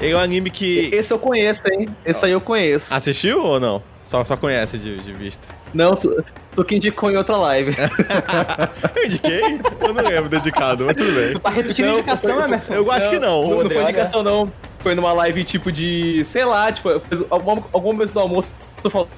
Ele 0.00 0.12
é 0.12 0.16
um 0.16 0.20
anime 0.20 0.48
que. 0.48 0.90
Esse 0.92 1.12
eu 1.12 1.18
conheço, 1.18 1.62
hein? 1.72 1.88
Esse 2.06 2.24
aí 2.24 2.30
eu 2.30 2.40
conheço. 2.40 2.94
Assistiu 2.94 3.44
ou 3.44 3.58
não? 3.58 3.82
Só, 4.04 4.24
só 4.24 4.36
conhece 4.36 4.78
de, 4.78 4.98
de 5.00 5.12
vista. 5.12 5.46
Não, 5.72 5.94
tu, 5.96 6.24
tu 6.54 6.64
que 6.64 6.74
indicou 6.76 7.10
em 7.10 7.16
outra 7.16 7.36
live. 7.36 7.72
Eu 8.96 9.04
indiquei? 9.06 9.40
Eu 9.80 9.94
não 9.94 10.02
lembro 10.02 10.28
dedicado, 10.28 10.84
mas 10.86 10.96
tudo 10.96 11.12
bem. 11.12 11.32
Tu 11.34 11.38
tá 11.40 11.50
repetindo 11.50 11.84
a 11.86 11.88
Não, 11.88 11.98
indicação, 11.98 12.34
foi- 12.34 12.44
Emerson? 12.44 12.74
Eu 12.74 12.90
acho 12.90 13.08
que 13.08 13.18
não. 13.18 13.48
Não, 13.48 13.62
não 13.62 13.70
foi 13.70 13.82
indicação, 13.82 14.22
não. 14.22 14.52
Foi 14.80 14.94
numa 14.94 15.12
live 15.12 15.44
tipo 15.44 15.70
de. 15.70 16.24
Sei 16.24 16.44
lá, 16.44 16.70
tipo, 16.72 16.88
eu 16.90 17.00
fiz 17.00 17.22
algum, 17.30 17.62
algum 17.72 17.92
momento 17.92 18.12
do 18.12 18.20
almoço, 18.20 18.52
tu 18.82 18.90
falou 18.90 19.08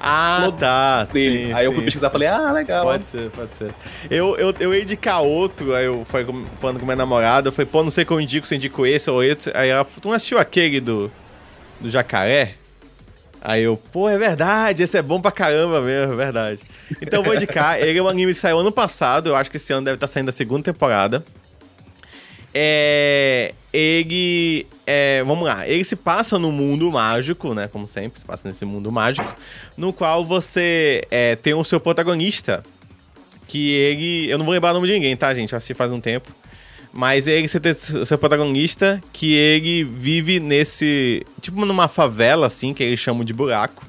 Ah, 0.00 0.52
tá. 0.58 1.04
dele. 1.04 1.46
sim, 1.46 1.52
aí 1.54 1.64
eu 1.64 1.72
fui 1.72 1.80
sim. 1.80 1.84
pesquisar 1.86 2.08
e 2.08 2.10
falei, 2.10 2.28
ah, 2.28 2.52
legal. 2.52 2.84
Pode 2.84 3.06
ser, 3.08 3.30
pode 3.30 3.50
ser. 3.58 3.70
Eu, 4.10 4.36
eu, 4.36 4.54
eu 4.60 4.74
ia 4.74 4.82
indicar 4.82 5.22
outro, 5.22 5.74
aí 5.74 5.86
eu 5.86 6.06
com- 6.10 6.44
falando 6.60 6.78
com 6.78 6.84
minha 6.84 6.94
namorada, 6.96 7.48
eu 7.48 7.52
falei, 7.52 7.66
pô, 7.66 7.82
não 7.82 7.90
sei 7.90 8.04
qual 8.04 8.20
eu 8.20 8.22
indico, 8.22 8.46
se 8.46 8.54
eu 8.54 8.56
indico 8.56 8.84
esse 8.86 9.10
ou 9.10 9.24
esse. 9.24 9.50
Aí 9.54 9.70
ela, 9.70 9.84
tu 9.84 10.06
não 10.08 10.14
assistiu 10.14 10.38
aquele 10.38 10.80
do, 10.80 11.10
do 11.80 11.88
jacaré? 11.90 12.54
Aí 13.40 13.62
eu, 13.62 13.76
pô, 13.76 14.08
é 14.08 14.18
verdade, 14.18 14.82
esse 14.82 14.96
é 14.96 15.02
bom 15.02 15.20
pra 15.20 15.30
caramba 15.30 15.80
mesmo, 15.80 16.12
é 16.12 16.16
verdade. 16.16 16.60
Então 17.00 17.22
vou 17.22 17.34
indicar, 17.34 17.80
ele 17.80 17.98
é 17.98 18.02
um 18.02 18.08
anime 18.08 18.34
que 18.34 18.40
saiu 18.40 18.58
ano 18.58 18.72
passado, 18.72 19.30
eu 19.30 19.36
acho 19.36 19.50
que 19.50 19.56
esse 19.56 19.72
ano 19.72 19.84
deve 19.84 19.94
estar 19.94 20.08
saindo 20.08 20.28
a 20.28 20.32
segunda 20.32 20.64
temporada. 20.64 21.24
É. 22.52 23.54
Ele. 23.72 24.66
É, 24.86 25.22
vamos 25.22 25.46
lá. 25.46 25.68
Ele 25.68 25.84
se 25.84 25.94
passa 25.94 26.38
no 26.38 26.50
mundo 26.50 26.90
mágico, 26.90 27.54
né? 27.54 27.68
Como 27.68 27.86
sempre, 27.86 28.18
se 28.18 28.24
passa 28.24 28.48
nesse 28.48 28.64
mundo 28.64 28.90
mágico. 28.90 29.32
No 29.76 29.92
qual 29.92 30.24
você 30.24 31.02
é, 31.10 31.36
tem 31.36 31.54
o 31.54 31.64
seu 31.64 31.78
protagonista. 31.78 32.62
Que 33.46 33.72
ele. 33.72 34.30
Eu 34.30 34.38
não 34.38 34.44
vou 34.44 34.52
lembrar 34.52 34.70
o 34.70 34.74
nome 34.74 34.88
de 34.88 34.94
ninguém, 34.94 35.16
tá, 35.16 35.32
gente? 35.32 35.52
Eu 35.52 35.56
assisti 35.56 35.74
faz 35.74 35.92
um 35.92 36.00
tempo. 36.00 36.34
Mas 37.00 37.28
ele, 37.28 37.46
você 37.46 37.60
tem 37.60 37.70
o 37.70 38.04
seu 38.04 38.18
protagonista, 38.18 39.00
que 39.12 39.32
ele 39.32 39.84
vive 39.84 40.40
nesse. 40.40 41.24
Tipo 41.40 41.64
numa 41.64 41.86
favela, 41.86 42.48
assim, 42.48 42.74
que 42.74 42.82
eles 42.82 42.98
chamam 42.98 43.22
de 43.24 43.32
buraco. 43.32 43.86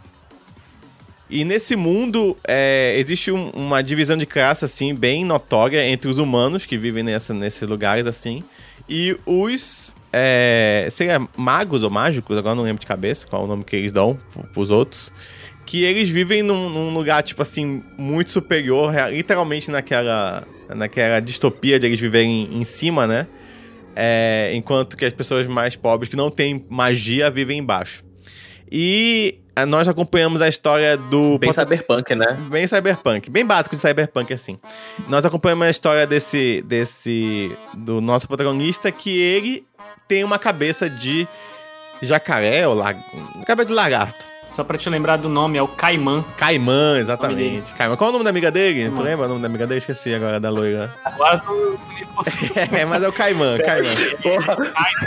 E 1.27 1.43
nesse 1.43 1.75
mundo 1.75 2.37
é, 2.47 2.93
existe 2.99 3.31
um- 3.31 3.49
uma 3.49 3.81
divisão 3.81 4.15
de 4.15 4.27
classe 4.27 4.63
assim 4.63 4.93
bem 4.93 5.25
notória 5.25 5.83
entre 5.87 6.07
os 6.07 6.19
humanos 6.19 6.67
que 6.67 6.77
vivem 6.77 7.03
nessa, 7.03 7.33
nesses 7.33 7.67
lugares 7.67 8.05
assim 8.05 8.43
e 8.87 9.15
os 9.27 9.95
é, 10.13 10.87
seria 10.91 11.19
magos 11.37 11.83
ou 11.83 11.89
mágicos, 11.91 12.35
agora 12.37 12.53
não 12.55 12.63
lembro 12.63 12.79
de 12.79 12.87
cabeça 12.87 13.27
qual 13.27 13.43
é 13.43 13.45
o 13.45 13.47
nome 13.47 13.63
que 13.63 13.75
eles 13.75 13.91
dão 13.91 14.17
pro- 14.31 14.43
pros 14.53 14.71
outros, 14.71 15.11
que 15.67 15.83
eles 15.83 16.09
vivem 16.09 16.41
num, 16.41 16.67
num 16.69 16.93
lugar 16.95 17.21
tipo 17.21 17.41
assim 17.43 17.83
muito 17.95 18.31
superior, 18.31 18.91
literalmente 19.11 19.69
naquela 19.69 20.47
naquela 20.75 21.19
distopia 21.19 21.79
de 21.79 21.85
eles 21.85 21.99
viverem 21.99 22.49
em 22.51 22.63
cima, 22.63 23.07
né? 23.07 23.27
É, 23.95 24.51
enquanto 24.53 24.95
que 24.95 25.03
as 25.03 25.13
pessoas 25.13 25.47
mais 25.47 25.75
pobres 25.75 26.09
que 26.09 26.15
não 26.15 26.29
têm 26.29 26.65
magia 26.69 27.29
vivem 27.29 27.57
embaixo. 27.59 28.03
E 28.71 29.39
ah, 29.55 29.65
nós 29.65 29.89
acompanhamos 29.89 30.41
a 30.41 30.47
história 30.47 30.95
do 30.95 31.37
Bem 31.37 31.51
cyberpunk, 31.51 32.15
né? 32.15 32.37
Bem 32.49 32.65
cyberpunk, 32.65 33.29
bem 33.29 33.45
básico 33.45 33.75
de 33.75 33.81
cyberpunk, 33.81 34.33
assim. 34.33 34.57
Nós 35.09 35.25
acompanhamos 35.25 35.67
a 35.67 35.69
história 35.69 36.07
desse. 36.07 36.61
desse. 36.61 37.51
do 37.75 37.99
nosso 37.99 38.25
protagonista, 38.25 38.89
que 38.89 39.19
ele 39.19 39.65
tem 40.07 40.23
uma 40.23 40.39
cabeça 40.39 40.89
de 40.89 41.27
jacaré, 42.01 42.65
ou 42.67 42.73
lag... 42.73 42.97
cabeça 43.45 43.67
de 43.67 43.75
lagarto. 43.75 44.28
Só 44.49 44.63
pra 44.63 44.77
te 44.77 44.89
lembrar 44.89 45.17
do 45.17 45.29
nome, 45.29 45.57
é 45.57 45.61
o 45.61 45.67
Caimã. 45.67 46.25
Caimã, 46.35 46.97
exatamente. 46.97 47.73
Caimã. 47.75 47.95
Qual 47.95 48.07
é 48.07 48.09
o 48.09 48.13
nome 48.13 48.23
da 48.23 48.29
amiga 48.31 48.49
dele? 48.51 48.85
Tu 48.89 48.95
Caimã. 48.95 49.03
lembra 49.09 49.25
o 49.25 49.29
nome 49.29 49.41
da 49.41 49.47
amiga 49.47 49.67
dele? 49.67 49.77
Esqueci 49.77 50.13
agora, 50.13 50.39
da 50.39 50.49
loira. 50.49 50.93
Agora 51.05 51.37
tu, 51.39 51.79
tu 51.85 51.93
me. 51.93 52.09
É, 52.79 52.83
mas 52.85 53.01
é 53.03 53.07
o 53.07 53.13
Caimã, 53.13 53.57
Caimã. 53.63 53.89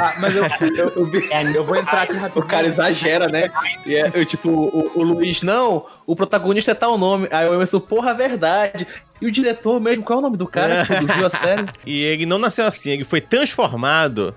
Ah, 0.00 0.14
mas 0.18 0.34
eu, 0.36 0.44
eu, 0.44 1.12
eu, 1.12 1.22
É, 1.30 1.56
eu 1.56 1.64
vou 1.64 1.76
entrar 1.76 2.02
aqui 2.02 2.14
O 2.14 2.18
rapidinho. 2.20 2.46
cara 2.46 2.66
exagera, 2.66 3.26
né? 3.28 3.48
E 3.84 3.94
é, 3.94 4.10
eu, 4.14 4.24
tipo, 4.24 4.48
o, 4.48 4.92
o 4.94 5.02
Luiz, 5.02 5.42
não, 5.42 5.84
o 6.06 6.14
protagonista 6.16 6.70
é 6.70 6.74
tal 6.74 6.96
nome. 6.96 7.28
Aí 7.30 7.46
o 7.48 7.54
Emerson, 7.54 7.80
porra, 7.80 8.14
verdade. 8.14 8.86
E 9.20 9.26
o 9.26 9.30
diretor 9.30 9.80
mesmo, 9.80 10.02
qual 10.02 10.18
é 10.18 10.20
o 10.20 10.22
nome 10.22 10.36
do 10.36 10.46
cara 10.46 10.82
que 10.86 10.94
produziu 10.94 11.26
a 11.26 11.30
série? 11.30 11.66
E 11.86 12.02
ele 12.02 12.26
não 12.26 12.38
nasceu 12.38 12.66
assim, 12.66 12.90
ele 12.90 13.04
foi 13.04 13.20
transformado 13.20 14.34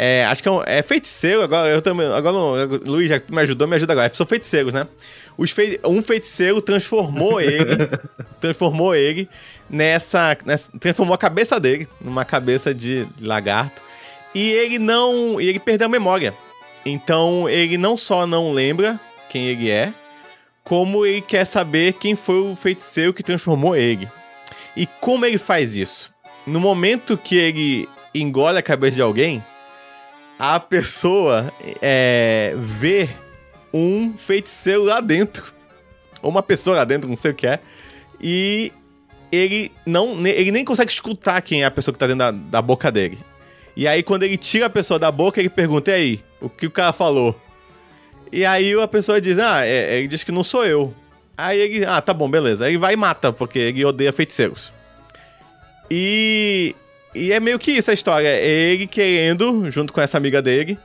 É, 0.00 0.24
acho 0.26 0.40
que 0.40 0.48
é, 0.48 0.52
um, 0.52 0.62
é 0.64 0.80
feiticeiro, 0.80 1.42
agora 1.42 1.68
eu 1.68 1.82
também. 1.82 2.06
Agora, 2.06 2.66
Luiz, 2.86 3.08
já 3.08 3.20
me 3.28 3.40
ajudou, 3.40 3.66
me 3.66 3.74
ajuda 3.74 3.94
agora. 3.94 4.14
São 4.14 4.24
feiticeiros, 4.24 4.72
né? 4.72 4.86
Fei 5.48 5.80
um 5.84 6.00
feiticeiro 6.00 6.62
transformou 6.62 7.40
ele. 7.42 7.66
transformou 8.40 8.94
ele 8.94 9.28
nessa, 9.68 10.38
nessa. 10.46 10.70
Transformou 10.78 11.16
a 11.16 11.18
cabeça 11.18 11.58
dele 11.58 11.88
numa 12.00 12.24
cabeça 12.24 12.72
de 12.72 13.08
lagarto. 13.20 13.82
E 14.32 14.52
ele 14.52 14.78
não. 14.78 15.40
Ele 15.40 15.58
perdeu 15.58 15.86
a 15.86 15.90
memória. 15.90 16.32
Então 16.86 17.48
ele 17.48 17.76
não 17.76 17.96
só 17.96 18.24
não 18.24 18.52
lembra 18.52 19.00
quem 19.28 19.48
ele 19.48 19.68
é, 19.68 19.92
como 20.62 21.04
ele 21.04 21.20
quer 21.20 21.44
saber 21.44 21.94
quem 21.94 22.14
foi 22.14 22.40
o 22.40 22.54
feiticeiro 22.54 23.12
que 23.12 23.24
transformou 23.24 23.74
ele. 23.74 24.08
E 24.76 24.86
como 25.00 25.26
ele 25.26 25.38
faz 25.38 25.74
isso? 25.74 26.14
No 26.46 26.60
momento 26.60 27.18
que 27.18 27.36
ele 27.36 27.88
engole 28.14 28.58
a 28.58 28.62
cabeça 28.62 28.94
de 28.94 29.02
alguém, 29.02 29.44
a 30.38 30.60
pessoa 30.60 31.52
é, 31.82 32.54
vê 32.56 33.08
um 33.72 34.16
feiticeiro 34.16 34.84
lá 34.84 35.00
dentro. 35.00 35.52
Ou 36.22 36.30
uma 36.30 36.42
pessoa 36.42 36.76
lá 36.76 36.84
dentro, 36.84 37.08
não 37.08 37.16
sei 37.16 37.32
o 37.32 37.34
que 37.34 37.46
é. 37.46 37.60
E 38.20 38.72
ele 39.30 39.70
não 39.84 40.26
ele 40.26 40.50
nem 40.50 40.64
consegue 40.64 40.90
escutar 40.90 41.40
quem 41.42 41.62
é 41.62 41.66
a 41.66 41.70
pessoa 41.70 41.92
que 41.92 41.98
tá 41.98 42.06
dentro 42.06 42.18
da, 42.18 42.30
da 42.30 42.62
boca 42.62 42.90
dele. 42.90 43.18
E 43.76 43.86
aí, 43.86 44.02
quando 44.02 44.24
ele 44.24 44.36
tira 44.36 44.66
a 44.66 44.70
pessoa 44.70 44.98
da 44.98 45.10
boca, 45.12 45.38
ele 45.38 45.48
pergunta: 45.48 45.90
e 45.90 45.94
aí, 45.94 46.24
o 46.40 46.48
que 46.48 46.66
o 46.66 46.70
cara 46.70 46.92
falou? 46.92 47.40
E 48.32 48.44
aí 48.44 48.72
a 48.80 48.88
pessoa 48.88 49.20
diz: 49.20 49.38
ah, 49.38 49.64
é, 49.64 49.98
ele 49.98 50.08
diz 50.08 50.24
que 50.24 50.32
não 50.32 50.44
sou 50.44 50.64
eu. 50.64 50.94
Aí 51.36 51.58
ele, 51.60 51.84
ah, 51.84 52.00
tá 52.00 52.12
bom, 52.12 52.28
beleza. 52.28 52.64
Aí 52.64 52.76
vai 52.76 52.94
e 52.94 52.96
mata, 52.96 53.32
porque 53.32 53.58
ele 53.58 53.84
odeia 53.84 54.12
feiticeiros. 54.12 54.72
E, 55.88 56.74
e 57.14 57.32
é 57.32 57.40
meio 57.40 57.58
que 57.58 57.70
isso 57.70 57.90
a 57.90 57.94
história. 57.94 58.28
Ele 58.28 58.86
querendo, 58.86 59.70
junto 59.70 59.92
com 59.92 60.00
essa 60.00 60.16
amiga 60.16 60.42
dele, 60.42 60.78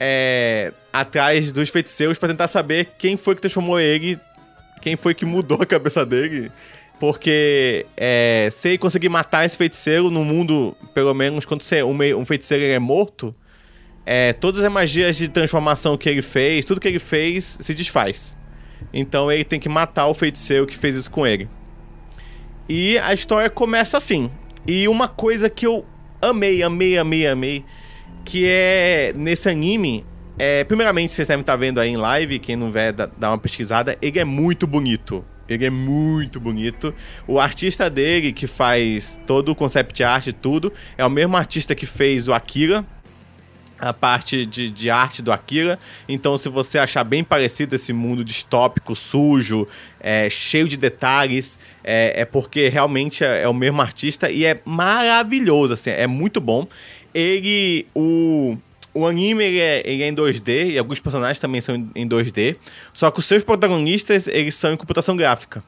é, 0.00 0.72
atrás 0.92 1.52
dos 1.52 1.68
feiticeiros 1.68 2.18
para 2.18 2.30
tentar 2.30 2.48
saber 2.48 2.92
quem 2.98 3.16
foi 3.16 3.34
que 3.34 3.40
transformou 3.40 3.78
ele, 3.78 4.18
quem 4.80 4.96
foi 4.96 5.14
que 5.14 5.24
mudou 5.24 5.60
a 5.60 5.66
cabeça 5.66 6.04
dele. 6.04 6.50
Porque 6.98 7.84
é, 7.96 8.48
se 8.50 8.68
ele 8.68 8.78
conseguir 8.78 9.10
matar 9.10 9.44
esse 9.44 9.56
feiticeiro 9.56 10.10
no 10.10 10.24
mundo, 10.24 10.74
pelo 10.94 11.12
menos 11.12 11.44
quando 11.44 11.62
você, 11.62 11.82
um, 11.82 11.96
um 12.18 12.24
feiticeiro 12.24 12.64
é 12.64 12.78
morto, 12.78 13.34
é, 14.06 14.32
todas 14.32 14.62
as 14.62 14.72
magias 14.72 15.16
de 15.16 15.28
transformação 15.28 15.96
que 15.96 16.08
ele 16.08 16.22
fez, 16.22 16.64
tudo 16.64 16.80
que 16.80 16.88
ele 16.88 16.98
fez, 16.98 17.44
se 17.60 17.74
desfaz. 17.74 18.36
Então 18.92 19.30
ele 19.30 19.44
tem 19.44 19.60
que 19.60 19.68
matar 19.68 20.06
o 20.06 20.14
feiticeiro 20.14 20.66
que 20.66 20.76
fez 20.76 20.96
isso 20.96 21.10
com 21.10 21.26
ele. 21.26 21.48
E 22.68 22.98
a 22.98 23.12
história 23.12 23.50
começa 23.50 23.96
assim. 23.96 24.30
E 24.68 24.88
uma 24.88 25.06
coisa 25.06 25.48
que 25.48 25.66
eu 25.66 25.84
amei, 26.20 26.62
amei, 26.62 26.98
amei, 26.98 27.26
amei, 27.26 27.64
que 28.24 28.46
é 28.48 29.12
nesse 29.14 29.48
anime. 29.48 30.04
É, 30.38 30.64
primeiramente, 30.64 31.12
vocês 31.12 31.28
devem 31.28 31.40
estar 31.40 31.56
vendo 31.56 31.78
aí 31.78 31.90
em 31.90 31.96
live, 31.96 32.38
quem 32.38 32.56
não 32.56 32.72
vê, 32.72 32.90
dá, 32.92 33.08
dá 33.16 33.30
uma 33.30 33.38
pesquisada. 33.38 33.96
Ele 34.02 34.18
é 34.18 34.24
muito 34.24 34.66
bonito. 34.66 35.24
Ele 35.48 35.64
é 35.64 35.70
muito 35.70 36.40
bonito. 36.40 36.92
O 37.26 37.38
artista 37.38 37.88
dele, 37.88 38.32
que 38.32 38.48
faz 38.48 39.20
todo 39.26 39.50
o 39.50 39.54
concept 39.54 40.02
art 40.02 40.26
e 40.26 40.32
tudo, 40.32 40.72
é 40.98 41.06
o 41.06 41.10
mesmo 41.10 41.36
artista 41.36 41.74
que 41.74 41.86
fez 41.86 42.26
o 42.26 42.32
Akira, 42.32 42.84
a 43.78 43.92
parte 43.92 44.46
de, 44.46 44.70
de, 44.70 44.90
arte 44.90 45.22
do 45.22 45.32
Akira. 45.32 45.78
Então, 46.08 46.36
se 46.36 46.48
você 46.48 46.78
achar 46.78 47.04
bem 47.04 47.22
parecido 47.22 47.74
esse 47.74 47.92
mundo 47.92 48.24
distópico, 48.24 48.96
sujo, 48.96 49.66
é, 50.00 50.28
cheio 50.30 50.68
de 50.68 50.76
detalhes, 50.76 51.58
é, 51.84 52.22
é 52.22 52.24
porque 52.24 52.68
realmente 52.68 53.24
é, 53.24 53.42
é, 53.42 53.48
o 53.48 53.54
mesmo 53.54 53.80
artista 53.80 54.30
e 54.30 54.44
é 54.44 54.60
maravilhoso, 54.64 55.74
assim, 55.74 55.90
é 55.90 56.06
muito 56.06 56.40
bom. 56.40 56.66
Ele, 57.14 57.86
o, 57.94 58.56
o 58.94 59.06
anime 59.06 59.44
ele 59.44 59.58
é, 59.58 59.82
ele 59.84 60.02
é 60.02 60.08
em 60.08 60.14
2D 60.14 60.72
e 60.72 60.78
alguns 60.78 61.00
personagens 61.00 61.38
também 61.38 61.60
são 61.60 61.74
em 61.94 62.08
2D, 62.08 62.56
só 62.92 63.10
que 63.10 63.18
os 63.18 63.24
seus 63.24 63.44
protagonistas 63.44 64.26
eles 64.26 64.54
são 64.54 64.72
em 64.72 64.76
computação 64.76 65.16
gráfica. 65.16 65.62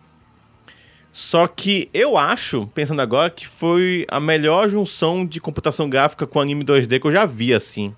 Só 1.19 1.49
que 1.49 1.91
eu 1.93 2.17
acho, 2.17 2.69
pensando 2.69 3.03
agora, 3.03 3.29
que 3.29 3.45
foi 3.45 4.07
a 4.09 4.21
melhor 4.21 4.71
junção 4.71 5.27
de 5.27 5.41
computação 5.41 5.91
gráfica 5.91 6.29
com 6.29 6.41
anime 6.41 6.65
2D 6.65 7.01
que 7.01 7.09
eu 7.09 7.11
já 7.11 7.27
vi, 7.27 7.53
assim. 7.53 7.93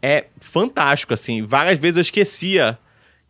É 0.00 0.26
fantástico, 0.38 1.12
assim. 1.12 1.42
Várias 1.42 1.76
vezes 1.76 1.96
eu 1.96 2.02
esquecia 2.02 2.78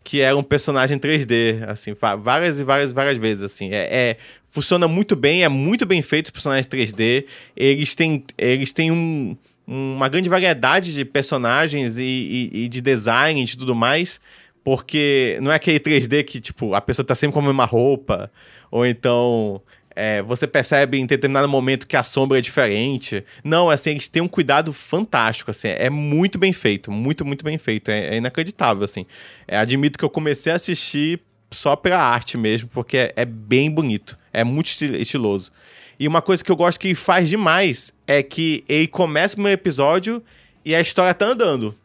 que 0.04 0.20
era 0.20 0.36
um 0.36 0.42
personagem 0.42 0.98
3D, 0.98 1.66
assim, 1.66 1.96
várias 2.22 2.60
e 2.60 2.64
várias 2.64 2.92
várias 2.92 3.16
vezes, 3.16 3.42
assim. 3.42 3.70
É, 3.72 3.88
é, 3.90 4.16
funciona 4.50 4.86
muito 4.86 5.16
bem, 5.16 5.44
é 5.44 5.48
muito 5.48 5.86
bem 5.86 6.02
feito 6.02 6.26
os 6.26 6.30
personagens 6.30 6.66
3D. 6.66 7.24
Eles 7.56 7.94
têm, 7.94 8.22
eles 8.36 8.70
têm 8.70 8.92
um, 8.92 9.34
uma 9.66 10.10
grande 10.10 10.28
variedade 10.28 10.92
de 10.92 11.06
personagens 11.06 11.98
e, 11.98 12.02
e, 12.02 12.64
e 12.64 12.68
de 12.68 12.82
design 12.82 13.40
e 13.40 13.46
de 13.46 13.56
tudo 13.56 13.74
mais. 13.74 14.20
Porque 14.62 15.38
não 15.40 15.50
é 15.50 15.56
aquele 15.56 15.80
3D 15.80 16.22
que, 16.22 16.38
tipo, 16.38 16.74
a 16.74 16.80
pessoa 16.80 17.04
tá 17.04 17.14
sempre 17.14 17.34
com 17.34 17.40
a 17.40 17.42
mesma 17.42 17.64
roupa, 17.64 18.30
ou 18.72 18.86
então 18.86 19.62
é, 19.94 20.22
você 20.22 20.46
percebe 20.46 20.98
em 20.98 21.04
determinado 21.04 21.46
momento 21.46 21.86
que 21.86 21.96
a 21.96 22.02
sombra 22.02 22.38
é 22.38 22.40
diferente. 22.40 23.22
Não, 23.44 23.68
assim, 23.68 23.90
eles 23.90 24.08
têm 24.08 24.22
um 24.22 24.28
cuidado 24.28 24.72
fantástico, 24.72 25.50
assim, 25.50 25.68
é 25.68 25.90
muito 25.90 26.38
bem 26.38 26.52
feito, 26.52 26.90
muito, 26.90 27.24
muito 27.24 27.44
bem 27.44 27.58
feito, 27.58 27.90
é, 27.90 28.14
é 28.14 28.16
inacreditável, 28.16 28.82
assim. 28.82 29.06
É, 29.46 29.58
admito 29.58 29.98
que 29.98 30.04
eu 30.04 30.10
comecei 30.10 30.50
a 30.50 30.56
assistir 30.56 31.20
só 31.50 31.76
pela 31.76 32.00
arte 32.00 32.38
mesmo, 32.38 32.70
porque 32.70 32.96
é, 32.96 33.12
é 33.14 33.24
bem 33.26 33.70
bonito, 33.70 34.18
é 34.32 34.42
muito 34.42 34.68
estiloso. 34.68 35.52
E 36.00 36.08
uma 36.08 36.22
coisa 36.22 36.42
que 36.42 36.50
eu 36.50 36.56
gosto 36.56 36.80
que 36.80 36.94
faz 36.94 37.28
demais 37.28 37.92
é 38.06 38.22
que 38.22 38.64
ele 38.66 38.88
começa 38.88 39.40
meu 39.40 39.52
episódio 39.52 40.22
e 40.64 40.74
a 40.74 40.80
história 40.80 41.12
tá 41.12 41.26
andando. 41.26 41.76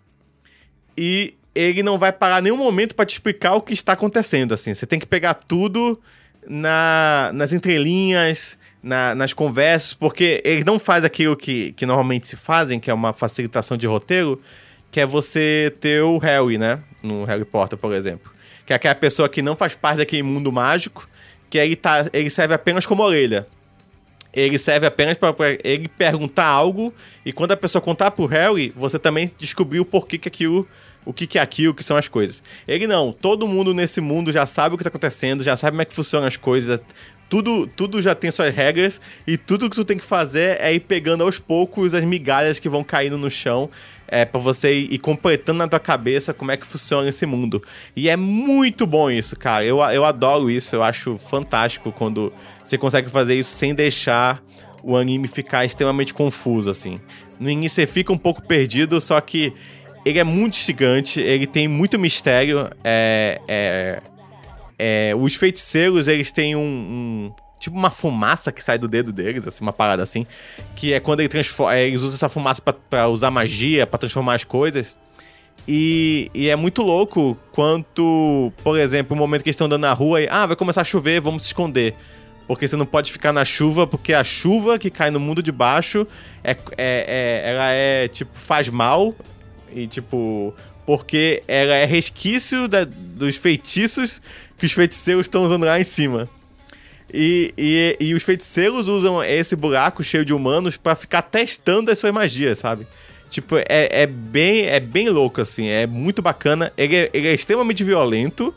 E 0.97 1.35
ele 1.53 1.83
não 1.83 1.97
vai 1.97 2.13
parar 2.13 2.41
nenhum 2.41 2.57
momento 2.57 2.95
para 2.95 3.05
te 3.05 3.11
explicar 3.11 3.55
o 3.55 3.61
que 3.61 3.73
está 3.73 3.93
acontecendo, 3.93 4.53
assim. 4.53 4.73
Você 4.73 4.85
tem 4.85 4.97
que 4.97 5.05
pegar 5.05 5.33
tudo 5.33 5.99
na, 6.49 7.31
nas 7.33 7.53
entrelinhas, 7.53 8.57
na, 8.81 9.13
nas 9.13 9.33
conversas, 9.33 9.93
porque 9.93 10.41
ele 10.45 10.63
não 10.63 10.79
faz 10.79 11.03
aquilo 11.03 11.35
que, 11.35 11.73
que 11.73 11.85
normalmente 11.85 12.27
se 12.27 12.35
fazem, 12.35 12.79
que 12.79 12.89
é 12.89 12.93
uma 12.93 13.13
facilitação 13.13 13.77
de 13.77 13.85
roteiro, 13.85 14.41
que 14.89 14.99
é 14.99 15.05
você 15.05 15.73
ter 15.79 16.01
o 16.01 16.17
Harry, 16.17 16.57
né? 16.57 16.79
No 17.03 17.25
Harry 17.25 17.45
Potter, 17.45 17.77
por 17.77 17.93
exemplo. 17.93 18.31
Que 18.65 18.73
é 18.73 18.75
aquela 18.75 18.95
pessoa 18.95 19.27
que 19.29 19.41
não 19.41 19.55
faz 19.55 19.75
parte 19.75 19.97
daquele 19.97 20.23
mundo 20.23 20.51
mágico, 20.51 21.07
que 21.49 21.57
ele, 21.57 21.75
tá, 21.75 22.07
ele 22.13 22.29
serve 22.29 22.53
apenas 22.53 22.85
como 22.85 23.03
orelha. 23.03 23.47
Ele 24.33 24.57
serve 24.59 24.85
apenas 24.85 25.17
para 25.17 25.33
ele 25.63 25.87
perguntar 25.87 26.45
algo, 26.45 26.93
e 27.25 27.33
quando 27.33 27.53
a 27.53 27.57
pessoa 27.57 27.81
contar 27.81 28.11
pro 28.11 28.25
Harry, 28.25 28.73
você 28.75 28.99
também 28.99 29.31
descobriu 29.37 29.83
por 29.83 30.05
que, 30.07 30.17
que 30.17 30.27
aquilo 30.27 30.67
o 31.07 31.13
que, 31.13 31.25
que 31.25 31.39
é 31.39 31.41
aquilo, 31.41 31.71
o 31.71 31.73
que 31.73 31.83
são 31.83 31.95
as 31.95 32.07
coisas. 32.07 32.43
Ele 32.67 32.85
não, 32.85 33.13
todo 33.13 33.47
mundo 33.47 33.73
nesse 33.73 34.01
mundo 34.01 34.31
já 34.31 34.45
sabe 34.45 34.75
o 34.75 34.77
que 34.77 34.83
tá 34.83 34.89
acontecendo, 34.89 35.43
já 35.43 35.55
sabe 35.55 35.71
como 35.71 35.81
é 35.81 35.85
que 35.85 35.93
funcionam 35.93 36.27
as 36.27 36.35
coisas, 36.35 36.79
tudo, 37.29 37.67
tudo 37.67 38.01
já 38.01 38.13
tem 38.13 38.31
suas 38.31 38.53
regras 38.53 39.01
e 39.25 39.37
tudo 39.37 39.69
que 39.69 39.75
tu 39.75 39.85
tem 39.85 39.97
que 39.97 40.05
fazer 40.05 40.57
é 40.59 40.73
ir 40.73 40.81
pegando 40.81 41.23
aos 41.23 41.39
poucos 41.39 41.93
as 41.93 42.03
migalhas 42.03 42.59
que 42.59 42.69
vão 42.69 42.83
caindo 42.83 43.17
no 43.17 43.29
chão 43.29 43.69
é 44.07 44.23
para 44.23 44.39
você 44.39 44.73
ir, 44.73 44.97
completando 44.99 45.59
na 45.59 45.67
tua 45.67 45.79
cabeça 45.79 46.33
como 46.33 46.51
é 46.51 46.57
que 46.57 46.65
funciona 46.65 47.09
esse 47.09 47.25
mundo. 47.25 47.61
E 47.95 48.07
é 48.07 48.15
muito 48.15 48.87
bom 48.87 49.11
isso, 49.11 49.35
cara. 49.35 49.65
Eu, 49.65 49.79
eu 49.79 50.05
adoro 50.05 50.49
isso, 50.49 50.75
eu 50.75 50.83
acho 50.83 51.17
fantástico 51.29 51.91
quando 51.91 52.31
você 52.63 52.77
consegue 52.77 53.09
fazer 53.09 53.35
isso 53.35 53.51
sem 53.51 53.75
deixar 53.75 54.41
o 54.81 54.95
anime 54.95 55.27
ficar 55.27 55.65
extremamente 55.65 56.13
confuso, 56.13 56.69
assim. 56.69 56.99
No 57.39 57.49
início 57.49 57.75
você 57.75 57.85
fica 57.85 58.13
um 58.13 58.17
pouco 58.17 58.41
perdido, 58.41 59.01
só 59.01 59.19
que 59.19 59.53
ele 60.07 60.19
é 60.19 60.23
muito 60.23 60.55
instigante, 60.55 61.19
ele 61.19 61.45
tem 61.45 61.67
muito 61.67 61.99
mistério. 61.99 62.69
É, 62.83 63.41
é, 63.47 64.01
é, 64.79 65.13
os 65.15 65.35
feiticeiros, 65.35 66.07
eles 66.07 66.31
têm 66.31 66.55
um, 66.55 66.59
um, 66.59 67.31
Tipo 67.59 67.75
uma 67.75 67.89
fumaça 67.89 68.51
que 68.51 68.63
sai 68.63 68.77
do 68.77 68.87
dedo 68.87 69.11
deles, 69.11 69.47
assim, 69.47 69.63
uma 69.63 69.73
parada 69.73 70.03
assim. 70.03 70.25
Que 70.75 70.93
é 70.93 70.99
quando 70.99 71.21
ele 71.21 71.29
é, 71.71 71.87
eles 71.87 72.01
usam 72.01 72.15
essa 72.15 72.29
fumaça 72.29 72.61
para 72.61 73.07
usar 73.07 73.31
magia, 73.31 73.87
para 73.87 73.97
transformar 73.97 74.35
as 74.35 74.43
coisas. 74.43 74.95
E, 75.67 76.29
e, 76.33 76.49
é 76.49 76.55
muito 76.55 76.81
louco 76.81 77.37
quanto, 77.51 78.53
por 78.63 78.77
exemplo, 78.77 79.15
o 79.15 79.19
momento 79.19 79.43
que 79.43 79.49
eles 79.49 79.55
estão 79.55 79.65
andando 79.65 79.81
na 79.81 79.91
rua 79.91 80.21
e, 80.21 80.27
ah, 80.29 80.45
vai 80.45 80.55
começar 80.55 80.81
a 80.81 80.83
chover, 80.85 81.19
vamos 81.19 81.43
se 81.43 81.47
esconder. 81.47 81.93
Porque 82.47 82.65
você 82.65 82.77
não 82.77 82.85
pode 82.85 83.11
ficar 83.11 83.33
na 83.33 83.43
chuva, 83.43 83.85
porque 83.85 84.13
a 84.13 84.23
chuva 84.23 84.79
que 84.79 84.89
cai 84.89 85.11
no 85.11 85.19
mundo 85.19 85.43
de 85.43 85.51
baixo 85.51 86.07
é, 86.43 86.51
é, 86.51 86.57
é 86.77 87.49
ela 87.51 87.71
é, 87.71 88.07
tipo, 88.07 88.31
faz 88.33 88.69
mal, 88.69 89.13
e, 89.73 89.87
tipo, 89.87 90.53
porque 90.85 91.43
ela 91.47 91.73
é 91.73 91.85
resquício 91.85 92.67
da, 92.67 92.85
dos 92.85 93.35
feitiços 93.35 94.21
que 94.57 94.65
os 94.65 94.71
feiticeiros 94.71 95.25
estão 95.25 95.43
usando 95.43 95.65
lá 95.65 95.79
em 95.79 95.83
cima. 95.83 96.29
E, 97.13 97.53
e, 97.57 97.97
e, 97.99 98.13
os 98.13 98.23
feiticeiros 98.23 98.87
usam 98.87 99.23
esse 99.23 99.55
buraco 99.55 100.03
cheio 100.03 100.25
de 100.25 100.33
humanos 100.33 100.75
para 100.75 100.95
ficar 100.95 101.21
testando 101.21 101.89
as 101.91 101.99
suas 101.99 102.13
magias, 102.13 102.59
sabe? 102.59 102.85
Tipo, 103.29 103.57
é, 103.57 104.01
é, 104.03 104.05
bem, 104.05 104.65
é 104.65 104.79
bem 104.79 105.09
louco, 105.09 105.41
assim. 105.41 105.67
É 105.67 105.85
muito 105.85 106.21
bacana. 106.21 106.71
Ele 106.77 106.95
é, 106.95 107.09
ele 107.13 107.27
é 107.27 107.33
extremamente 107.33 107.83
violento. 107.83 108.53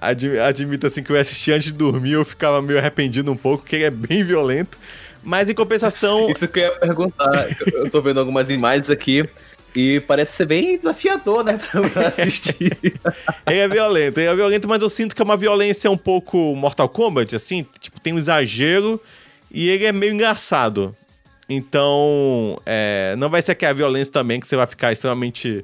admito, 0.00 0.86
assim, 0.86 1.02
que 1.02 1.10
eu 1.10 1.18
assisti 1.18 1.52
antes 1.52 1.66
de 1.66 1.72
dormir, 1.72 2.12
eu 2.12 2.24
ficava 2.24 2.60
meio 2.60 2.78
arrependido 2.78 3.30
um 3.30 3.36
pouco, 3.36 3.64
que 3.64 3.76
ele 3.76 3.84
é 3.84 3.90
bem 3.90 4.24
violento. 4.24 4.78
Mas, 5.22 5.48
em 5.48 5.54
compensação... 5.54 6.28
Isso 6.30 6.46
que 6.46 6.60
eu 6.60 6.64
ia 6.64 6.72
perguntar. 6.72 7.48
eu 7.72 7.90
tô 7.90 8.00
vendo 8.02 8.20
algumas 8.20 8.50
imagens 8.50 8.90
aqui. 8.90 9.28
E 9.74 10.00
parece 10.00 10.36
ser 10.36 10.46
bem 10.46 10.78
desafiador, 10.78 11.44
né, 11.44 11.58
pra 11.92 12.08
assistir. 12.08 12.76
ele 13.46 13.58
é 13.58 13.68
violento, 13.68 14.18
ele 14.20 14.28
é 14.28 14.34
violento, 14.34 14.68
mas 14.68 14.80
eu 14.80 14.88
sinto 14.88 15.14
que 15.16 15.20
é 15.20 15.24
uma 15.24 15.36
violência 15.36 15.90
um 15.90 15.96
pouco 15.96 16.54
Mortal 16.54 16.88
Kombat, 16.88 17.34
assim, 17.34 17.66
tipo, 17.80 17.98
tem 18.00 18.12
um 18.12 18.18
exagero 18.18 19.00
e 19.50 19.68
ele 19.68 19.84
é 19.84 19.92
meio 19.92 20.12
engraçado. 20.12 20.94
Então, 21.48 22.58
é, 22.64 23.14
não 23.18 23.28
vai 23.28 23.42
ser 23.42 23.52
aquela 23.52 23.74
violência 23.74 24.12
também 24.12 24.40
que 24.40 24.46
você 24.46 24.56
vai 24.56 24.66
ficar 24.66 24.92
extremamente 24.92 25.62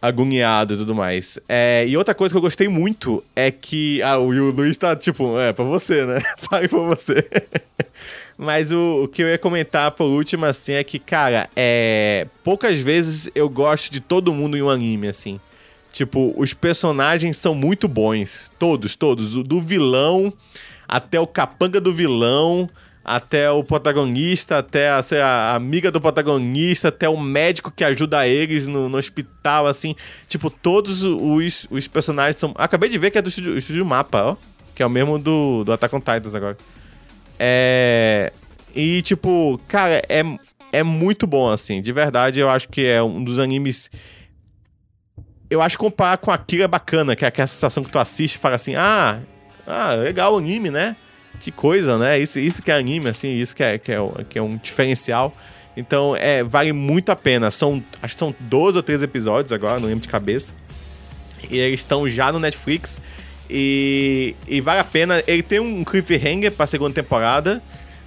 agoniado 0.00 0.74
e 0.74 0.76
tudo 0.76 0.94
mais. 0.94 1.38
É, 1.48 1.86
e 1.86 1.96
outra 1.96 2.14
coisa 2.14 2.32
que 2.32 2.36
eu 2.36 2.42
gostei 2.42 2.68
muito 2.68 3.24
é 3.34 3.50
que. 3.50 4.02
Ah, 4.02 4.18
o, 4.18 4.28
o 4.28 4.50
Luiz 4.50 4.76
tá 4.76 4.94
tipo, 4.94 5.38
é, 5.38 5.52
pra 5.52 5.64
você, 5.64 6.04
né? 6.04 6.20
Fale 6.38 6.68
pra 6.68 6.80
você. 6.80 7.26
Mas 8.36 8.72
o, 8.72 9.04
o, 9.04 9.08
que 9.08 9.22
eu 9.22 9.28
ia 9.28 9.38
comentar 9.38 9.90
por 9.92 10.06
último, 10.06 10.44
assim, 10.44 10.72
é 10.72 10.84
que, 10.84 10.98
cara, 10.98 11.48
é. 11.54 12.26
Poucas 12.42 12.80
vezes 12.80 13.30
eu 13.34 13.48
gosto 13.48 13.92
de 13.92 14.00
todo 14.00 14.34
mundo 14.34 14.56
em 14.56 14.62
um 14.62 14.70
anime, 14.70 15.08
assim. 15.08 15.40
Tipo, 15.92 16.34
os 16.36 16.52
personagens 16.52 17.36
são 17.36 17.54
muito 17.54 17.86
bons. 17.86 18.50
Todos, 18.58 18.96
todos. 18.96 19.34
Do 19.44 19.60
vilão 19.60 20.32
até 20.88 21.20
o 21.20 21.26
capanga 21.26 21.80
do 21.80 21.94
vilão 21.94 22.68
até 23.04 23.50
o 23.50 23.62
protagonista, 23.62 24.58
até 24.58 24.88
a, 24.88 25.00
a, 25.22 25.54
amiga 25.54 25.90
do 25.90 26.00
protagonista, 26.00 26.88
até 26.88 27.06
o 27.06 27.20
médico 27.20 27.70
que 27.70 27.84
ajuda 27.84 28.26
eles 28.26 28.66
no, 28.66 28.88
no 28.88 28.96
hospital, 28.96 29.66
assim. 29.66 29.94
Tipo, 30.26 30.48
todos 30.48 31.02
os, 31.02 31.66
os 31.70 31.86
personagens 31.86 32.36
são. 32.36 32.54
Acabei 32.56 32.88
de 32.88 32.96
ver 32.96 33.10
que 33.10 33.18
é 33.18 33.22
do 33.22 33.28
estúdio, 33.28 33.58
estúdio 33.58 33.84
Mapa, 33.84 34.22
ó. 34.22 34.36
Que 34.74 34.82
é 34.82 34.86
o 34.86 34.90
mesmo 34.90 35.18
do, 35.18 35.64
do 35.64 35.72
Attack 35.72 35.94
on 35.94 36.00
Titans 36.00 36.34
agora. 36.34 36.56
É. 37.38 38.32
E, 38.74 39.02
tipo, 39.02 39.60
cara, 39.68 40.02
é, 40.08 40.22
é 40.72 40.82
muito 40.82 41.26
bom, 41.26 41.50
assim. 41.50 41.80
De 41.80 41.92
verdade, 41.92 42.40
eu 42.40 42.50
acho 42.50 42.68
que 42.68 42.84
é 42.84 43.02
um 43.02 43.22
dos 43.22 43.38
animes. 43.38 43.90
Eu 45.48 45.62
acho 45.62 45.76
que 45.76 45.84
comparar 45.84 46.16
com 46.16 46.30
Akira 46.30 46.64
é 46.64 46.68
bacana, 46.68 47.14
que 47.14 47.24
é 47.24 47.28
aquela 47.28 47.46
sensação 47.46 47.84
que 47.84 47.90
tu 47.90 47.98
assiste 47.98 48.34
e 48.34 48.38
fala 48.38 48.56
assim: 48.56 48.74
ah, 48.74 49.20
ah, 49.66 49.94
legal 49.94 50.34
o 50.34 50.38
anime, 50.38 50.70
né? 50.70 50.96
que 51.40 51.50
coisa, 51.50 51.98
né? 51.98 52.18
Isso, 52.18 52.38
isso 52.38 52.62
que 52.62 52.70
é 52.70 52.74
anime, 52.74 53.08
assim, 53.08 53.28
isso 53.36 53.54
que 53.54 53.62
é, 53.62 53.78
que 53.78 53.92
é, 53.92 53.98
que 54.28 54.38
é 54.38 54.42
um 54.42 54.56
diferencial. 54.56 55.36
Então, 55.76 56.14
é, 56.16 56.42
vale 56.42 56.72
muito 56.72 57.10
a 57.10 57.16
pena. 57.16 57.50
São, 57.50 57.82
acho 58.00 58.14
que 58.14 58.18
são 58.18 58.34
12 58.40 58.76
ou 58.76 58.82
13 58.82 59.04
episódios 59.04 59.52
agora, 59.52 59.80
não 59.80 59.88
lembro 59.88 60.02
de 60.02 60.08
cabeça. 60.08 60.54
E 61.50 61.58
eles 61.58 61.80
estão 61.80 62.08
já 62.08 62.32
no 62.32 62.38
Netflix. 62.38 63.02
E, 63.48 64.34
e 64.48 64.60
vale 64.60 64.80
a 64.80 64.84
pena. 64.84 65.22
Ele 65.26 65.42
tem 65.42 65.60
um 65.60 65.84
cliffhanger 65.84 66.52
pra 66.52 66.66
segunda 66.66 66.94
temporada. 66.94 67.62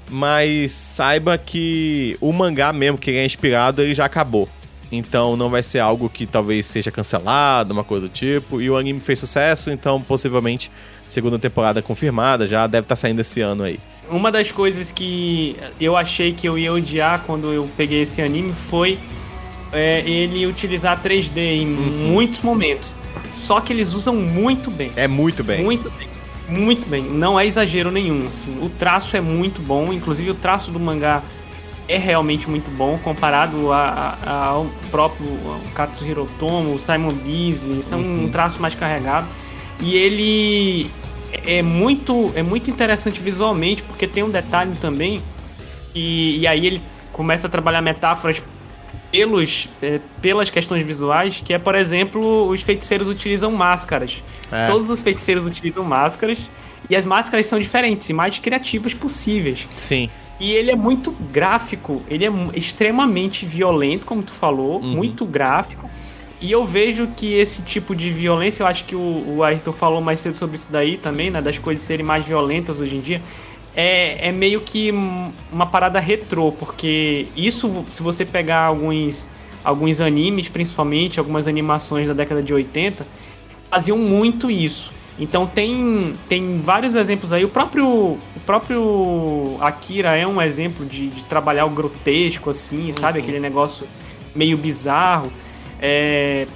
Mas 0.10 0.72
saiba 0.72 1.38
que 1.38 2.18
o 2.22 2.32
mangá 2.32 2.72
mesmo, 2.72 2.98
que 2.98 3.10
ele 3.10 3.20
é 3.20 3.26
inspirado, 3.26 3.82
ele 3.82 3.94
já 3.94 4.06
acabou. 4.06 4.48
Então 4.92 5.36
não 5.36 5.50
vai 5.50 5.62
ser 5.62 5.80
algo 5.80 6.10
que 6.10 6.26
talvez 6.26 6.66
seja 6.66 6.90
cancelado, 6.92 7.74
uma 7.74 7.84
coisa 7.84 8.08
do 8.08 8.12
tipo. 8.12 8.62
E 8.62 8.70
o 8.70 8.78
anime 8.78 9.00
fez 9.00 9.20
sucesso, 9.20 9.70
então 9.70 10.02
possivelmente 10.02 10.72
segunda 11.08 11.38
temporada 11.40 11.82
confirmada, 11.82 12.48
já 12.48 12.68
deve 12.68 12.86
estar 12.86 12.96
tá 12.96 13.02
saindo 13.02 13.20
esse 13.20 13.42
ano 13.42 13.64
aí. 13.64 13.80
Uma 14.10 14.32
das 14.32 14.52
coisas 14.52 14.92
que 14.92 15.58
eu 15.80 15.98
achei 15.98 16.34
que 16.34 16.48
eu 16.48 16.58
ia 16.58 16.72
odiar 16.72 17.24
quando 17.26 17.52
eu 17.52 17.70
peguei 17.76 18.02
esse 18.02 18.22
anime 18.22 18.54
foi 18.54 18.98
é, 19.72 20.02
ele 20.08 20.46
utilizar 20.46 21.02
3D 21.02 21.38
em 21.38 21.68
uhum. 21.68 22.12
muitos 22.12 22.42
momentos. 22.42 22.96
Só 23.34 23.62
que 23.62 23.72
eles 23.72 23.94
usam 23.94 24.16
muito 24.16 24.72
bem. 24.72 24.92
É 24.96 25.08
muito 25.08 25.44
bem. 25.44 25.64
Muito 25.64 25.92
bem. 25.92 26.08
Muito 26.50 26.88
bem. 26.88 27.04
Não 27.04 27.40
é 27.40 27.46
exagero 27.46 27.92
nenhum. 27.92 28.28
Assim. 28.28 28.58
O 28.62 28.70
traço 28.70 29.16
é 29.16 29.22
muito 29.22 29.62
bom. 29.62 29.92
Inclusive 29.94 30.32
o 30.32 30.36
traço 30.36 30.72
do 30.72 30.80
mangá 30.80 31.22
é 31.88 31.98
realmente 31.98 32.50
muito 32.50 32.70
bom 32.72 32.98
comparado 32.98 33.72
a, 33.72 34.18
a, 34.26 34.46
ao 34.46 34.68
próprio 34.90 35.28
Katsuhiro 35.74 36.22
Hirotomo, 36.22 36.76
o 36.76 36.80
Simon 36.80 37.14
Beasley. 37.14 37.84
São 37.84 38.00
uhum. 38.00 38.26
um 38.26 38.30
traço 38.30 38.62
mais 38.62 38.74
carregado. 38.74 39.28
E 39.80 39.96
ele 39.96 40.90
é 41.46 41.62
muito, 41.62 42.32
é 42.36 42.42
muito 42.42 42.70
interessante 42.70 43.20
visualmente, 43.22 43.84
porque 43.84 44.08
tem 44.08 44.24
um 44.24 44.30
detalhe 44.30 44.76
também, 44.80 45.22
e, 45.94 46.40
e 46.40 46.48
aí 46.48 46.66
ele 46.66 46.82
começa 47.12 47.48
a 47.48 47.50
trabalhar 47.50 47.82
metáforas 47.82 48.42
pelos, 49.12 49.70
é, 49.82 50.00
pelas 50.22 50.50
questões 50.50 50.86
visuais, 50.86 51.42
que 51.44 51.54
é, 51.54 51.58
por 51.58 51.76
exemplo, 51.76 52.48
os 52.50 52.62
feiticeiros 52.62 53.08
utilizam 53.08 53.52
máscaras. 53.52 54.24
É. 54.52 54.68
Todos 54.68 54.90
os 54.90 55.02
feiticeiros 55.02 55.46
utilizam 55.46 55.84
máscaras, 55.84 56.50
e 56.90 56.96
as 56.96 57.06
máscaras 57.06 57.46
são 57.46 57.60
diferentes 57.60 58.10
e 58.10 58.14
mais 58.14 58.40
criativas 58.40 58.94
possíveis. 58.94 59.68
Sim. 59.76 60.10
E 60.40 60.52
ele 60.52 60.72
é 60.72 60.76
muito 60.76 61.12
gráfico, 61.12 62.04
ele 62.08 62.26
é 62.26 62.32
extremamente 62.54 63.46
violento, 63.46 64.06
como 64.06 64.22
tu 64.22 64.32
falou, 64.32 64.80
uhum. 64.82 64.96
muito 64.96 65.26
gráfico. 65.26 65.90
E 66.40 66.52
eu 66.52 66.64
vejo 66.64 67.08
que 67.08 67.34
esse 67.34 67.64
tipo 67.64 67.96
de 67.96 68.12
violência, 68.12 68.62
eu 68.62 68.68
acho 68.68 68.86
que 68.86 68.96
o, 68.96 69.38
o 69.38 69.44
Ayrton 69.44 69.72
falou 69.72 70.00
mais 70.00 70.20
cedo 70.20 70.36
sobre 70.36 70.56
isso 70.56 70.72
daí 70.72 70.96
também, 70.96 71.32
né? 71.32 71.42
Das 71.42 71.58
coisas 71.58 71.84
serem 71.84 72.06
mais 72.06 72.24
violentas 72.24 72.80
hoje 72.80 72.96
em 72.96 73.02
dia. 73.02 73.22
É, 73.80 74.30
é 74.30 74.32
meio 74.32 74.62
que 74.62 74.92
uma 75.52 75.68
parada 75.68 76.00
retrô, 76.00 76.52
porque 76.52 77.28
isso, 77.36 77.86
se 77.92 78.02
você 78.02 78.26
pegar 78.26 78.62
alguns, 78.62 79.30
alguns 79.64 80.02
animes, 80.02 80.50
principalmente, 80.50 81.20
algumas 81.20 81.48
animações 81.48 82.08
da 82.08 82.14
década 82.16 82.42
de 82.42 82.52
80, 82.52 83.06
faziam 83.70 83.96
muito 84.00 84.50
isso. 84.50 84.92
Então 85.20 85.46
tem, 85.46 86.14
tem 86.28 86.60
vários 86.60 86.96
exemplos 86.96 87.32
aí. 87.32 87.46
O 87.46 87.50
próprio, 87.50 87.86
o 87.86 88.40
próprio 88.48 89.58
Akira 89.62 90.16
é 90.16 90.26
um 90.26 90.42
exemplo 90.42 90.84
de, 90.84 91.10
de 91.10 91.24
trabalhar 91.26 91.66
o 91.66 91.70
grotesco, 91.70 92.50
assim, 92.50 92.92
sabe? 92.92 93.20
Uhum. 93.20 93.24
Aquele 93.24 93.40
negócio 93.40 93.88
meio 94.34 94.58
bizarro 94.58 95.32
é, 95.80 96.48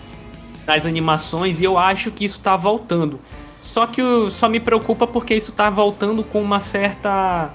nas 0.66 0.86
animações 0.86 1.60
e 1.60 1.64
eu 1.64 1.78
acho 1.78 2.10
que 2.12 2.26
isso 2.26 2.38
está 2.38 2.56
voltando. 2.56 3.20
Só 3.62 3.86
que 3.86 4.02
só 4.30 4.50
me 4.50 4.60
preocupa 4.60 5.06
porque 5.06 5.36
isso 5.36 5.52
está 5.52 5.70
voltando 5.70 6.24
com 6.24 6.42
uma 6.42 6.60
certa. 6.60 7.54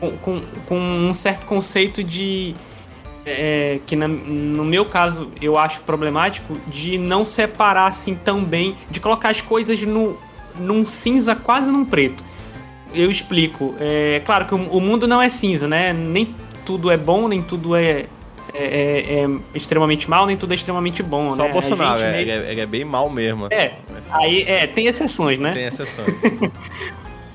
com, 0.00 0.12
com, 0.18 0.42
com 0.66 0.78
um 0.78 1.12
certo 1.12 1.44
conceito 1.44 2.02
de. 2.02 2.54
É, 3.26 3.80
que 3.86 3.96
na, 3.96 4.06
no 4.06 4.64
meu 4.64 4.84
caso 4.84 5.32
eu 5.40 5.58
acho 5.58 5.80
problemático 5.80 6.58
de 6.66 6.98
não 6.98 7.24
separar 7.24 7.86
assim 7.86 8.14
tão 8.14 8.44
bem, 8.44 8.76
de 8.90 9.00
colocar 9.00 9.30
as 9.30 9.40
coisas 9.40 9.80
no, 9.80 10.18
num 10.58 10.84
cinza 10.84 11.34
quase 11.34 11.70
num 11.70 11.84
preto. 11.84 12.22
Eu 12.92 13.10
explico. 13.10 13.74
É 13.80 14.22
claro 14.24 14.46
que 14.46 14.54
o, 14.54 14.58
o 14.58 14.80
mundo 14.80 15.08
não 15.08 15.20
é 15.20 15.28
cinza, 15.28 15.66
né? 15.66 15.92
Nem 15.92 16.34
tudo 16.64 16.90
é 16.90 16.96
bom, 16.96 17.26
nem 17.26 17.42
tudo 17.42 17.74
é, 17.74 18.06
é, 18.54 18.64
é, 18.64 19.24
é, 19.24 19.28
extremamente 19.54 20.08
mal, 20.08 20.26
nem 20.26 20.36
tudo 20.36 20.52
é 20.52 20.54
extremamente 20.54 21.02
bom, 21.02 21.30
Só 21.30 21.42
né? 21.42 21.50
o 21.50 21.52
Bolsonaro, 21.52 22.00
é, 22.00 22.12
meio... 22.12 22.22
ele, 22.22 22.60
é, 22.60 22.60
é 22.60 22.66
bem 22.66 22.84
mal 22.84 23.10
mesmo. 23.10 23.48
É, 23.50 23.72
aí, 24.10 24.42
é, 24.42 24.66
tem 24.66 24.86
exceções, 24.86 25.38
né? 25.38 25.52
Tem 25.52 25.64
exceções. 25.64 26.14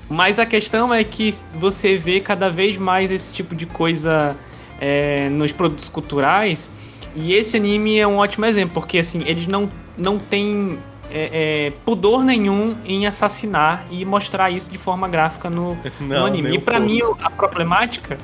Mas 0.09 0.39
a 0.39 0.45
questão 0.45 0.93
é 0.93 1.03
que 1.03 1.35
você 1.53 1.95
vê 1.95 2.19
cada 2.19 2.49
vez 2.49 2.77
mais 2.77 3.11
esse 3.11 3.31
tipo 3.31 3.53
de 3.53 3.65
coisa 3.65 4.35
é, 4.79 5.29
nos 5.29 5.51
produtos 5.51 5.89
culturais, 5.89 6.71
e 7.15 7.33
esse 7.33 7.57
anime 7.57 7.99
é 7.99 8.07
um 8.07 8.17
ótimo 8.17 8.45
exemplo, 8.45 8.75
porque 8.75 8.97
assim, 8.97 9.21
eles 9.25 9.45
não, 9.45 9.69
não 9.97 10.17
têm 10.17 10.79
é, 11.11 11.67
é, 11.67 11.73
pudor 11.83 12.23
nenhum 12.23 12.77
em 12.85 13.05
assassinar 13.05 13.85
e 13.91 14.05
mostrar 14.05 14.51
isso 14.51 14.71
de 14.71 14.77
forma 14.77 15.07
gráfica 15.07 15.49
no, 15.49 15.77
não, 15.99 16.21
no 16.21 16.25
anime. 16.27 16.55
E 16.55 16.59
para 16.59 16.79
mim, 16.79 17.01
a 17.21 17.29
problemática, 17.29 18.17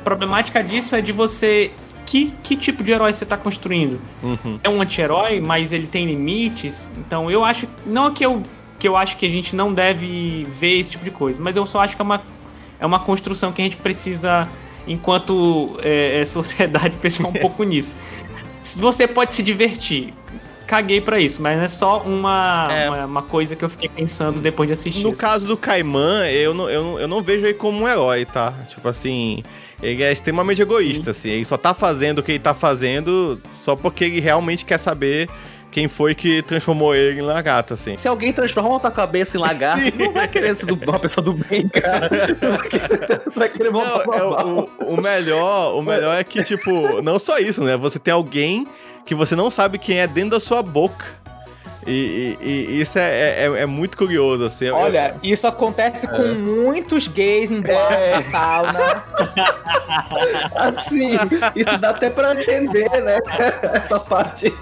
a 0.00 0.04
problemática 0.04 0.62
disso 0.62 0.94
é 0.94 1.00
de 1.00 1.10
você 1.10 1.72
que, 2.04 2.32
que 2.42 2.56
tipo 2.56 2.82
de 2.82 2.92
herói 2.92 3.12
você 3.12 3.24
está 3.24 3.36
construindo? 3.36 4.00
Uhum. 4.22 4.58
É 4.62 4.68
um 4.68 4.80
anti-herói, 4.80 5.40
mas 5.40 5.72
ele 5.72 5.86
tem 5.86 6.06
limites. 6.06 6.90
Então 6.98 7.30
eu 7.30 7.44
acho. 7.44 7.66
Não 7.86 8.12
que 8.12 8.24
eu, 8.24 8.42
que 8.78 8.86
eu 8.86 8.96
acho 8.96 9.16
que 9.16 9.26
a 9.26 9.30
gente 9.30 9.56
não 9.56 9.72
deve 9.72 10.46
ver 10.50 10.78
esse 10.78 10.92
tipo 10.92 11.04
de 11.04 11.10
coisa, 11.10 11.40
mas 11.42 11.56
eu 11.56 11.66
só 11.66 11.80
acho 11.80 11.96
que 11.96 12.02
é 12.02 12.04
uma, 12.04 12.22
é 12.78 12.86
uma 12.86 13.00
construção 13.00 13.52
que 13.52 13.60
a 13.62 13.64
gente 13.64 13.76
precisa, 13.76 14.48
enquanto 14.86 15.78
é, 15.82 16.20
é 16.20 16.24
sociedade, 16.26 16.96
pensar 16.96 17.26
um 17.26 17.32
pouco 17.32 17.62
nisso. 17.64 17.96
Você 18.76 19.06
pode 19.06 19.34
se 19.34 19.42
divertir. 19.42 20.14
Caguei 20.66 21.00
para 21.00 21.20
isso, 21.20 21.42
mas 21.42 21.60
é 21.60 21.68
só 21.68 22.00
uma, 22.00 22.68
é. 22.70 22.88
uma, 22.88 23.04
uma, 23.06 23.22
coisa 23.22 23.54
que 23.54 23.64
eu 23.64 23.68
fiquei 23.68 23.88
pensando 23.88 24.40
depois 24.40 24.66
de 24.66 24.72
assistir. 24.72 25.02
No 25.02 25.16
caso 25.16 25.46
do 25.46 25.56
Caimã, 25.56 26.26
eu 26.26 26.54
não, 26.54 26.70
eu, 26.70 26.98
eu 27.00 27.08
não 27.08 27.22
vejo 27.22 27.46
ele 27.46 27.54
como 27.54 27.82
um 27.82 27.88
herói, 27.88 28.24
tá? 28.24 28.52
Tipo 28.68 28.88
assim 28.88 29.42
ele 29.82 30.02
é 30.02 30.10
extremamente 30.10 30.62
egoísta, 30.62 31.10
assim. 31.10 31.30
Ele 31.30 31.44
só 31.44 31.56
tá 31.56 31.74
fazendo 31.74 32.20
o 32.20 32.22
que 32.22 32.32
ele 32.32 32.38
tá 32.38 32.54
fazendo 32.54 33.40
só 33.54 33.76
porque 33.76 34.04
ele 34.04 34.20
realmente 34.20 34.64
quer 34.64 34.78
saber 34.78 35.28
quem 35.74 35.88
foi 35.88 36.14
que 36.14 36.40
transformou 36.40 36.94
ele 36.94 37.18
em 37.18 37.22
lagarto, 37.22 37.74
assim. 37.74 37.96
Se 37.96 38.06
alguém 38.06 38.32
transforma 38.32 38.76
a 38.76 38.78
tua 38.78 38.92
cabeça 38.92 39.36
em 39.36 39.40
lagarto, 39.40 39.82
não 39.98 40.12
vai 40.12 40.28
querer 40.28 40.56
ser 40.56 40.70
uma 40.70 41.00
pessoa 41.00 41.24
do 41.24 41.32
bem, 41.32 41.68
cara. 41.68 42.08
Não 42.40 43.32
vai 43.32 43.48
querer 43.48 43.72
não, 43.72 43.80
é, 43.82 44.44
o, 44.44 44.68
o, 44.94 45.02
melhor, 45.02 45.76
o 45.76 45.82
melhor 45.82 46.16
é 46.16 46.22
que, 46.22 46.44
tipo, 46.44 47.02
não 47.02 47.18
só 47.18 47.38
isso, 47.38 47.64
né? 47.64 47.76
Você 47.76 47.98
tem 47.98 48.14
alguém 48.14 48.68
que 49.04 49.16
você 49.16 49.34
não 49.34 49.50
sabe 49.50 49.76
quem 49.76 49.98
é 49.98 50.06
dentro 50.06 50.30
da 50.30 50.40
sua 50.40 50.62
boca. 50.62 51.06
E, 51.84 52.38
e, 52.40 52.46
e 52.70 52.80
isso 52.80 52.96
é, 52.96 53.44
é, 53.44 53.44
é, 53.44 53.66
muito 53.66 53.98
curioso, 53.98 54.44
assim. 54.44 54.70
Olha, 54.70 55.16
eu... 55.20 55.28
isso 55.28 55.44
acontece 55.44 56.06
com 56.06 56.22
é. 56.22 56.34
muitos 56.34 57.08
gays 57.08 57.50
em 57.50 57.64
é. 57.66 58.22
sauna. 58.30 59.04
assim, 60.54 61.18
isso 61.56 61.76
dá 61.78 61.90
até 61.90 62.10
pra 62.10 62.32
entender, 62.40 62.88
né? 63.02 63.18
Essa 63.74 63.98
parte. 63.98 64.54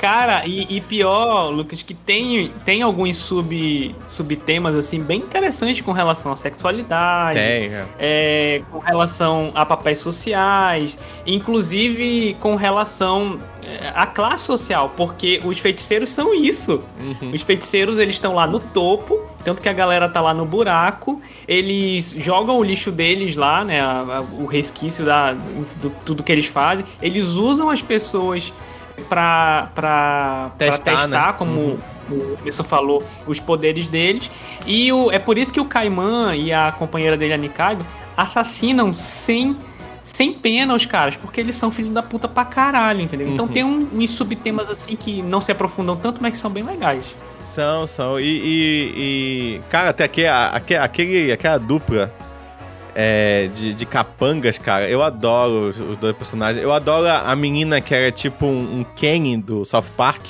Cara, 0.00 0.46
e, 0.46 0.76
e, 0.76 0.80
pior, 0.80 1.50
Lucas, 1.50 1.82
que 1.82 1.94
tem, 1.94 2.52
tem 2.64 2.82
alguns 2.82 3.16
sub, 3.16 3.94
subtemas, 4.08 4.76
assim, 4.76 5.02
bem 5.02 5.20
interessantes 5.20 5.80
com 5.80 5.92
relação 5.92 6.32
à 6.32 6.36
sexualidade. 6.36 7.38
Tem, 7.38 7.74
é. 7.74 7.86
é. 7.98 8.62
Com 8.70 8.78
relação 8.78 9.50
a 9.54 9.66
papéis 9.66 9.98
sociais, 9.98 10.98
inclusive 11.26 12.36
com 12.40 12.54
relação 12.54 13.40
é, 13.62 13.92
à 13.94 14.06
classe 14.06 14.44
social, 14.44 14.92
porque 14.96 15.40
os 15.44 15.58
feiticeiros 15.58 16.10
são 16.10 16.34
isso. 16.34 16.82
Uhum. 17.00 17.32
Os 17.32 17.42
feiticeiros, 17.42 17.98
eles 17.98 18.14
estão 18.14 18.34
lá 18.34 18.46
no 18.46 18.60
topo, 18.60 19.18
tanto 19.44 19.60
que 19.60 19.68
a 19.68 19.72
galera 19.72 20.08
tá 20.08 20.20
lá 20.20 20.32
no 20.32 20.44
buraco, 20.44 21.20
eles 21.46 22.14
jogam 22.18 22.58
o 22.58 22.64
lixo 22.64 22.92
deles 22.92 23.36
lá, 23.36 23.64
né, 23.64 23.82
o 24.38 24.46
resquício 24.46 25.04
da, 25.04 25.32
do, 25.32 25.66
do 25.80 25.90
tudo 26.04 26.22
que 26.22 26.32
eles 26.32 26.46
fazem, 26.46 26.84
eles 27.02 27.26
usam 27.30 27.68
as 27.68 27.82
pessoas 27.82 28.52
para 29.08 30.50
testar, 30.58 30.82
pra 30.82 30.94
testar 30.94 31.08
né? 31.08 31.32
como 31.36 31.60
uhum. 31.60 31.78
o 32.10 32.36
professor 32.36 32.64
falou, 32.64 33.02
os 33.26 33.40
poderes 33.40 33.88
deles. 33.88 34.30
E 34.66 34.92
o, 34.92 35.10
é 35.10 35.18
por 35.18 35.38
isso 35.38 35.52
que 35.52 35.60
o 35.60 35.64
Caimã 35.64 36.34
e 36.34 36.52
a 36.52 36.72
companheira 36.72 37.16
dele, 37.16 37.32
a 37.32 37.36
Nikaido, 37.36 37.84
assassinam 38.16 38.92
sem 38.92 39.56
sem 40.04 40.32
pena 40.32 40.74
os 40.74 40.86
caras, 40.86 41.18
porque 41.18 41.38
eles 41.38 41.54
são 41.54 41.70
filhos 41.70 41.92
da 41.92 42.02
puta 42.02 42.26
pra 42.26 42.42
caralho, 42.42 43.02
entendeu? 43.02 43.28
Então 43.28 43.44
uhum. 43.44 43.50
Então 43.50 43.54
tem 43.54 43.94
um, 43.94 44.02
uns 44.02 44.10
subtemas 44.10 44.70
assim 44.70 44.96
que 44.96 45.20
não 45.22 45.38
se 45.40 45.52
aprofundam 45.52 45.96
tanto, 45.96 46.20
mas 46.22 46.32
que 46.32 46.38
são 46.38 46.50
bem 46.50 46.64
legais. 46.64 47.14
São, 47.44 47.86
são. 47.86 48.18
E, 48.18 48.24
e, 48.24 48.92
e 48.96 49.60
cara, 49.68 49.90
até 49.90 50.04
aquele, 50.04 50.28
aquele, 50.28 51.32
aquela 51.32 51.58
dupla 51.58 52.12
é, 52.94 53.48
de, 53.54 53.74
de 53.74 53.86
capangas, 53.86 54.58
cara. 54.58 54.88
Eu 54.88 55.02
adoro 55.02 55.68
os 55.68 55.96
dois 55.96 56.16
personagens. 56.16 56.62
Eu 56.62 56.72
adoro 56.72 57.06
a, 57.06 57.34
menina 57.36 57.80
que 57.80 57.94
era 57.94 58.10
tipo 58.10 58.46
um, 58.46 58.80
um 58.80 58.84
Kenny 58.84 59.36
do 59.36 59.64
South 59.64 59.84
Park. 59.96 60.26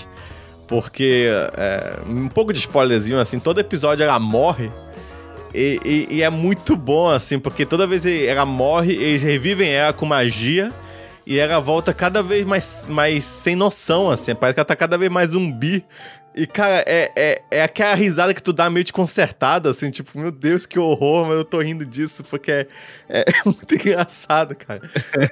Porque, 0.66 1.28
é, 1.56 1.98
um 2.06 2.28
pouco 2.28 2.52
de 2.52 2.58
spoilerzinho, 2.58 3.18
assim, 3.18 3.38
todo 3.38 3.58
episódio 3.58 4.04
ela 4.04 4.18
morre. 4.18 4.70
E, 5.54 5.80
e, 5.82 6.16
e, 6.16 6.22
é 6.22 6.28
muito 6.28 6.76
bom, 6.76 7.08
assim, 7.08 7.38
porque 7.38 7.64
toda 7.64 7.86
vez 7.86 8.04
ela 8.04 8.44
morre, 8.44 8.92
eles 8.92 9.22
revivem 9.22 9.70
ela 9.70 9.94
com 9.94 10.04
magia. 10.04 10.72
E 11.26 11.38
ela 11.38 11.60
volta 11.60 11.92
cada 11.92 12.22
vez 12.22 12.46
mais, 12.46 12.86
mais 12.88 13.22
sem 13.22 13.54
noção, 13.54 14.10
assim. 14.10 14.34
Parece 14.34 14.54
que 14.54 14.60
ela 14.60 14.64
tá 14.64 14.74
cada 14.74 14.96
vez 14.96 15.10
mais 15.10 15.32
zumbi. 15.32 15.84
E, 16.38 16.46
cara, 16.46 16.84
é, 16.86 17.10
é, 17.16 17.42
é 17.50 17.62
aquela 17.64 17.94
risada 17.96 18.32
que 18.32 18.40
tu 18.40 18.52
dá 18.52 18.70
meio 18.70 18.84
desconcertada, 18.84 19.72
assim, 19.72 19.90
tipo, 19.90 20.16
meu 20.16 20.30
Deus, 20.30 20.66
que 20.66 20.78
horror, 20.78 21.26
mas 21.26 21.36
eu 21.36 21.44
tô 21.44 21.58
rindo 21.58 21.84
disso, 21.84 22.22
porque 22.22 22.52
é, 22.52 22.66
é 23.08 23.24
muito 23.44 23.74
engraçado, 23.74 24.54
cara. 24.54 24.80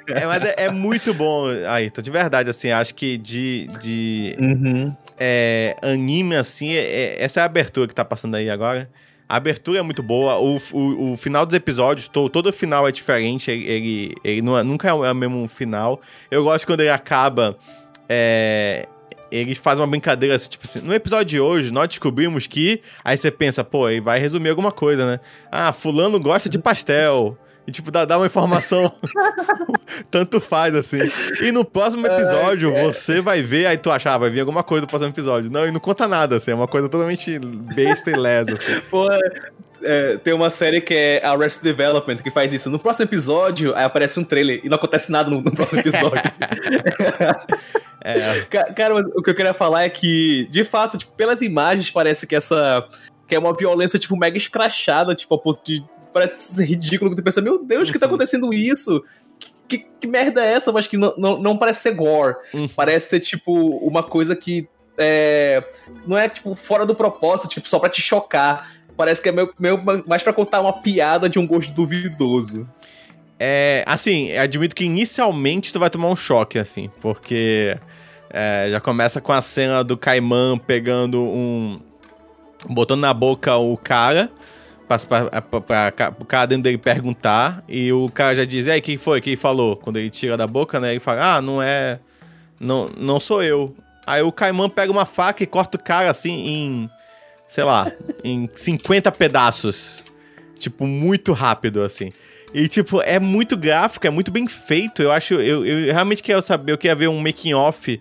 é, 0.09 0.27
mas 0.27 0.43
é, 0.43 0.55
é, 0.65 0.71
muito 0.71 1.15
bom, 1.15 1.45
aí, 1.69 1.93
tô 1.93 2.03
de 2.03 2.11
verdade, 2.11 2.51
assim, 2.51 2.73
acho 2.73 2.93
que 2.93 3.17
de, 3.17 3.71
de 3.79 4.37
uhum. 4.37 4.97
é, 5.17 5.77
anime, 5.81 6.35
assim, 6.35 6.73
é, 6.73 6.81
é, 6.81 7.23
essa 7.23 7.39
é 7.39 7.43
a 7.45 7.47
abertura 7.47 7.87
que 7.87 7.95
tá 7.95 8.05
passando 8.05 8.35
aí 8.35 8.51
agora. 8.51 8.91
A 9.29 9.37
abertura 9.37 9.79
é 9.79 9.83
muito 9.83 10.03
boa, 10.03 10.39
o, 10.39 10.61
o, 10.73 11.13
o 11.13 11.17
final 11.17 11.47
dos 11.47 11.55
episódios, 11.55 12.09
todo, 12.09 12.29
todo 12.29 12.53
final 12.53 12.87
é 12.87 12.91
diferente, 12.91 13.49
ele, 13.49 13.65
ele, 13.65 14.15
ele 14.25 14.43
não, 14.43 14.63
nunca 14.65 14.89
é 14.89 14.93
o 14.93 15.15
mesmo 15.15 15.47
final. 15.47 16.01
Eu 16.33 16.43
gosto 16.43 16.67
quando 16.67 16.81
ele 16.81 16.91
acaba... 16.91 17.57
É, 18.09 18.87
eles 19.31 19.59
fazem 19.59 19.83
uma 19.83 19.91
brincadeira 19.91 20.35
assim, 20.35 20.49
tipo 20.49 20.67
assim, 20.67 20.81
no 20.81 20.95
episódio 20.95 21.27
de 21.27 21.41
hoje 21.41 21.73
nós 21.73 21.89
descobrimos 21.89 22.47
que. 22.47 22.81
Aí 23.05 23.17
você 23.17 23.31
pensa, 23.31 23.65
pô, 23.65 23.87
aí 23.87 24.01
vai 24.01 24.19
resumir 24.19 24.51
alguma 24.51 24.73
coisa, 24.73 25.11
né? 25.11 25.21
Ah, 25.51 25.73
fulano 25.73 26.19
gosta 26.21 26.49
de 26.49 26.59
pastel. 26.59 27.39
E, 27.67 27.73
tipo, 27.73 27.91
dá, 27.91 28.05
dá 28.05 28.17
uma 28.17 28.27
informação. 28.27 28.93
Tanto 30.09 30.41
faz, 30.41 30.73
assim. 30.73 31.01
E 31.43 31.51
no 31.51 31.65
próximo 31.65 32.07
episódio, 32.07 32.73
você 32.73 33.21
vai 33.21 33.43
ver, 33.43 33.67
aí 33.67 33.77
tu 33.77 33.91
achar, 33.91 34.15
ah, 34.15 34.19
vai 34.19 34.31
vir 34.31 34.39
alguma 34.39 34.63
coisa 34.63 34.83
no 34.83 34.89
próximo 34.89 35.11
episódio. 35.11 35.51
Não, 35.51 35.67
e 35.67 35.73
não 35.73 35.81
conta 35.81 36.07
nada, 36.07 36.37
assim. 36.37 36.53
É 36.53 36.55
uma 36.55 36.69
coisa 36.69 36.89
totalmente 36.89 37.39
besta 37.41 38.11
e 38.11 38.17
lesa, 38.17 38.55
assim. 38.55 38.81
Pô, 38.89 39.09
é, 39.87 40.17
tem 40.19 40.35
uma 40.35 40.51
série 40.51 40.81
que 40.81 40.93
é 40.93 41.25
Arrested 41.25 41.63
Development 41.63 42.17
que 42.17 42.31
faz 42.31 42.53
isso. 42.53 42.69
No 42.69 42.79
próximo 42.79 43.05
episódio, 43.05 43.75
aí 43.77 43.85
aparece 43.85 44.19
um 44.19 44.25
trailer 44.25 44.61
e 44.65 44.69
não 44.69 44.77
acontece 44.77 45.13
nada 45.13 45.31
no, 45.31 45.41
no 45.41 45.53
próximo 45.53 45.81
episódio. 45.81 46.23
é. 48.03 48.41
Cara, 48.75 48.97
o 48.97 49.23
que 49.23 49.31
eu 49.31 49.35
queria 49.35 49.55
falar 49.55 49.85
é 49.85 49.89
que, 49.89 50.49
de 50.51 50.65
fato, 50.65 50.99
tipo, 50.99 51.13
pelas 51.13 51.41
imagens, 51.41 51.91
parece 51.91 52.27
que 52.27 52.35
essa. 52.35 52.89
que 53.29 53.35
é 53.35 53.39
uma 53.39 53.55
violência, 53.57 53.99
tipo, 53.99 54.17
mega 54.17 54.37
escrachada, 54.37 55.15
tipo, 55.15 55.35
a 55.35 55.39
ponto 55.39 55.63
de. 55.65 55.85
Parece 56.13 56.65
ridículo 56.65 57.11
que 57.11 57.17
tu 57.17 57.23
pensa, 57.23 57.41
meu 57.41 57.63
Deus, 57.63 57.91
que 57.91 57.99
tá 57.99 58.07
uhum. 58.07 58.15
acontecendo 58.15 58.53
isso? 58.53 59.05
Que, 59.69 59.87
que, 60.01 60.07
merda 60.07 60.45
é 60.45 60.53
essa? 60.53 60.73
Mas 60.73 60.87
que 60.87 60.97
não, 60.97 61.15
não, 61.17 61.39
não 61.39 61.57
parece 61.57 61.83
ser 61.83 61.93
gore. 61.93 62.37
Uhum. 62.53 62.69
Parece 62.69 63.11
ser, 63.11 63.21
tipo, 63.21 63.53
uma 63.79 64.03
coisa 64.03 64.35
que. 64.35 64.69
É, 64.99 65.63
não 66.07 66.17
é, 66.17 66.27
tipo, 66.27 66.55
fora 66.55 66.87
do 66.87 66.95
propósito, 66.95 67.51
tipo, 67.51 67.69
só 67.69 67.79
pra 67.79 67.91
te 67.91 68.01
chocar 68.01 68.76
parece 68.97 69.23
que 69.23 69.29
é 69.29 69.33
meio, 69.33 69.53
mais 70.07 70.23
para 70.23 70.33
contar 70.33 70.61
uma 70.61 70.73
piada 70.73 71.29
de 71.29 71.39
um 71.39 71.47
gosto 71.47 71.73
duvidoso. 71.73 72.69
É, 73.39 73.85
assim, 73.87 74.33
admito 74.37 74.75
que 74.75 74.85
inicialmente 74.85 75.73
tu 75.73 75.79
vai 75.79 75.91
tomar 75.91 76.09
um 76.09 76.17
choque, 76.17 76.59
assim, 76.59 76.91
porque 77.01 77.77
é, 78.31 78.69
já 78.71 78.81
começa 78.81 79.21
com 79.21 79.33
a 79.33 79.43
cena 79.43 79.85
do 79.85 79.97
Caimã 79.97 80.57
pegando 80.59 81.23
um. 81.23 81.79
botando 82.69 83.01
na 83.01 83.13
boca 83.13 83.57
o 83.57 83.77
cara, 83.77 84.31
pra, 84.89 84.99
pra, 84.99 85.43
pra, 85.43 85.61
pra, 85.61 86.15
o 86.19 86.25
cara 86.25 86.47
dentro 86.47 86.65
dele 86.65 86.79
perguntar, 86.79 87.63
e 87.69 87.93
o 87.93 88.09
cara 88.09 88.35
já 88.35 88.45
diz: 88.45 88.67
E 88.67 88.71
aí, 88.71 88.81
quem 88.81 88.97
foi? 88.97 89.21
Quem 89.21 89.37
falou? 89.37 89.77
Quando 89.77 89.99
ele 89.99 90.09
tira 90.11 90.37
da 90.37 90.47
boca, 90.47 90.81
né? 90.81 90.93
Ele 90.93 91.01
fala: 91.01 91.37
Ah, 91.37 91.43
não 91.43 91.61
é. 91.61 91.99
Não, 92.59 92.89
não 92.97 93.21
sou 93.21 93.43
eu. 93.43 93.77
Aí 94.07 94.23
o 94.23 94.33
Caimã 94.33 94.71
pega 94.71 94.91
uma 94.91 95.05
faca 95.05 95.43
e 95.43 95.47
corta 95.47 95.77
o 95.77 95.83
cara 95.83 96.09
assim 96.09 96.33
em 96.33 96.91
sei 97.49 97.65
lá, 97.65 97.91
em 98.25 98.49
50 98.55 99.11
pedaços. 99.13 100.05
Tipo, 100.59 100.87
muito 100.87 101.33
rápido, 101.33 101.83
assim. 101.83 102.11
E, 102.55 102.69
tipo, 102.69 103.03
é 103.03 103.19
muito 103.19 103.57
gráfico, 103.57 104.07
é 104.07 104.11
muito 104.11 104.31
bem 104.31 104.47
feito. 104.47 105.03
Eu 105.03 105.13
acho. 105.13 105.35
Eu, 105.35 105.67
eu 105.67 105.93
realmente 105.93 106.23
quero 106.23 106.41
saber, 106.41 106.73
eu 106.73 106.79
queria 106.79 106.95
ver 106.95 107.09
um 107.09 107.21
making-off 107.21 108.01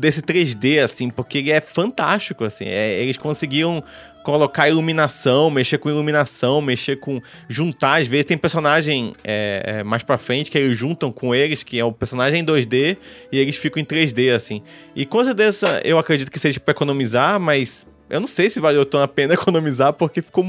desse 0.00 0.22
3D, 0.22 0.82
assim, 0.82 1.10
porque 1.10 1.38
ele 1.38 1.50
é 1.50 1.60
fantástico, 1.60 2.44
assim. 2.44 2.64
É, 2.66 3.02
eles 3.02 3.16
conseguiam 3.16 3.82
colocar 4.22 4.68
iluminação, 4.68 5.50
mexer 5.50 5.78
com 5.78 5.90
iluminação, 5.90 6.62
mexer 6.62 6.96
com. 6.96 7.20
juntar. 7.48 8.00
Às 8.00 8.08
vezes 8.08 8.26
tem 8.26 8.38
personagem 8.38 9.12
é, 9.24 9.62
é, 9.80 9.84
mais 9.84 10.02
pra 10.02 10.16
frente 10.16 10.50
que 10.50 10.56
eles 10.56 10.78
juntam 10.78 11.12
com 11.12 11.34
eles, 11.34 11.62
que 11.62 11.78
é 11.78 11.84
o 11.84 11.92
personagem 11.92 12.40
em 12.40 12.44
2D, 12.44 12.96
e 13.32 13.38
eles 13.38 13.56
ficam 13.56 13.82
em 13.82 13.84
3D, 13.84 14.34
assim. 14.34 14.62
E 14.94 15.04
com 15.04 15.22
certeza 15.24 15.80
eu 15.84 15.98
acredito 15.98 16.30
que 16.30 16.38
seja 16.38 16.60
pra 16.60 16.72
economizar, 16.72 17.38
mas 17.40 17.86
eu 18.10 18.20
não 18.20 18.26
sei 18.26 18.48
se 18.48 18.60
valeu 18.60 18.84
tão 18.84 19.02
a 19.02 19.08
pena 19.08 19.34
economizar, 19.34 19.92
porque 19.92 20.22
ficou. 20.22 20.44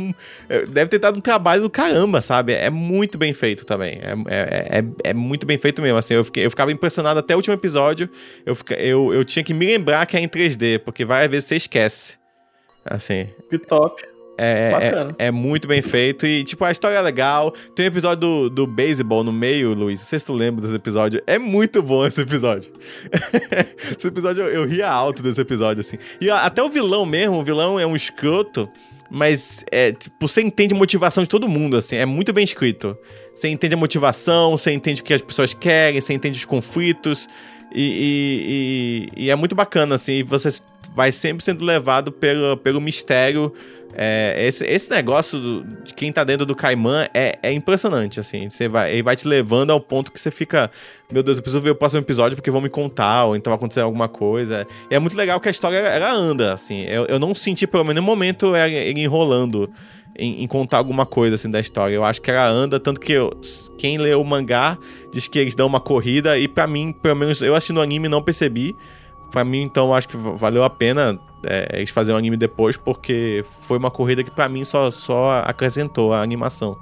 É, 0.48 0.66
deve 0.66 0.90
ter 0.90 1.00
dado 1.00 1.18
um 1.18 1.22
trabalho 1.22 1.64
do 1.64 1.70
caramba, 1.70 2.22
sabe? 2.22 2.54
É 2.54 2.70
muito 2.70 3.18
bem 3.18 3.34
feito 3.34 3.66
também. 3.66 4.00
É, 4.02 4.14
é, 4.28 4.80
é, 4.80 5.10
é 5.10 5.14
muito 5.14 5.46
bem 5.46 5.58
feito 5.58 5.82
mesmo. 5.82 5.98
Assim, 5.98 6.14
eu, 6.14 6.24
fiquei, 6.24 6.46
eu 6.46 6.50
ficava 6.50 6.72
impressionado 6.72 7.20
até 7.20 7.34
o 7.34 7.38
último 7.38 7.54
episódio. 7.54 8.10
Eu, 8.46 8.58
eu, 8.78 9.14
eu 9.14 9.26
tinha 9.26 9.44
que 9.44 9.54
me 9.54 9.66
lembrar 9.66 10.06
que 10.06 10.18
é 10.18 10.20
em 10.20 10.28
3D, 10.28 10.80
porque 10.80 11.06
várias 11.06 11.30
vezes 11.30 11.48
você 11.48 11.56
esquece. 11.56 12.18
Assim. 12.86 13.30
Que 13.50 13.58
top. 13.58 14.02
É, 14.42 15.16
é, 15.18 15.28
é, 15.28 15.32
muito 15.32 15.68
bem 15.68 15.82
feito 15.82 16.26
e, 16.26 16.46
tipo, 16.46 16.64
a 16.64 16.72
história 16.72 16.96
é 16.96 17.02
legal. 17.02 17.54
Tem 17.76 17.84
um 17.84 17.88
episódio 17.90 18.22
do, 18.22 18.50
do 18.50 18.66
beisebol 18.66 19.22
no 19.22 19.34
meio, 19.34 19.74
Luiz. 19.74 20.00
Não 20.00 20.08
sei 20.08 20.18
se 20.18 20.26
tu 20.26 20.32
lembra 20.32 20.62
desse 20.62 20.76
episódio. 20.76 21.22
É 21.28 21.38
muito 21.38 21.84
bom 21.84 22.08
esse 22.08 22.22
episódio. 22.22 22.72
esse 23.98 24.08
episódio, 24.08 24.44
eu, 24.44 24.62
eu 24.62 24.66
ria 24.66 24.90
alto 24.90 25.22
desse 25.22 25.42
episódio, 25.42 25.82
assim. 25.82 25.98
E 26.22 26.30
até 26.30 26.64
o 26.64 26.70
vilão 26.70 27.06
mesmo, 27.06 27.36
o 27.36 27.44
vilão 27.44 27.78
é 27.78 27.86
um 27.86 27.98
escroto, 27.98 28.70
mas, 29.12 29.66
é, 29.70 29.92
tipo, 29.92 30.26
você 30.26 30.42
entende 30.42 30.74
a 30.74 30.78
motivação 30.78 31.22
de 31.22 31.28
todo 31.28 31.50
mundo, 31.50 31.76
assim. 31.76 31.98
É 31.98 32.06
muito 32.06 32.32
bem 32.32 32.46
escrito. 32.46 32.98
Você 33.36 33.50
entende 33.50 33.74
a 33.74 33.78
motivação, 33.78 34.52
você 34.52 34.72
entende 34.72 35.02
o 35.02 35.04
que 35.04 35.14
as 35.14 35.22
pessoas 35.22 35.54
querem, 35.54 36.00
você 36.00 36.14
entende 36.14 36.38
os 36.38 36.46
conflitos. 36.46 37.28
E, 37.76 39.10
e, 39.16 39.20
e, 39.20 39.26
e 39.26 39.30
é 39.30 39.36
muito 39.36 39.54
bacana, 39.54 39.96
assim. 39.96 40.24
Você 40.24 40.62
vai 40.96 41.12
sempre 41.12 41.44
sendo 41.44 41.64
levado 41.66 42.12
pelo, 42.12 42.58
pelo 42.58 42.80
mistério 42.80 43.54
é, 43.94 44.36
esse, 44.46 44.66
esse 44.66 44.90
negócio 44.90 45.40
do, 45.40 45.64
de 45.84 45.94
quem 45.94 46.12
tá 46.12 46.24
dentro 46.24 46.46
do 46.46 46.56
Caimã 46.56 47.08
é, 47.14 47.38
é 47.42 47.52
impressionante, 47.52 48.20
assim. 48.20 48.50
Você 48.50 48.68
vai, 48.68 48.94
ele 48.94 49.04
vai 49.04 49.16
te 49.16 49.28
levando 49.28 49.72
ao 49.72 49.80
ponto 49.80 50.12
que 50.12 50.20
você 50.20 50.30
fica, 50.30 50.70
meu 51.12 51.24
Deus, 51.24 51.38
eu 51.38 51.44
preciso 51.44 51.62
ver 51.62 51.72
o 51.72 51.76
próximo 51.76 52.02
episódio 52.02 52.36
porque 52.36 52.52
vão 52.52 52.62
me 52.62 52.70
contar, 52.70 53.26
ou 53.26 53.36
então 53.36 53.52
vai 53.52 53.58
acontecer 53.58 53.82
alguma 53.82 54.08
coisa. 54.08 54.68
E 54.90 54.96
é 54.96 55.00
muito 55.00 55.18
legal 55.18 55.40
que 55.40 55.48
a 55.48 55.52
história 55.52 55.78
ela 55.78 56.14
anda, 56.14 56.54
assim. 56.54 56.84
Eu, 56.84 57.06
eu 57.06 57.20
não 57.20 57.34
senti, 57.34 57.66
pelo 57.66 57.84
menos, 57.84 58.02
no 58.02 58.06
momento, 58.06 58.56
ele 58.56 59.02
enrolando 59.02 59.70
em, 60.16 60.44
em, 60.44 60.48
contar 60.48 60.78
alguma 60.78 61.06
coisa, 61.06 61.36
assim, 61.36 61.50
da 61.50 61.60
história. 61.60 61.96
Eu 61.96 62.04
acho 62.04 62.22
que 62.22 62.30
ela 62.30 62.48
anda, 62.48 62.80
tanto 62.80 63.00
que 63.00 63.14
eu, 63.14 63.32
quem 63.78 63.98
lê 63.98 64.14
o 64.14 64.24
mangá 64.24 64.78
diz 65.12 65.28
que 65.28 65.40
eles 65.40 65.56
dão 65.56 65.66
uma 65.66 65.80
corrida, 65.80 66.38
e 66.38 66.48
para 66.48 66.68
mim, 66.68 66.92
pelo 66.92 67.16
menos, 67.16 67.42
eu 67.42 67.56
assistindo 67.56 67.78
o 67.78 67.82
anime 67.82 68.08
não 68.08 68.22
percebi 68.22 68.76
pra 69.32 69.44
mim, 69.44 69.62
então, 69.62 69.94
acho 69.94 70.08
que 70.08 70.18
valeu 70.18 70.64
a 70.64 70.70
pena 70.70 71.20
é, 71.46 71.70
eles 71.74 71.94
o 71.96 72.16
anime 72.16 72.38
depois, 72.38 72.78
porque 72.78 73.44
foi 73.46 73.78
uma 73.78 73.92
corrida 73.92 74.24
que 74.24 74.32
pra 74.32 74.50
mim 74.50 74.64
só, 74.64 74.92
só 74.92 75.42
acrescentou 75.46 76.14
a 76.14 76.22
animação. 76.22 76.78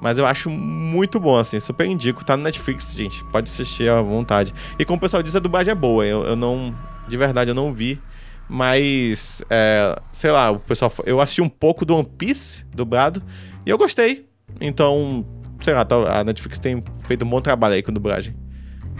Mas 0.00 0.18
eu 0.18 0.26
acho 0.26 0.50
muito 0.50 1.18
bom, 1.18 1.38
assim, 1.38 1.58
super 1.60 1.86
indico. 1.86 2.24
Tá 2.24 2.36
no 2.36 2.42
Netflix, 2.42 2.92
gente. 2.94 3.24
Pode 3.26 3.48
assistir 3.48 3.88
à 3.88 4.02
vontade. 4.02 4.52
E 4.78 4.84
como 4.84 4.98
o 4.98 5.00
pessoal 5.00 5.22
diz, 5.22 5.34
a 5.34 5.38
dublagem 5.38 5.72
é 5.72 5.74
boa. 5.74 6.04
Eu, 6.04 6.24
eu 6.24 6.36
não. 6.36 6.74
De 7.08 7.16
verdade, 7.16 7.50
eu 7.50 7.54
não 7.54 7.72
vi. 7.72 8.00
Mas, 8.46 9.42
é, 9.48 9.98
sei 10.12 10.30
lá, 10.30 10.50
o 10.50 10.58
pessoal. 10.58 10.92
Eu 11.06 11.20
assisti 11.20 11.40
um 11.40 11.48
pouco 11.48 11.86
do 11.86 11.96
One 11.96 12.04
Piece 12.18 12.66
dublado 12.74 13.22
e 13.64 13.70
eu 13.70 13.78
gostei. 13.78 14.28
Então, 14.60 15.24
sei 15.62 15.72
lá, 15.72 15.86
a 16.10 16.22
Netflix 16.22 16.58
tem 16.58 16.82
feito 17.06 17.24
um 17.24 17.28
bom 17.28 17.40
trabalho 17.40 17.74
aí 17.74 17.82
com 17.82 17.92
dublagem. 17.92 18.36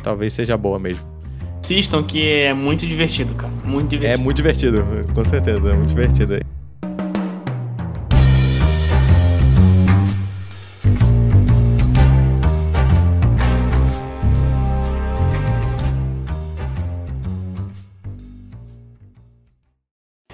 Talvez 0.02 0.32
seja 0.32 0.56
boa 0.56 0.78
mesmo. 0.78 1.13
Assistam 1.64 2.02
que 2.02 2.22
é 2.22 2.52
muito 2.52 2.86
divertido, 2.86 3.34
cara. 3.34 3.50
Muito 3.64 3.88
divertido. 3.88 4.20
É 4.20 4.22
muito 4.22 4.36
divertido, 4.36 4.84
com 5.14 5.24
certeza. 5.24 5.70
É 5.70 5.74
muito 5.74 5.88
divertido 5.88 6.34
aí. 6.34 6.42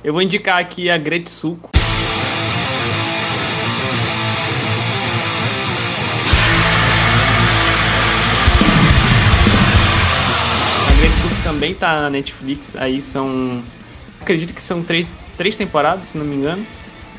Eu 0.02 0.12
vou 0.12 0.20
indicar 0.20 0.58
aqui 0.58 0.90
a 0.90 0.98
Gretsuko. 0.98 1.70
Também 11.60 11.74
tá 11.74 12.00
na 12.00 12.08
Netflix, 12.08 12.74
aí 12.74 13.02
são. 13.02 13.62
Acredito 14.18 14.54
que 14.54 14.62
são 14.62 14.82
três, 14.82 15.10
três 15.36 15.56
temporadas, 15.56 16.06
se 16.06 16.16
não 16.16 16.24
me 16.24 16.34
engano. 16.34 16.66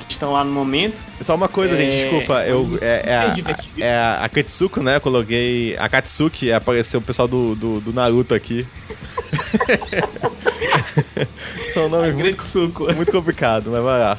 Que 0.07 0.13
estão 0.13 0.33
lá 0.33 0.43
no 0.43 0.51
momento. 0.51 0.99
Só 1.21 1.35
uma 1.35 1.47
coisa, 1.47 1.75
é... 1.75 1.77
gente, 1.77 2.01
desculpa. 2.01 2.43
Eu, 2.43 2.67
é, 2.81 3.03
é, 3.05 3.17
a, 3.17 3.35
é 3.77 3.95
a, 3.95 4.15
a 4.15 4.29
Katsuko, 4.29 4.81
né? 4.81 4.95
Eu 4.95 5.01
coloquei. 5.01 5.77
A 5.77 5.87
Katsuki 5.87 6.51
apareceu 6.51 6.99
o 6.99 7.03
pessoal 7.03 7.27
do, 7.27 7.53
do, 7.55 7.79
do 7.81 7.93
Naruto 7.93 8.33
aqui. 8.33 8.67
São 11.69 11.87
nomes 11.87 12.15
muito, 12.15 12.43
suco. 12.43 12.91
muito 12.93 13.11
complicado, 13.11 13.69
mas 13.69 13.83
vai 13.83 13.99
lá. 13.99 14.17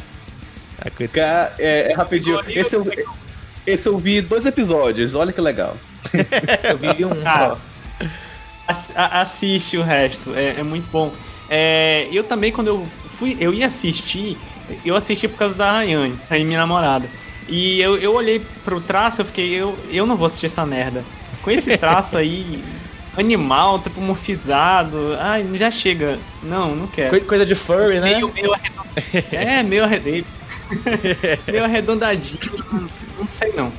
É, 1.59 1.91
é 1.91 1.95
rapidinho. 1.95 2.41
Esse 2.49 2.77
eu, 2.77 2.87
esse 3.67 3.89
eu 3.89 3.99
vi 3.99 4.23
dois 4.23 4.47
episódios, 4.47 5.17
olha 5.17 5.33
que 5.33 5.41
legal. 5.41 5.77
eu 6.63 6.79
vi 6.79 7.05
um. 7.05 7.11
Ah, 7.27 7.57
assiste 8.67 9.77
o 9.77 9.83
resto, 9.83 10.35
é, 10.35 10.61
é 10.61 10.63
muito 10.63 10.91
bom. 10.91 11.13
É, 11.49 12.09
eu 12.11 12.25
também, 12.25 12.53
quando 12.53 12.69
eu 12.69 12.87
fui, 13.19 13.37
eu 13.39 13.53
ia 13.53 13.67
assistir, 13.67 14.39
eu 14.85 14.97
assisti 14.97 15.29
por 15.29 15.39
causa 15.39 15.57
da 15.57 15.71
Rayane, 15.71 16.19
a 16.31 16.35
minha 16.39 16.59
namorada. 16.59 17.09
E 17.49 17.81
eu, 17.81 17.97
eu 17.97 18.15
olhei 18.15 18.41
pro 18.65 18.81
traço, 18.81 19.21
eu 19.21 19.25
fiquei, 19.25 19.51
eu, 19.51 19.77
eu 19.91 20.07
não 20.07 20.17
vou 20.17 20.27
assistir 20.27 20.47
essa 20.47 20.65
merda. 20.65 21.05
Com 21.43 21.51
esse 21.51 21.77
traço 21.79 22.17
aí, 22.17 22.63
animal, 23.17 23.77
antropomorfizado. 23.77 25.17
Ai, 25.19 25.47
já 25.55 25.71
chega. 25.71 26.19
Não, 26.43 26.75
não 26.75 26.87
quero. 26.87 27.21
Coisa 27.25 27.45
de 27.45 27.55
furry, 27.55 28.01
né? 28.01 28.15
Meio, 28.15 28.33
meio 28.33 28.53
É, 29.33 29.63
meio, 29.63 29.85
arred... 29.85 30.25
meio 31.47 31.65
arredondadinho. 31.65 32.39
Não 33.19 33.29
sei 33.29 33.53
não. 33.53 33.73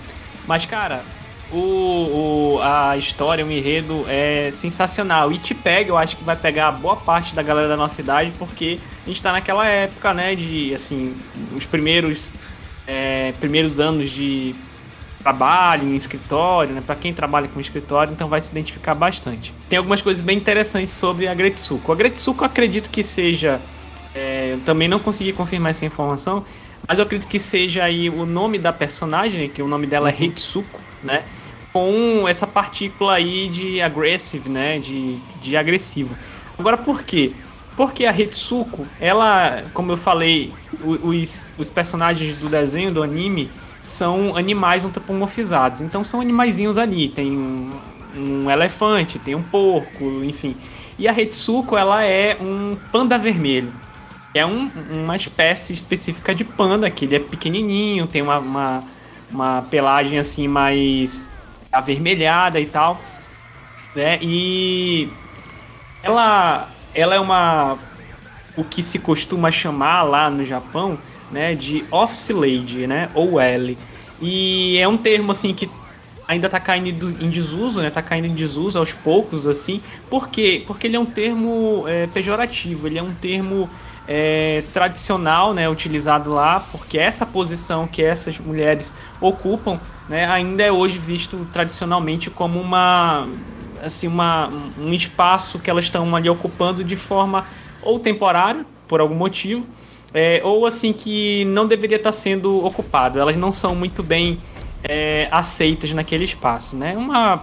Mas, 0.45 0.65
cara, 0.65 1.03
o, 1.53 2.55
o, 2.55 2.61
a 2.61 2.97
história, 2.97 3.45
o 3.45 3.51
enredo 3.51 4.05
é 4.07 4.51
sensacional. 4.51 5.31
E 5.31 5.37
te 5.37 5.53
pega, 5.53 5.91
eu 5.91 5.97
acho 5.97 6.17
que 6.17 6.23
vai 6.23 6.35
pegar 6.35 6.71
boa 6.71 6.95
parte 6.95 7.35
da 7.35 7.43
galera 7.43 7.67
da 7.67 7.77
nossa 7.77 8.01
idade, 8.01 8.33
porque 8.37 8.79
a 9.05 9.07
gente 9.07 9.21
tá 9.21 9.31
naquela 9.31 9.65
época, 9.67 10.13
né, 10.13 10.35
de, 10.35 10.73
assim, 10.73 11.15
os 11.55 11.65
primeiros, 11.65 12.31
é, 12.87 13.31
primeiros 13.33 13.79
anos 13.79 14.09
de 14.09 14.55
trabalho 15.19 15.87
em 15.87 15.95
escritório, 15.95 16.75
né? 16.75 16.83
Para 16.85 16.95
quem 16.95 17.13
trabalha 17.13 17.47
com 17.47 17.59
escritório, 17.59 18.11
então 18.11 18.27
vai 18.27 18.41
se 18.41 18.51
identificar 18.51 18.93
bastante. 18.93 19.53
Tem 19.69 19.77
algumas 19.77 20.01
coisas 20.01 20.21
bem 20.21 20.37
interessantes 20.37 20.91
sobre 20.91 21.27
a 21.27 21.33
Gretsuko. 21.33 21.91
A 21.91 21.95
Gretsuko 21.95 22.43
eu 22.43 22.47
acredito 22.47 22.89
que 22.89 23.01
seja, 23.01 23.61
é, 24.13 24.53
eu 24.53 24.59
também 24.61 24.87
não 24.87 24.99
consegui 24.99 25.31
confirmar 25.31 25.69
essa 25.69 25.85
informação, 25.85 26.43
mas 26.85 26.97
eu 26.99 27.05
acredito 27.05 27.29
que 27.29 27.39
seja 27.39 27.85
aí 27.85 28.09
o 28.09 28.25
nome 28.25 28.59
da 28.59 28.73
personagem, 28.73 29.47
que 29.47 29.61
o 29.61 29.67
nome 29.67 29.87
dela 29.87 30.09
é 30.09 30.15
Hitsuko, 30.23 30.81
né? 31.01 31.23
Com 31.73 32.27
essa 32.27 32.47
partícula 32.47 33.15
aí 33.15 33.49
de 33.49 33.81
aggressive, 33.81 34.49
né? 34.49 34.79
De, 34.79 35.17
de 35.41 35.57
agressivo. 35.57 36.15
Agora 36.57 36.77
por 36.77 37.03
quê? 37.03 37.33
Porque 37.75 38.05
a 38.05 38.11
Hitsuko, 38.11 38.85
ela, 38.99 39.63
como 39.73 39.91
eu 39.91 39.97
falei, 39.97 40.53
os, 40.83 41.51
os 41.57 41.69
personagens 41.69 42.39
do 42.39 42.47
desenho, 42.47 42.93
do 42.93 43.01
anime, 43.01 43.49
são 43.81 44.37
animais 44.37 44.85
antropomorfizados. 44.85 45.81
Então 45.81 46.03
são 46.03 46.21
animaizinhos 46.21 46.77
ali. 46.77 47.09
Tem 47.09 47.31
um, 47.31 47.71
um 48.15 48.49
elefante, 48.49 49.17
tem 49.17 49.33
um 49.33 49.41
porco, 49.41 50.23
enfim. 50.23 50.55
E 50.97 51.07
a 51.07 51.11
Retsuko, 51.11 51.75
ela 51.75 52.03
é 52.03 52.37
um 52.39 52.77
panda 52.91 53.17
vermelho. 53.17 53.73
É 54.33 54.45
um, 54.45 54.69
uma 54.91 55.15
espécie 55.15 55.73
específica 55.73 56.33
de 56.33 56.43
panda, 56.43 56.89
que 56.89 57.05
ele 57.05 57.15
é 57.15 57.19
pequenininho, 57.19 58.07
tem 58.07 58.21
uma, 58.21 58.39
uma, 58.39 58.83
uma 59.31 59.61
pelagem 59.63 60.17
assim 60.17 60.47
mais 60.47 61.29
avermelhada 61.73 62.59
e 62.59 62.65
tal. 62.65 62.99
Né? 63.95 64.19
E 64.21 65.09
ela, 66.01 66.69
ela 66.93 67.15
é 67.15 67.19
uma 67.19 67.77
o 68.55 68.63
que 68.63 68.83
se 68.83 68.99
costuma 68.99 69.49
chamar 69.49 70.03
lá 70.03 70.29
no 70.29 70.45
Japão 70.45 70.97
né, 71.31 71.55
de 71.55 71.83
office 71.89 72.29
lady, 72.29 72.85
né, 72.85 73.09
ou 73.15 73.39
L. 73.39 73.75
E 74.21 74.77
é 74.77 74.87
um 74.87 74.95
termo 74.95 75.31
assim 75.31 75.53
que 75.53 75.67
ainda 76.27 76.47
está 76.47 76.59
caindo 76.59 76.87
em 77.21 77.29
desuso, 77.29 77.81
né? 77.81 77.89
Tá 77.89 78.01
caindo 78.01 78.25
em 78.25 78.33
desuso 78.33 78.79
aos 78.79 78.91
poucos, 78.91 79.45
assim. 79.45 79.81
Por 80.09 80.29
quê? 80.29 80.63
Porque 80.65 80.87
ele 80.87 80.95
é 80.95 80.99
um 80.99 81.05
termo 81.05 81.83
é, 81.87 82.07
pejorativo, 82.07 82.87
ele 82.87 82.97
é 82.97 83.03
um 83.03 83.13
termo 83.13 83.69
é, 84.07 84.63
tradicional, 84.73 85.53
né? 85.53 85.69
Utilizado 85.69 86.31
lá, 86.31 86.61
porque 86.71 86.97
essa 86.97 87.25
posição 87.25 87.87
que 87.87 88.01
essas 88.01 88.39
mulheres 88.39 88.93
ocupam, 89.19 89.79
né? 90.07 90.25
Ainda 90.25 90.63
é 90.63 90.71
hoje 90.71 90.99
visto 90.99 91.47
tradicionalmente 91.51 92.29
como 92.29 92.59
uma, 92.59 93.27
assim, 93.81 94.07
uma, 94.07 94.51
um 94.77 94.93
espaço 94.93 95.59
que 95.59 95.69
elas 95.69 95.85
estão 95.85 96.15
ali 96.15 96.29
ocupando 96.29 96.83
de 96.83 96.95
forma 96.95 97.45
ou 97.81 97.99
temporária, 97.99 98.65
por 98.87 99.01
algum 99.01 99.15
motivo, 99.15 99.65
é, 100.13 100.41
ou 100.43 100.65
assim 100.65 100.93
que 100.93 101.45
não 101.45 101.67
deveria 101.67 101.97
estar 101.97 102.11
sendo 102.11 102.63
ocupado. 102.65 103.19
Elas 103.19 103.35
não 103.35 103.51
são 103.51 103.75
muito 103.75 104.03
bem 104.03 104.39
é, 104.83 105.27
aceitas 105.31 105.91
naquele 105.93 106.23
espaço, 106.23 106.75
né? 106.75 106.95
Uma 106.95 107.41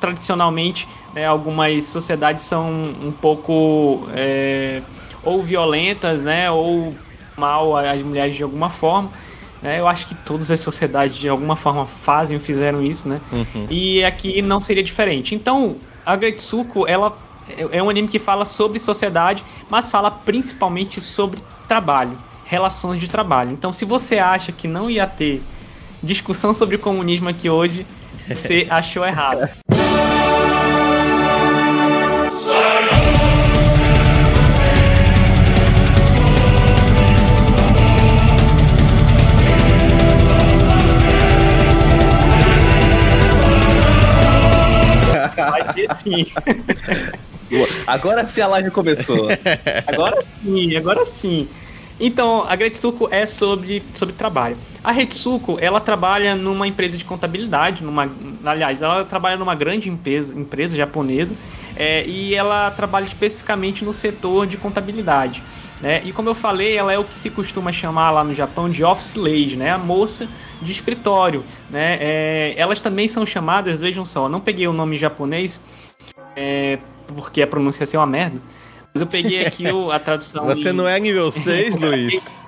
tradicionalmente 0.00 0.86
né, 1.12 1.26
algumas 1.26 1.82
sociedades 1.84 2.42
são 2.42 2.70
um 2.70 3.10
pouco 3.10 4.06
é, 4.14 4.80
ou 5.24 5.42
violentas, 5.42 6.22
né? 6.24 6.50
Ou 6.50 6.94
mal 7.36 7.76
às 7.76 8.02
mulheres 8.02 8.36
de 8.36 8.42
alguma 8.42 8.68
forma. 8.70 9.10
Né? 9.62 9.80
Eu 9.80 9.88
acho 9.88 10.06
que 10.06 10.14
todas 10.14 10.50
as 10.50 10.60
sociedades 10.60 11.16
de 11.16 11.28
alguma 11.28 11.56
forma 11.56 11.84
fazem 11.84 12.36
ou 12.36 12.42
fizeram 12.42 12.82
isso, 12.82 13.08
né? 13.08 13.20
Uhum. 13.32 13.66
E 13.68 14.04
aqui 14.04 14.40
não 14.40 14.60
seria 14.60 14.82
diferente. 14.82 15.34
Então 15.34 15.76
a 16.06 16.16
Gretsuko 16.16 16.86
ela 16.86 17.16
é, 17.50 17.78
é 17.78 17.82
um 17.82 17.88
anime 17.88 18.08
que 18.08 18.18
fala 18.18 18.44
sobre 18.44 18.78
sociedade, 18.78 19.44
mas 19.70 19.90
fala 19.90 20.10
principalmente 20.10 21.00
sobre 21.00 21.40
trabalho, 21.66 22.16
relações 22.44 23.00
de 23.00 23.08
trabalho. 23.08 23.52
Então, 23.52 23.72
se 23.72 23.84
você 23.84 24.18
acha 24.18 24.52
que 24.52 24.66
não 24.66 24.90
ia 24.90 25.06
ter 25.06 25.42
discussão 26.02 26.54
sobre 26.54 26.78
comunismo 26.78 27.28
aqui 27.28 27.50
hoje, 27.50 27.86
você 28.28 28.66
achou 28.70 29.04
errado. 29.04 29.48
Sim. 46.02 46.26
Agora 47.86 48.26
sim 48.26 48.40
a 48.40 48.46
live 48.46 48.70
começou. 48.70 49.28
Agora 49.86 50.20
sim, 50.42 50.76
agora 50.76 51.04
sim. 51.04 51.48
Então, 52.00 52.44
a 52.48 52.54
Gretsuko 52.54 53.08
é 53.10 53.26
sobre, 53.26 53.82
sobre 53.92 54.14
trabalho. 54.14 54.56
A 54.84 54.92
Retsuko, 54.92 55.58
ela 55.60 55.80
trabalha 55.80 56.36
numa 56.36 56.68
empresa 56.68 56.96
de 56.96 57.04
contabilidade, 57.04 57.82
numa, 57.82 58.08
aliás, 58.44 58.82
ela 58.82 59.04
trabalha 59.04 59.36
numa 59.36 59.54
grande 59.54 59.88
empresa, 59.88 60.32
empresa 60.32 60.76
japonesa, 60.76 61.34
é, 61.74 62.06
e 62.06 62.36
ela 62.36 62.70
trabalha 62.70 63.04
especificamente 63.04 63.84
no 63.84 63.92
setor 63.92 64.46
de 64.46 64.56
contabilidade. 64.56 65.42
Né? 65.80 66.00
E 66.04 66.12
como 66.12 66.28
eu 66.28 66.34
falei, 66.34 66.76
ela 66.76 66.92
é 66.92 66.98
o 66.98 67.04
que 67.04 67.14
se 67.14 67.30
costuma 67.30 67.70
chamar 67.70 68.10
lá 68.10 68.24
no 68.24 68.34
Japão 68.34 68.68
de 68.68 68.82
office 68.82 69.14
lady, 69.14 69.56
né? 69.56 69.70
a 69.70 69.78
moça 69.78 70.28
de 70.60 70.72
escritório. 70.72 71.44
Né? 71.70 71.98
É, 72.00 72.54
elas 72.56 72.80
também 72.80 73.06
são 73.06 73.24
chamadas, 73.24 73.80
vejam 73.80 74.04
só, 74.04 74.28
não 74.28 74.40
peguei 74.40 74.66
o 74.66 74.72
nome 74.72 74.98
japonês, 74.98 75.60
é, 76.34 76.78
porque 77.06 77.42
a 77.42 77.46
pronúncia 77.46 77.82
ia 77.82 77.86
ser 77.86 77.96
uma 77.96 78.06
merda. 78.06 78.40
Eu 78.94 79.06
peguei 79.06 79.44
aqui 79.46 79.68
o, 79.68 79.92
a 79.92 79.98
tradução. 79.98 80.46
Você 80.48 80.70
em... 80.70 80.72
não 80.72 80.88
é 80.88 80.98
nível 80.98 81.30
6, 81.30 81.76
Luiz? 81.76 82.44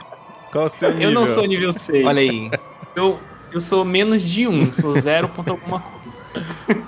Qual 0.50 0.64
o 0.64 0.68
seu 0.68 0.90
nível? 0.90 1.08
Eu 1.08 1.14
não 1.14 1.26
sou 1.26 1.44
nível 1.44 1.72
6. 1.72 2.04
Olha 2.04 2.20
aí. 2.20 2.50
Eu, 2.96 3.20
eu 3.52 3.60
sou 3.60 3.84
menos 3.84 4.22
de 4.22 4.48
1, 4.48 4.72
sou 4.72 4.98
0 4.98 5.28
ponto 5.28 5.52
alguma 5.52 5.80
coisa. 5.80 6.24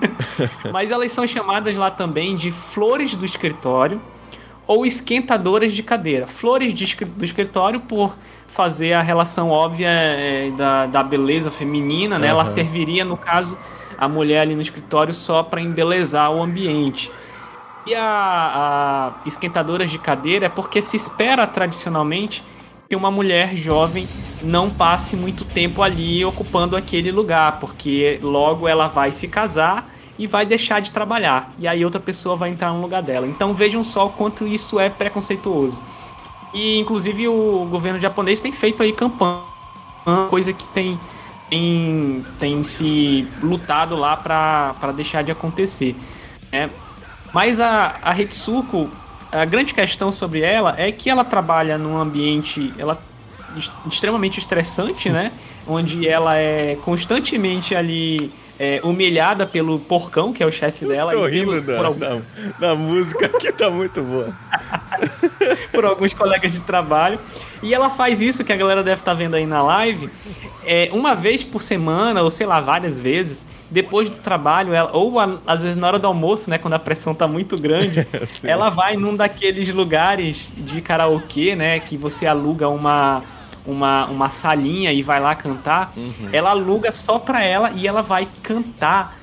Mas 0.72 0.90
elas 0.90 1.12
são 1.12 1.24
chamadas 1.24 1.76
lá 1.76 1.90
também 1.90 2.34
de 2.34 2.51
flores 2.51 3.14
do 3.14 3.24
escritório 3.24 4.01
ou 4.72 4.86
esquentadoras 4.86 5.74
de 5.74 5.82
cadeira. 5.82 6.26
Flores 6.26 6.72
de, 6.72 6.96
do 7.04 7.24
escritório 7.24 7.78
por 7.78 8.16
fazer 8.48 8.94
a 8.94 9.02
relação 9.02 9.50
óbvia 9.50 9.88
é, 9.88 10.50
da, 10.56 10.86
da 10.86 11.02
beleza 11.02 11.50
feminina, 11.50 12.18
né? 12.18 12.28
Uhum. 12.28 12.32
Ela 12.32 12.44
serviria, 12.46 13.04
no 13.04 13.16
caso, 13.16 13.56
a 13.98 14.08
mulher 14.08 14.40
ali 14.40 14.54
no 14.54 14.62
escritório 14.62 15.12
só 15.12 15.42
para 15.42 15.60
embelezar 15.60 16.32
o 16.32 16.42
ambiente. 16.42 17.10
E 17.86 17.94
a, 17.94 19.12
a 19.22 19.28
esquentadoras 19.28 19.90
de 19.90 19.98
cadeira 19.98 20.46
é 20.46 20.48
porque 20.48 20.80
se 20.80 20.96
espera 20.96 21.46
tradicionalmente 21.46 22.42
que 22.88 22.96
uma 22.96 23.10
mulher 23.10 23.54
jovem 23.54 24.08
não 24.42 24.70
passe 24.70 25.16
muito 25.16 25.44
tempo 25.44 25.82
ali 25.82 26.24
ocupando 26.24 26.76
aquele 26.76 27.12
lugar, 27.12 27.58
porque 27.60 28.18
logo 28.22 28.66
ela 28.66 28.88
vai 28.88 29.12
se 29.12 29.28
casar 29.28 29.91
e 30.22 30.26
vai 30.28 30.46
deixar 30.46 30.80
de 30.80 30.92
trabalhar. 30.92 31.52
E 31.58 31.66
aí 31.66 31.84
outra 31.84 32.00
pessoa 32.00 32.36
vai 32.36 32.48
entrar 32.48 32.72
no 32.72 32.80
lugar 32.80 33.02
dela. 33.02 33.26
Então 33.26 33.52
vejam 33.52 33.82
só 33.82 34.06
o 34.06 34.10
quanto 34.10 34.46
isso 34.46 34.78
é 34.78 34.88
preconceituoso. 34.88 35.82
E 36.54 36.78
inclusive 36.78 37.26
o 37.26 37.66
governo 37.68 37.98
japonês 37.98 38.38
tem 38.38 38.52
feito 38.52 38.84
aí 38.84 38.92
campanha, 38.92 39.42
coisa 40.30 40.52
que 40.52 40.64
tem 40.68 40.96
tem, 41.50 42.24
tem 42.38 42.62
se 42.62 43.26
lutado 43.42 43.96
lá 43.96 44.16
para 44.16 44.92
deixar 44.92 45.22
de 45.22 45.32
acontecer. 45.32 45.96
Né? 46.52 46.70
Mas 47.32 47.58
a, 47.58 47.96
a 48.00 48.18
Hitsuko, 48.18 48.88
a 49.32 49.44
grande 49.44 49.74
questão 49.74 50.12
sobre 50.12 50.40
ela 50.40 50.74
é 50.78 50.92
que 50.92 51.10
ela 51.10 51.24
trabalha 51.24 51.76
num 51.76 51.98
ambiente 51.98 52.72
ela 52.78 52.96
extremamente 53.90 54.38
estressante, 54.38 55.10
né? 55.10 55.32
Onde 55.66 56.06
ela 56.06 56.36
é 56.36 56.76
constantemente 56.76 57.74
ali 57.74 58.32
é, 58.59 58.80
humilhada 58.82 59.46
pelo 59.46 59.78
porcão, 59.78 60.32
que 60.32 60.42
é 60.42 60.46
o 60.46 60.50
chefe 60.50 60.84
dela. 60.84 61.12
Tô 61.12 61.26
rindo 61.26 61.61
da, 61.61 61.84
algum... 61.84 61.98
da, 61.98 62.20
da, 62.61 62.74
música 62.74 63.28
que 63.28 63.53
tá 63.53 63.70
muito 63.70 64.03
boa. 64.03 64.36
por 65.72 65.84
alguns 65.84 66.12
colegas 66.12 66.53
de 66.53 66.61
trabalho. 66.61 67.18
E 67.62 67.72
ela 67.72 67.90
faz 67.90 68.20
isso 68.20 68.42
que 68.44 68.53
a 68.53 68.57
galera 68.57 68.82
deve 68.82 69.00
estar 69.00 69.12
tá 69.12 69.16
vendo 69.16 69.36
aí 69.36 69.46
na 69.46 69.62
live, 69.62 70.11
é, 70.64 70.90
uma 70.92 71.14
vez 71.14 71.44
por 71.44 71.62
semana, 71.62 72.22
ou 72.22 72.30
sei 72.30 72.46
lá, 72.46 72.61
várias 72.61 73.00
vezes, 73.00 73.46
depois 73.70 74.11
do 74.11 74.18
trabalho, 74.18 74.72
ela, 74.74 74.90
ou 74.92 75.18
a, 75.18 75.38
às 75.46 75.62
vezes 75.62 75.76
na 75.76 75.86
hora 75.86 75.98
do 75.98 76.07
almoço, 76.07 76.50
né, 76.50 76.59
quando 76.59 76.74
a 76.74 76.78
pressão 76.78 77.14
tá 77.14 77.26
muito 77.26 77.57
grande, 77.61 78.07
ela 78.44 78.68
vai 78.68 78.96
num 78.96 79.16
daqueles 79.16 79.72
lugares 79.72 80.53
de 80.57 80.80
karaokê, 80.80 81.55
né, 81.57 81.80
que 81.80 81.96
você 81.96 82.26
aluga 82.26 82.68
uma 82.68 83.22
uma, 83.66 84.06
uma 84.06 84.28
salinha 84.28 84.92
e 84.92 85.02
vai 85.02 85.20
lá 85.20 85.34
cantar, 85.34 85.92
uhum. 85.96 86.28
ela 86.32 86.50
aluga 86.50 86.90
só 86.92 87.18
pra 87.18 87.42
ela 87.42 87.70
e 87.74 87.86
ela 87.86 88.02
vai 88.02 88.28
cantar 88.42 89.18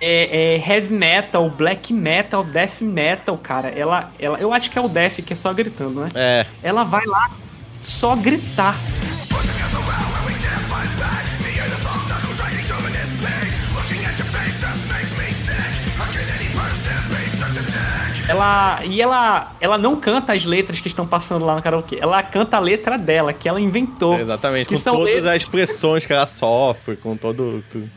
é, 0.00 0.56
é, 0.56 0.70
heavy 0.70 0.92
metal, 0.92 1.48
black 1.50 1.92
metal, 1.92 2.44
death 2.44 2.80
metal, 2.80 3.38
cara. 3.38 3.68
Ela, 3.68 4.10
ela, 4.18 4.38
eu 4.38 4.52
acho 4.52 4.70
que 4.70 4.78
é 4.78 4.82
o 4.82 4.88
death 4.88 5.22
que 5.24 5.32
é 5.32 5.36
só 5.36 5.52
gritando, 5.52 6.00
né? 6.00 6.08
É. 6.14 6.46
Ela 6.62 6.84
vai 6.84 7.04
lá 7.06 7.30
só 7.80 8.14
gritar. 8.14 8.76
Ela 18.28 18.80
e 18.84 19.00
ela 19.00 19.52
ela 19.60 19.78
não 19.78 19.96
canta 19.96 20.32
as 20.32 20.44
letras 20.44 20.80
que 20.80 20.88
estão 20.88 21.06
passando 21.06 21.44
lá 21.44 21.54
no 21.54 21.62
karaokê. 21.62 21.98
Ela 22.00 22.22
canta 22.22 22.56
a 22.56 22.60
letra 22.60 22.98
dela, 22.98 23.32
que 23.32 23.48
ela 23.48 23.60
inventou. 23.60 24.18
exatamente, 24.18 24.74
com 24.74 24.80
todas 24.80 25.04
letras... 25.04 25.26
as 25.26 25.36
expressões 25.36 26.04
que 26.04 26.12
ela 26.12 26.26
sofre, 26.26 26.96
com 26.96 27.16
todo 27.16 27.62
tudo. 27.70 27.88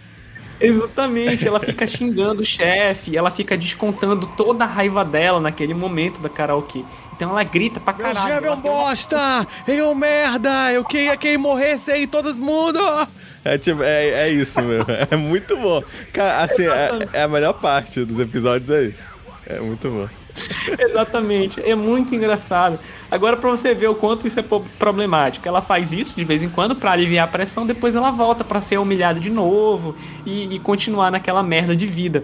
Exatamente, 0.61 1.47
ela 1.47 1.59
fica 1.59 1.87
xingando 1.87 2.41
o 2.41 2.45
chefe, 2.45 3.15
ela 3.15 3.31
fica 3.31 3.57
descontando 3.57 4.27
toda 4.35 4.65
a 4.65 4.67
raiva 4.67 5.05
dela 5.05 5.39
naquele 5.39 5.73
momento 5.73 6.21
da 6.21 6.27
karaokê. 6.27 6.83
Então 7.15 7.31
ela 7.31 7.43
grita 7.43 7.79
pra 7.79 7.93
caralho. 7.93 8.27
Meu 8.27 8.35
chefe 8.35 8.47
é 8.47 8.51
um 8.51 8.61
bosta! 8.61 9.15
Uma... 9.17 9.47
Ele 9.67 9.79
é 9.79 9.85
um 9.85 9.95
merda! 9.95 10.71
Eu 10.71 10.83
queria 10.85 11.17
que 11.17 11.29
ele 11.29 11.37
morresse 11.37 11.91
aí, 11.91 12.05
todo 12.05 12.33
mundo! 12.35 12.79
É, 13.43 13.57
tipo, 13.57 13.81
é, 13.83 14.09
é 14.09 14.29
isso, 14.29 14.61
meu. 14.61 14.85
É 15.09 15.15
muito 15.15 15.57
bom. 15.57 15.81
Cara, 16.13 16.43
assim, 16.43 16.67
é, 16.67 17.07
é, 17.13 17.23
a 17.23 17.27
melhor 17.27 17.53
parte 17.53 18.03
dos 18.05 18.19
episódios, 18.19 18.69
é 18.69 18.83
isso. 18.83 19.03
É 19.45 19.59
muito 19.59 19.89
bom. 19.89 20.18
Exatamente, 20.77 21.61
é 21.61 21.75
muito 21.75 22.13
engraçado. 22.15 22.79
Agora, 23.09 23.37
para 23.37 23.49
você 23.49 23.73
ver 23.73 23.87
o 23.87 23.95
quanto 23.95 24.27
isso 24.27 24.39
é 24.39 24.43
problemático, 24.77 25.47
ela 25.47 25.61
faz 25.61 25.91
isso 25.91 26.15
de 26.15 26.23
vez 26.23 26.43
em 26.43 26.49
quando 26.49 26.75
para 26.75 26.91
aliviar 26.91 27.27
a 27.27 27.31
pressão, 27.31 27.65
depois 27.65 27.95
ela 27.95 28.11
volta 28.11 28.43
para 28.43 28.61
ser 28.61 28.77
humilhada 28.77 29.19
de 29.19 29.29
novo 29.29 29.95
e, 30.25 30.55
e, 30.55 30.59
continuar 30.59 31.11
naquela 31.11 31.43
merda 31.43 31.75
de 31.75 31.85
vida. 31.85 32.23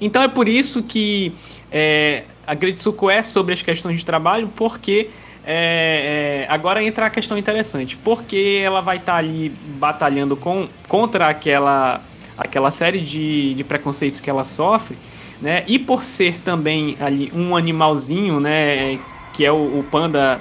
Então 0.00 0.22
é 0.22 0.28
por 0.28 0.48
isso 0.48 0.82
que 0.82 1.34
é, 1.70 2.24
a 2.46 2.54
Gretsuko 2.54 3.10
é 3.10 3.22
sobre 3.22 3.54
as 3.54 3.62
questões 3.62 3.98
de 3.98 4.06
trabalho, 4.06 4.50
porque 4.54 5.10
é, 5.46 6.46
é, 6.46 6.52
agora 6.52 6.82
entra 6.82 7.06
a 7.06 7.10
questão 7.10 7.36
interessante. 7.36 7.96
Porque 7.96 8.60
ela 8.64 8.80
vai 8.80 8.96
estar 8.96 9.12
tá 9.12 9.18
ali 9.18 9.50
batalhando 9.78 10.36
com, 10.36 10.68
contra 10.88 11.28
aquela, 11.28 12.00
aquela 12.36 12.70
série 12.70 13.00
de, 13.00 13.54
de 13.54 13.64
preconceitos 13.64 14.20
que 14.20 14.30
ela 14.30 14.44
sofre 14.44 14.96
né? 15.40 15.64
E 15.66 15.78
por 15.78 16.04
ser 16.04 16.40
também 16.40 16.96
ali 17.00 17.30
um 17.34 17.56
animalzinho, 17.56 18.40
né? 18.40 18.98
Que 19.32 19.44
é 19.44 19.52
o, 19.52 19.78
o 19.80 19.84
panda. 19.90 20.40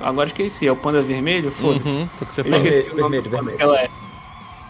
Agora 0.00 0.28
esqueci, 0.28 0.66
é 0.66 0.72
o 0.72 0.76
panda 0.76 1.00
vermelho? 1.00 1.50
Foda-se. 1.50 1.88
Uhum, 1.88 2.08
você 2.28 2.44
falou. 2.44 2.58
Esqueci 2.58 2.90
vermelho, 2.90 2.98
o 2.98 3.00
nome 3.00 3.20
vermelho. 3.28 3.56
Ela 3.58 3.80
é. 3.80 3.90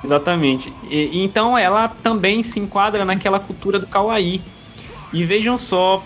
Exatamente. 0.05 0.73
E, 0.89 1.23
então 1.25 1.59
ela 1.59 1.89
também 1.89 2.43
se 2.43 2.61
enquadra 2.61 3.05
naquela 3.05 3.41
cultura 3.41 3.79
do 3.79 3.87
kawaii. 3.87 4.41
E 5.13 5.25
vejam 5.25 5.57
só 5.57 6.03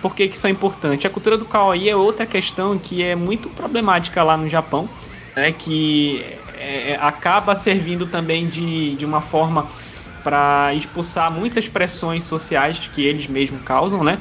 por 0.00 0.14
que, 0.14 0.28
que 0.28 0.36
isso 0.36 0.46
é 0.46 0.50
importante. 0.50 1.06
A 1.06 1.10
cultura 1.10 1.36
do 1.36 1.44
kawaii 1.44 1.88
é 1.88 1.96
outra 1.96 2.26
questão 2.26 2.78
que 2.78 3.02
é 3.02 3.16
muito 3.16 3.48
problemática 3.50 4.22
lá 4.22 4.36
no 4.36 4.48
Japão, 4.48 4.88
né, 5.34 5.52
que 5.52 6.24
é, 6.58 6.98
acaba 7.00 7.54
servindo 7.54 8.06
também 8.06 8.46
de, 8.46 8.94
de 8.94 9.04
uma 9.04 9.20
forma 9.20 9.66
para 10.22 10.72
expulsar 10.74 11.32
muitas 11.32 11.68
pressões 11.68 12.24
sociais 12.24 12.90
que 12.94 13.04
eles 13.04 13.26
mesmos 13.26 13.62
causam, 13.62 14.04
né? 14.04 14.18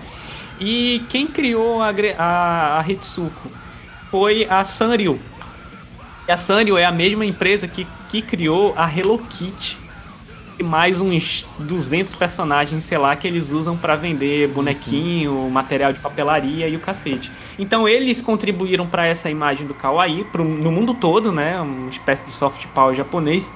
E 0.59 1.03
quem 1.09 1.25
criou 1.25 1.81
a, 1.81 1.89
a, 2.17 2.79
a 2.79 2.85
foi 4.11 4.45
a 4.49 4.63
Sanrio. 4.63 5.19
E 6.27 6.31
a 6.31 6.37
Sanrio 6.37 6.77
é 6.77 6.85
a 6.85 6.91
mesma 6.91 7.25
empresa 7.25 7.67
que, 7.67 7.87
que 8.09 8.21
criou 8.21 8.73
a 8.75 8.89
Hello 8.91 9.17
Kitty. 9.17 9.77
E 10.59 10.63
mais 10.63 10.99
uns 10.99 11.47
200 11.57 12.13
personagens, 12.15 12.83
sei 12.83 12.97
lá, 12.97 13.15
que 13.15 13.25
eles 13.25 13.53
usam 13.53 13.77
para 13.77 13.95
vender 13.95 14.49
bonequinho, 14.49 15.31
uhum. 15.31 15.49
material 15.49 15.93
de 15.93 16.01
papelaria 16.01 16.67
e 16.67 16.75
o 16.75 16.79
cacete. 16.79 17.31
Então 17.57 17.87
eles 17.87 18.21
contribuíram 18.21 18.85
para 18.85 19.07
essa 19.07 19.29
imagem 19.29 19.65
do 19.65 19.73
kawaii 19.73 20.25
pro, 20.25 20.43
no 20.43 20.69
mundo 20.69 20.93
todo, 20.93 21.31
né? 21.31 21.61
Uma 21.61 21.89
espécie 21.89 22.25
de 22.25 22.31
soft 22.31 22.65
power 22.75 22.93
japonês. 22.93 23.49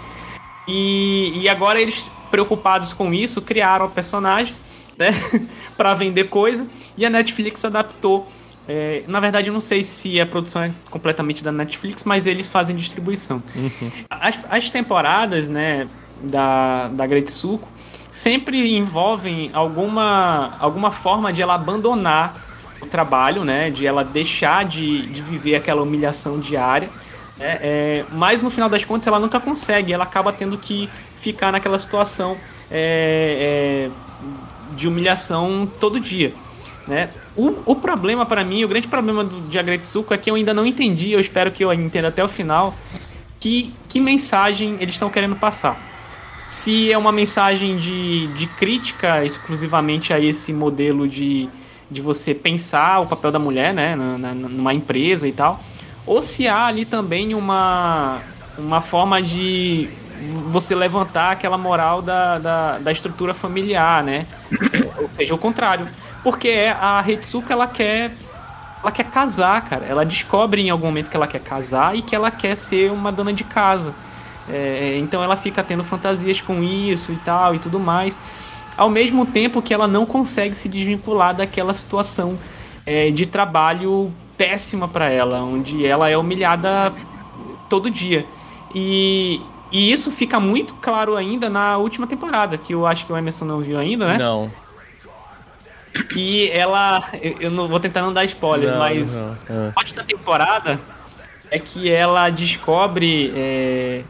E, 0.67 1.33
e 1.41 1.49
agora 1.49 1.81
eles 1.81 2.11
preocupados 2.31 2.93
com 2.93 3.13
isso, 3.13 3.41
criaram 3.41 3.85
o 3.85 3.89
personagem, 3.89 4.55
né, 4.97 5.11
para 5.75 5.93
vender 5.93 6.25
coisa, 6.25 6.67
e 6.97 7.05
a 7.05 7.09
Netflix 7.09 7.63
adaptou. 7.65 8.27
É, 8.67 9.03
na 9.07 9.19
verdade, 9.19 9.49
eu 9.49 9.53
não 9.53 9.59
sei 9.59 9.83
se 9.83 10.19
a 10.21 10.25
produção 10.25 10.63
é 10.63 10.71
completamente 10.89 11.43
da 11.43 11.51
Netflix, 11.51 12.03
mas 12.05 12.25
eles 12.25 12.47
fazem 12.47 12.75
distribuição. 12.75 13.43
Uhum. 13.53 13.91
As, 14.09 14.39
as, 14.49 14.69
temporadas, 14.69 15.49
né, 15.49 15.87
da, 16.21 16.87
da 16.87 17.05
Great 17.05 17.29
Suco 17.29 17.67
sempre 18.09 18.75
envolvem 18.75 19.49
alguma, 19.53 20.55
alguma 20.59 20.91
forma 20.91 21.33
de 21.33 21.41
ela 21.41 21.55
abandonar 21.55 22.35
o 22.81 22.85
trabalho, 22.85 23.43
né, 23.43 23.69
de 23.69 23.85
ela 23.85 24.03
deixar 24.03 24.63
de, 24.63 25.07
de 25.07 25.21
viver 25.21 25.55
aquela 25.55 25.81
humilhação 25.81 26.39
diária. 26.39 26.89
Né, 27.37 27.57
é, 27.61 28.05
mas 28.11 28.43
no 28.43 28.49
final 28.49 28.69
das 28.69 28.85
contas 28.85 29.07
ela 29.07 29.19
nunca 29.19 29.39
consegue, 29.39 29.91
ela 29.91 30.03
acaba 30.03 30.31
tendo 30.31 30.57
que 30.57 30.89
ficar 31.15 31.51
naquela 31.51 31.77
situação 31.79 32.37
é, 32.69 33.89
é, 33.89 34.75
de 34.75 34.87
humilhação 34.87 35.69
todo 35.79 35.99
dia. 35.99 36.33
Né? 36.87 37.09
O, 37.35 37.55
o 37.65 37.75
problema 37.75 38.25
para 38.25 38.43
mim, 38.43 38.63
o 38.63 38.67
grande 38.67 38.87
problema 38.87 39.23
do, 39.23 39.41
de 39.47 39.57
Agretsuko 39.57 40.13
é 40.13 40.17
que 40.17 40.29
eu 40.29 40.35
ainda 40.35 40.53
não 40.53 40.65
entendi, 40.65 41.11
eu 41.11 41.19
espero 41.19 41.51
que 41.51 41.63
eu 41.63 41.73
entenda 41.73 42.09
até 42.09 42.23
o 42.23 42.27
final, 42.27 42.75
que, 43.39 43.73
que 43.87 43.99
mensagem 43.99 44.77
eles 44.79 44.95
estão 44.95 45.09
querendo 45.09 45.35
passar. 45.35 45.81
Se 46.49 46.91
é 46.91 46.97
uma 46.97 47.11
mensagem 47.11 47.77
de, 47.77 48.27
de 48.33 48.45
crítica 48.45 49.25
exclusivamente 49.25 50.13
a 50.13 50.19
esse 50.19 50.53
modelo 50.53 51.07
de, 51.07 51.49
de 51.89 52.01
você 52.01 52.35
pensar 52.35 52.99
o 52.99 53.07
papel 53.07 53.31
da 53.31 53.39
mulher 53.39 53.73
né, 53.73 53.95
na, 53.95 54.17
na, 54.17 54.33
numa 54.33 54.73
empresa 54.73 55.27
e 55.27 55.31
tal, 55.31 55.59
ou 56.05 56.21
se 56.21 56.47
há 56.47 56.65
ali 56.65 56.85
também 56.85 57.33
uma, 57.33 58.19
uma 58.57 58.81
forma 58.81 59.21
de 59.21 59.89
você 60.47 60.73
levantar 60.73 61.31
aquela 61.31 61.57
moral 61.57 62.01
da, 62.01 62.39
da, 62.39 62.77
da 62.79 62.91
estrutura 62.91 63.33
familiar, 63.33 64.03
né? 64.03 64.25
Ou 65.01 65.09
seja, 65.09 65.33
o 65.35 65.37
contrário. 65.37 65.87
Porque 66.23 66.47
é, 66.47 66.71
a 66.71 67.01
Ritsuka, 67.01 67.53
ela 67.53 67.67
quer 67.67 68.11
ela 68.81 68.91
quer 68.91 69.05
casar, 69.05 69.61
cara. 69.63 69.85
Ela 69.85 70.05
descobre 70.05 70.61
em 70.61 70.69
algum 70.69 70.87
momento 70.87 71.09
que 71.09 71.15
ela 71.15 71.27
quer 71.27 71.39
casar 71.39 71.95
e 71.95 72.01
que 72.01 72.13
ela 72.13 72.29
quer 72.29 72.55
ser 72.55 72.91
uma 72.91 73.11
dona 73.11 73.31
de 73.31 73.45
casa. 73.45 73.93
É, 74.49 74.97
então 74.97 75.23
ela 75.23 75.37
fica 75.37 75.63
tendo 75.63 75.85
fantasias 75.85 76.41
com 76.41 76.61
isso 76.61 77.13
e 77.13 77.15
tal 77.15 77.55
e 77.55 77.59
tudo 77.59 77.79
mais. 77.79 78.19
Ao 78.75 78.89
mesmo 78.89 79.25
tempo 79.25 79.61
que 79.61 79.73
ela 79.73 79.87
não 79.87 80.05
consegue 80.05 80.57
se 80.57 80.67
desvincular 80.67 81.33
daquela 81.33 81.73
situação 81.73 82.37
é, 82.85 83.09
de 83.09 83.25
trabalho 83.25 84.11
péssima 84.37 84.87
para 84.87 85.09
ela, 85.09 85.41
onde 85.41 85.85
ela 85.85 86.09
é 86.09 86.17
humilhada 86.17 86.93
todo 87.69 87.89
dia. 87.89 88.25
E, 88.73 89.41
e 89.71 89.91
isso 89.91 90.11
fica 90.11 90.39
muito 90.39 90.73
claro 90.75 91.15
ainda 91.15 91.49
na 91.49 91.77
última 91.77 92.07
temporada, 92.07 92.57
que 92.57 92.73
eu 92.73 92.85
acho 92.85 93.05
que 93.05 93.13
o 93.13 93.17
Emerson 93.17 93.45
não 93.45 93.59
viu 93.59 93.77
ainda, 93.77 94.07
né? 94.07 94.17
Não. 94.17 94.51
E 96.15 96.49
ela. 96.49 97.03
Eu, 97.39 97.51
não 97.51 97.67
vou 97.67 97.79
tentar 97.79 98.01
não 98.01 98.11
dar 98.11 98.25
spoilers, 98.25 98.71
Não, 98.71 98.79
mas 98.79 99.17
não, 99.17 99.27
a 99.27 99.67
ah. 99.69 99.71
parte 99.73 99.93
da 99.93 100.03
temporada 100.03 100.79
é 101.51 101.59
que 101.59 101.91
ela 101.91 102.29
descobre. 102.29 103.31
é, 103.35 104.03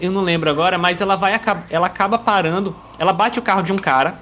eu, 0.00 0.12
não 0.12 0.20
lembro 0.20 0.50
agora, 0.50 0.76
mas 0.76 1.00
ela 1.00 1.16
vai 1.16 1.40
ela 1.70 1.86
acaba 1.86 2.18
parando. 2.18 2.76
Ela 2.98 3.12
bate 3.12 3.38
o 3.38 3.42
carro 3.42 3.62
de 3.62 3.72
um 3.72 3.78
cara 3.78 4.18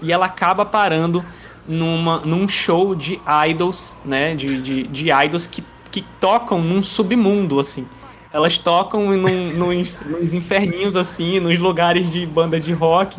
e 0.00 0.12
ela 0.12 0.26
acaba 0.26 0.64
parando 0.64 1.24
numa, 1.66 2.18
num 2.18 2.48
show 2.48 2.94
de 2.94 3.20
idols, 3.48 3.96
né? 4.04 4.34
De, 4.34 4.60
de, 4.60 4.82
de 4.86 5.10
idols 5.10 5.46
que, 5.46 5.64
que 5.90 6.02
tocam 6.20 6.60
num 6.60 6.82
submundo, 6.82 7.60
assim. 7.60 7.86
Elas 8.32 8.58
tocam 8.58 9.16
num, 9.16 9.52
nos, 9.56 10.00
nos 10.00 10.34
inferninhos, 10.34 10.96
assim, 10.96 11.40
nos 11.40 11.58
lugares 11.58 12.10
de 12.10 12.24
banda 12.26 12.58
de 12.60 12.72
rock. 12.72 13.18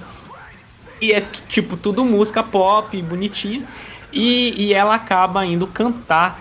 E 1.01 1.11
é 1.11 1.21
tipo 1.49 1.75
tudo 1.75 2.05
música 2.05 2.43
pop, 2.43 3.01
bonitinha. 3.01 3.63
E, 4.13 4.53
e 4.57 4.73
ela 4.73 4.95
acaba 4.95 5.45
indo 5.45 5.65
cantar 5.65 6.39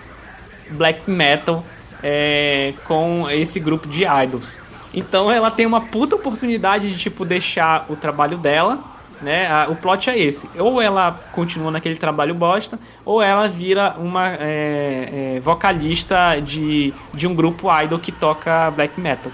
black 0.71 1.09
metal 1.09 1.65
é, 2.03 2.73
com 2.85 3.29
esse 3.29 3.59
grupo 3.59 3.87
de 3.87 4.03
idols. 4.05 4.59
Então 4.93 5.31
ela 5.31 5.49
tem 5.49 5.65
uma 5.65 5.81
puta 5.81 6.15
oportunidade 6.15 6.89
de 6.91 6.97
tipo 6.97 7.23
deixar 7.23 7.85
o 7.89 7.95
trabalho 7.95 8.37
dela, 8.37 8.79
né? 9.21 9.47
A- 9.51 9.67
o 9.69 9.75
plot 9.75 10.09
é 10.09 10.17
esse. 10.17 10.49
Ou 10.57 10.81
ela 10.81 11.11
continua 11.31 11.71
naquele 11.71 11.95
trabalho 11.95 12.33
bosta, 12.33 12.79
ou 13.05 13.21
ela 13.21 13.47
vira 13.47 13.95
uma 13.97 14.29
é, 14.39 15.35
é, 15.35 15.39
vocalista 15.39 16.39
de, 16.39 16.93
de 17.13 17.27
um 17.27 17.35
grupo 17.35 17.67
idol 17.81 17.99
que 17.99 18.11
toca 18.11 18.71
black 18.71 18.99
metal. 18.99 19.31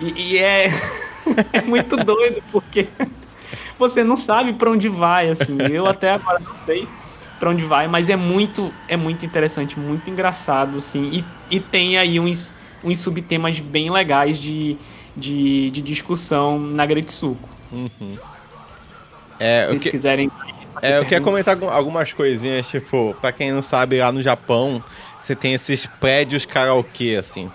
E, 0.00 0.34
e 0.34 0.38
é, 0.38 0.68
é 1.52 1.62
muito 1.62 1.96
doido 1.96 2.42
porque 2.52 2.88
você 3.78 4.04
não 4.04 4.16
sabe 4.16 4.52
pra 4.52 4.70
onde 4.70 4.88
vai, 4.88 5.28
assim. 5.28 5.58
Eu 5.70 5.86
até 5.86 6.12
agora 6.12 6.40
não 6.40 6.54
sei 6.54 6.88
pra 7.38 7.50
onde 7.50 7.64
vai, 7.64 7.86
mas 7.88 8.08
é 8.08 8.16
muito, 8.16 8.72
é 8.88 8.96
muito 8.96 9.26
interessante, 9.26 9.78
muito 9.78 10.08
engraçado, 10.08 10.78
assim. 10.78 11.24
E, 11.50 11.56
e 11.56 11.60
tem 11.60 11.98
aí 11.98 12.18
uns, 12.18 12.54
uns 12.82 12.98
subtemas 13.00 13.60
bem 13.60 13.90
legais 13.90 14.38
de, 14.38 14.76
de, 15.16 15.70
de 15.70 15.82
discussão 15.82 16.58
na 16.58 16.86
Gretsuko. 16.86 17.48
Uhum. 17.72 18.16
É, 19.44 19.62
Se 19.62 19.66
o 19.66 19.68
vocês 19.72 19.82
que, 19.82 19.90
quiserem. 19.90 20.30
é, 20.80 20.98
eu 20.98 21.02
queria 21.04 21.20
comentar 21.20 21.54
algu- 21.54 21.68
algumas 21.68 22.12
coisinhas, 22.12 22.68
tipo, 22.68 23.14
pra 23.20 23.30
quem 23.32 23.52
não 23.52 23.60
sabe, 23.62 23.98
lá 24.00 24.10
no 24.10 24.22
Japão, 24.22 24.82
você 25.20 25.34
tem 25.36 25.52
esses 25.54 25.84
prédios 25.86 26.46
karaokê, 26.46 27.16
assim. 27.16 27.50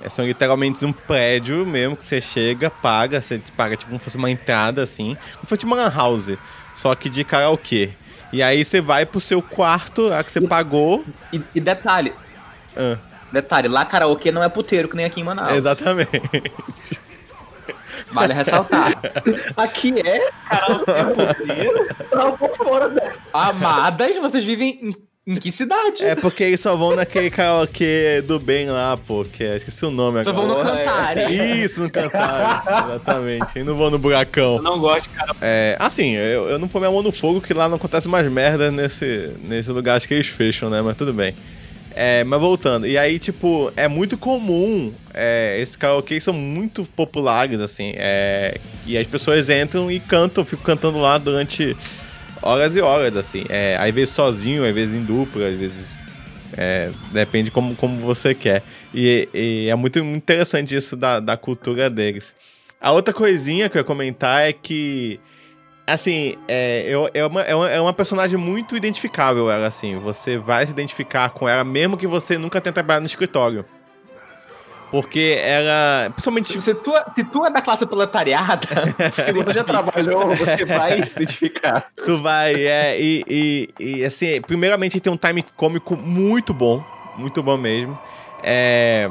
É, 0.00 0.08
são 0.08 0.24
literalmente 0.24 0.84
um 0.84 0.92
prédio 0.92 1.66
mesmo 1.66 1.96
que 1.96 2.04
você 2.04 2.20
chega, 2.20 2.70
paga, 2.70 3.20
você 3.20 3.40
paga 3.56 3.76
tipo 3.76 3.88
como 3.88 3.98
se 3.98 4.04
fosse 4.04 4.16
uma 4.16 4.30
entrada, 4.30 4.82
assim, 4.82 5.16
como 5.32 5.42
se 5.44 5.48
fosse 5.48 5.64
uma 5.64 5.74
lan 5.74 5.90
house, 5.92 6.36
só 6.74 6.94
que 6.94 7.08
de 7.08 7.24
karaokê. 7.24 7.90
E 8.32 8.42
aí 8.42 8.64
você 8.64 8.80
vai 8.80 9.04
pro 9.06 9.20
seu 9.20 9.40
quarto, 9.42 10.02
lá 10.08 10.22
que 10.22 10.30
você 10.30 10.40
pagou. 10.42 11.04
E, 11.32 11.40
e 11.54 11.60
detalhe, 11.60 12.12
Ah, 12.76 12.98
detalhe, 13.32 13.66
lá 13.68 13.84
karaokê 13.84 14.30
não 14.30 14.44
é 14.44 14.48
puteiro, 14.48 14.88
que 14.88 14.94
nem 14.96 15.06
aqui 15.06 15.20
em 15.20 15.24
Manaus. 15.24 15.52
exatamente. 15.56 16.10
Vale 18.10 18.32
ressaltar. 18.34 18.92
Aqui 19.56 19.94
é. 20.04 20.30
Tá 22.10 22.32
por 22.32 22.56
fora 22.56 22.88
dessa. 22.88 23.20
Amadas, 23.32 24.16
vocês 24.16 24.44
vivem 24.44 24.78
em, 24.82 24.96
em 25.26 25.36
que 25.36 25.50
cidade? 25.50 26.04
É 26.04 26.14
porque 26.14 26.44
eles 26.44 26.60
só 26.60 26.76
vão 26.76 26.94
naquele 26.94 27.30
karaokê 27.30 28.22
do 28.22 28.38
bem 28.38 28.70
lá, 28.70 28.96
pô, 28.96 29.24
que 29.24 29.42
é, 29.44 29.56
esqueci 29.56 29.84
o 29.84 29.90
nome 29.90 30.22
Só 30.24 30.30
agora. 30.30 30.46
vão 30.46 30.56
no 30.58 30.64
Porra, 30.64 30.80
é. 31.16 31.30
Isso, 31.30 31.82
no 31.82 31.90
cantar, 31.90 32.86
exatamente. 32.88 33.58
E 33.58 33.62
não 33.64 33.76
vou 33.76 33.90
no 33.90 33.98
buracão. 33.98 34.56
Eu 34.56 34.62
não 34.62 34.78
gosto, 34.78 35.10
cara. 35.10 35.34
É, 35.40 35.76
assim, 35.78 36.14
eu, 36.14 36.48
eu 36.48 36.58
não 36.58 36.68
ponho 36.68 36.82
minha 36.82 36.92
mão 36.92 37.02
no 37.02 37.12
fogo 37.12 37.40
que 37.40 37.52
lá 37.52 37.68
não 37.68 37.76
acontece 37.76 38.08
mais 38.08 38.30
merda 38.30 38.70
nesse, 38.70 39.32
nesse 39.42 39.70
lugar, 39.70 39.96
acho 39.96 40.06
que 40.08 40.14
eles 40.14 40.28
fecham, 40.28 40.70
né? 40.70 40.80
Mas 40.80 40.96
tudo 40.96 41.12
bem. 41.12 41.34
É, 41.98 42.22
mas 42.24 42.38
voltando, 42.38 42.86
e 42.86 42.98
aí, 42.98 43.18
tipo, 43.18 43.72
é 43.74 43.88
muito 43.88 44.18
comum, 44.18 44.92
é, 45.14 45.58
esses 45.58 45.76
karaokês 45.76 46.22
são 46.22 46.34
muito 46.34 46.84
populares, 46.94 47.58
assim, 47.58 47.94
é, 47.96 48.60
e 48.86 48.98
as 48.98 49.06
pessoas 49.06 49.48
entram 49.48 49.90
e 49.90 49.98
cantam, 49.98 50.44
ficam 50.44 50.62
cantando 50.62 50.98
lá 50.98 51.16
durante 51.16 51.74
horas 52.42 52.76
e 52.76 52.82
horas, 52.82 53.16
assim, 53.16 53.46
é, 53.48 53.78
às 53.80 53.90
vezes 53.94 54.10
sozinho, 54.10 54.62
às 54.66 54.74
vezes 54.74 54.94
em 54.94 55.02
dupla, 55.02 55.48
às 55.48 55.54
vezes, 55.54 55.98
é, 56.54 56.90
depende 57.12 57.50
como, 57.50 57.74
como 57.74 57.98
você 57.98 58.34
quer. 58.34 58.62
E, 58.94 59.26
e 59.32 59.70
é 59.70 59.74
muito, 59.74 60.04
muito 60.04 60.22
interessante 60.22 60.76
isso 60.76 60.96
da, 60.96 61.18
da 61.18 61.34
cultura 61.34 61.88
deles. 61.88 62.36
A 62.78 62.92
outra 62.92 63.14
coisinha 63.14 63.70
que 63.70 63.78
eu 63.78 63.80
ia 63.80 63.84
comentar 63.84 64.42
é 64.42 64.52
que 64.52 65.18
Assim, 65.86 66.34
é, 66.48 66.84
eu, 66.88 67.08
é, 67.14 67.24
uma, 67.24 67.42
é, 67.42 67.54
uma, 67.54 67.70
é 67.70 67.80
uma 67.80 67.92
personagem 67.92 68.36
muito 68.36 68.76
identificável, 68.76 69.48
ela, 69.48 69.68
assim. 69.68 69.96
Você 69.98 70.36
vai 70.36 70.66
se 70.66 70.72
identificar 70.72 71.30
com 71.30 71.48
ela, 71.48 71.62
mesmo 71.62 71.96
que 71.96 72.06
você 72.06 72.36
nunca 72.36 72.60
tenha 72.60 72.72
trabalhado 72.72 73.02
no 73.02 73.06
escritório. 73.06 73.64
Porque 74.90 75.38
ela. 75.42 76.10
Principalmente. 76.10 76.60
Se 76.60 76.74
tu, 76.74 76.92
se 77.14 77.24
tu 77.24 77.44
é 77.44 77.50
da 77.50 77.60
classe 77.60 77.86
proletariada, 77.86 78.66
Se 79.12 79.32
você 79.32 79.52
já 79.52 79.64
trabalhou, 79.64 80.34
você 80.34 80.64
vai 80.64 81.06
se 81.06 81.16
identificar. 81.16 81.90
Tu 82.04 82.20
vai, 82.20 82.54
é. 82.54 83.00
E, 83.00 83.24
e, 83.28 83.68
e, 83.78 84.04
assim, 84.04 84.40
primeiramente 84.40 85.00
tem 85.00 85.12
um 85.12 85.16
time 85.16 85.44
cômico 85.56 85.96
muito 85.96 86.54
bom. 86.54 86.84
Muito 87.16 87.42
bom 87.42 87.56
mesmo. 87.56 87.98
É. 88.42 89.10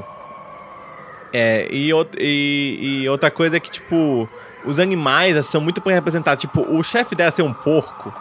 É, 1.34 1.68
e, 1.70 1.92
e, 2.18 3.02
e 3.04 3.10
outra 3.10 3.30
coisa 3.30 3.58
é 3.58 3.60
que, 3.60 3.70
tipo, 3.70 4.30
os 4.66 4.80
animais 4.80 5.36
assim, 5.38 5.52
são 5.52 5.62
muito 5.62 5.82
bem 5.82 5.94
representados. 5.94 6.42
Tipo, 6.42 6.62
o 6.62 6.82
chefe 6.84 7.16
dela 7.16 7.32
ser 7.32 7.42
um 7.44 7.54
porco 7.54 8.14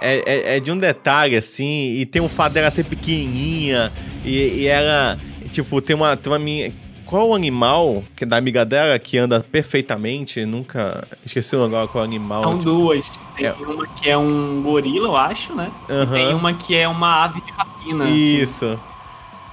é, 0.00 0.16
é, 0.52 0.56
é 0.56 0.60
de 0.60 0.70
um 0.70 0.76
detalhe, 0.76 1.36
assim, 1.36 1.94
e 1.96 2.04
tem 2.06 2.20
o 2.20 2.28
fato 2.28 2.52
dela 2.52 2.70
ser 2.70 2.84
pequenininha, 2.84 3.90
e, 4.24 4.62
e 4.62 4.66
ela, 4.66 5.18
tipo, 5.50 5.80
tem 5.80 5.94
uma, 5.96 6.16
tem 6.16 6.32
uma 6.32 6.38
minha. 6.38 6.72
Qual 7.06 7.28
o 7.28 7.34
animal 7.34 8.02
que 8.16 8.24
é 8.24 8.26
da 8.26 8.36
amiga 8.38 8.64
dela 8.64 8.98
que 8.98 9.18
anda 9.18 9.38
perfeitamente? 9.40 10.44
Nunca. 10.46 11.06
Esqueci 11.24 11.54
agora 11.54 11.86
qual 11.86 12.02
animal. 12.02 12.42
São 12.42 12.56
duas. 12.58 13.20
Tem 13.36 13.46
É. 13.46 13.52
uma 13.52 13.86
que 13.86 14.08
é 14.08 14.16
um 14.16 14.62
gorila, 14.62 15.08
eu 15.08 15.16
acho, 15.16 15.54
né? 15.54 15.70
Aham. 15.88 16.12
Tem 16.12 16.34
uma 16.34 16.54
que 16.54 16.74
é 16.74 16.88
uma 16.88 17.24
ave 17.24 17.40
de 17.42 17.52
rapina. 17.52 18.04
assim. 18.04 18.14
Isso. 18.42 18.80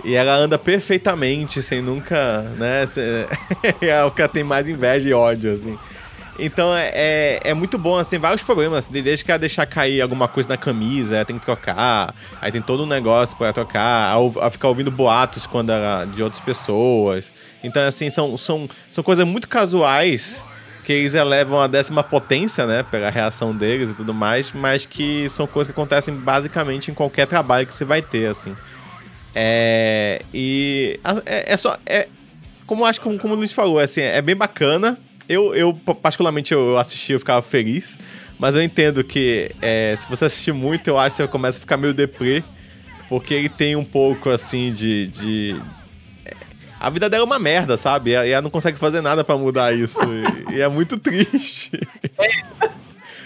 E 0.03 0.15
ela 0.15 0.33
anda 0.33 0.57
perfeitamente, 0.57 1.61
sem 1.61 1.81
nunca, 1.81 2.41
né? 2.57 2.87
é 3.81 4.03
o 4.05 4.09
que 4.11 4.21
ela 4.21 4.29
tem 4.29 4.43
mais 4.43 4.67
inveja 4.69 5.09
e 5.09 5.13
ódio, 5.13 5.53
assim. 5.53 5.77
Então 6.43 6.75
é, 6.75 6.91
é, 6.93 7.39
é 7.45 7.53
muito 7.53 7.77
bom, 7.77 7.97
assim, 7.97 8.09
tem 8.11 8.19
vários 8.19 8.41
problemas. 8.41 8.79
assim, 8.89 9.01
Desde 9.01 9.23
que 9.23 9.31
ela 9.31 9.37
deixar 9.39 9.65
cair 9.65 10.01
alguma 10.01 10.27
coisa 10.27 10.49
na 10.49 10.57
camisa, 10.57 11.23
tem 11.23 11.37
que 11.37 11.45
trocar. 11.45 12.13
Aí 12.41 12.51
tem 12.51 12.61
todo 12.61 12.83
um 12.83 12.87
negócio 12.87 13.37
pra 13.37 13.47
ela 13.47 13.53
trocar. 13.53 14.15
Ela 14.15 14.49
ficar 14.49 14.67
ouvindo 14.69 14.89
boatos 14.89 15.45
quando 15.45 15.69
ela, 15.71 16.05
de 16.05 16.21
outras 16.23 16.41
pessoas. 16.41 17.31
Então, 17.63 17.85
assim, 17.85 18.09
são, 18.09 18.35
são, 18.37 18.67
são 18.89 19.03
coisas 19.03 19.25
muito 19.25 19.47
casuais 19.47 20.43
que 20.83 20.91
eles 20.91 21.13
elevam 21.13 21.61
a 21.61 21.67
décima 21.67 22.01
potência, 22.03 22.65
né? 22.65 22.81
Pela 22.81 23.11
reação 23.11 23.55
deles 23.55 23.91
e 23.91 23.93
tudo 23.93 24.13
mais, 24.13 24.51
mas 24.51 24.83
que 24.85 25.29
são 25.29 25.45
coisas 25.45 25.71
que 25.71 25.79
acontecem 25.79 26.13
basicamente 26.15 26.89
em 26.89 26.93
qualquer 26.95 27.27
trabalho 27.27 27.67
que 27.67 27.73
você 27.75 27.85
vai 27.85 28.01
ter, 28.01 28.25
assim. 28.25 28.55
É, 29.35 30.21
e 30.33 30.99
a- 31.03 31.21
é, 31.25 31.53
é 31.53 31.57
só. 31.57 31.77
É, 31.85 32.07
como 32.65 32.85
acho 32.85 32.99
como, 33.01 33.19
como 33.19 33.33
o 33.33 33.37
Luiz 33.37 33.53
falou, 33.53 33.79
assim, 33.79 34.01
é 34.01 34.21
bem 34.21 34.35
bacana. 34.35 34.97
Eu, 35.31 35.55
eu 35.55 35.73
particularmente, 35.73 36.53
eu 36.53 36.77
assisti, 36.77 37.13
eu 37.13 37.19
ficava 37.19 37.41
feliz. 37.41 37.97
Mas 38.37 38.55
eu 38.55 38.61
entendo 38.61 39.03
que 39.03 39.51
é, 39.61 39.95
se 39.99 40.09
você 40.09 40.25
assistir 40.25 40.51
muito, 40.51 40.87
eu 40.87 40.97
acho 40.97 41.15
que 41.15 41.21
você 41.21 41.27
começa 41.27 41.57
a 41.57 41.61
ficar 41.61 41.77
meio 41.77 41.93
deprê. 41.93 42.43
Porque 43.07 43.33
ele 43.33 43.49
tem 43.49 43.75
um 43.75 43.83
pouco 43.83 44.29
assim 44.29 44.71
de. 44.71 45.07
de 45.07 45.61
é, 46.25 46.33
a 46.79 46.89
vida 46.89 47.09
dela 47.09 47.23
é 47.23 47.25
uma 47.25 47.37
merda, 47.37 47.77
sabe? 47.77 48.11
E 48.11 48.13
ela, 48.13 48.41
não 48.41 48.49
consegue 48.49 48.79
fazer 48.79 49.01
nada 49.01 49.23
pra 49.23 49.37
mudar 49.37 49.73
isso. 49.73 49.99
e, 50.49 50.55
e 50.55 50.61
é 50.61 50.67
muito 50.67 50.97
triste. 50.97 51.71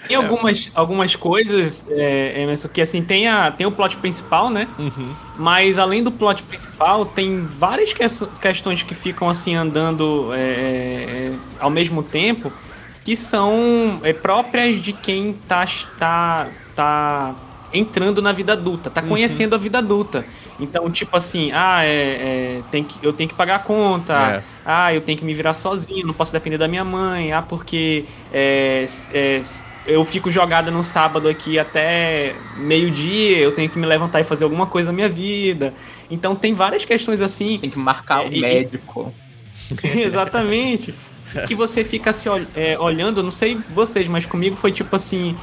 Tem 0.08 0.16
algumas, 0.18 0.72
algumas 0.74 1.16
coisas, 1.16 1.88
é, 1.90 2.42
Emerson, 2.42 2.68
que 2.70 2.82
assim, 2.82 3.02
tem, 3.02 3.28
a, 3.28 3.52
tem 3.52 3.66
o 3.66 3.72
plot 3.72 3.98
principal, 3.98 4.50
né? 4.50 4.68
Uhum. 4.78 5.16
Mas 5.38 5.78
além 5.80 6.04
do 6.04 6.12
plot 6.12 6.44
principal, 6.44 7.06
tem 7.06 7.42
várias 7.46 7.94
que- 7.94 8.06
questões 8.42 8.84
que 8.84 8.94
ficam 8.96 9.30
assim 9.30 9.56
andando 9.56 10.30
é, 10.34 10.38
é, 10.38 11.32
ao 11.60 11.70
mesmo 11.70 12.02
tempo 12.04 12.52
que 13.04 13.16
são 13.16 14.00
é, 14.04 14.14
próprias 14.14 14.78
de 14.82 14.92
quem 14.92 15.34
tá, 15.48 15.64
tá, 15.98 16.48
tá 16.76 17.36
entrando 17.72 18.20
na 18.22 18.32
vida 18.32 18.54
adulta, 18.54 18.90
tá 18.90 19.02
conhecendo 19.02 19.54
a 19.54 19.58
vida 19.58 19.78
adulta. 19.78 20.26
Então, 20.60 20.90
tipo 20.90 21.16
assim, 21.16 21.52
ah, 21.54 21.84
é, 21.84 21.88
é, 21.88 22.62
tem 22.72 22.84
que, 22.84 22.96
eu 23.06 23.12
tenho 23.14 23.30
que 23.30 23.36
pagar 23.36 23.56
a 23.58 23.60
conta, 23.60 24.14
É. 24.14 24.44
ah, 24.66 24.94
eu 24.94 25.02
tenho 25.02 25.18
que 25.20 25.26
me 25.26 25.34
virar 25.34 25.54
sozinho, 25.54 26.08
não 26.08 26.14
posso 26.14 26.32
depender 26.32 26.58
da 26.58 26.68
minha 26.68 26.84
mãe, 26.86 27.32
ah, 27.34 27.42
porque 27.42 28.06
é, 28.34 28.86
é, 29.14 29.42
eu 29.88 30.04
fico 30.06 30.32
jogada 30.32 30.72
no 30.72 30.84
sábado 30.84 31.28
aqui 31.28 31.60
até 31.60 32.34
meio-dia, 32.58 33.38
eu 33.38 33.52
tenho 33.52 33.70
que 33.70 33.78
me 33.78 33.86
levantar 33.86 34.20
e 34.20 34.24
fazer 34.24 34.44
alguma 34.44 34.66
coisa 34.66 34.88
na 34.92 34.94
minha 34.96 35.10
vida. 35.10 35.74
Então 36.10 36.36
tem 36.36 36.54
várias 36.54 36.86
questões 36.86 37.22
assim. 37.22 37.58
Tem 37.60 37.70
que 37.70 37.78
marcar 37.80 38.26
É, 38.26 38.30
o 38.30 38.34
e- 38.34 38.42
médico. 38.42 39.14
Exatamente. 39.84 40.94
Que 41.48 41.56
você 41.56 41.84
fica 41.84 42.14
se 42.14 42.30
ol- 42.30 42.46
é, 42.56 42.78
olhando, 42.80 43.22
não 43.22 43.32
sei 43.32 43.58
vocês, 43.74 44.08
mas 44.08 44.26
comigo 44.26 44.56
foi 44.56 44.72
tipo 44.72 44.96
assim: 44.96 45.36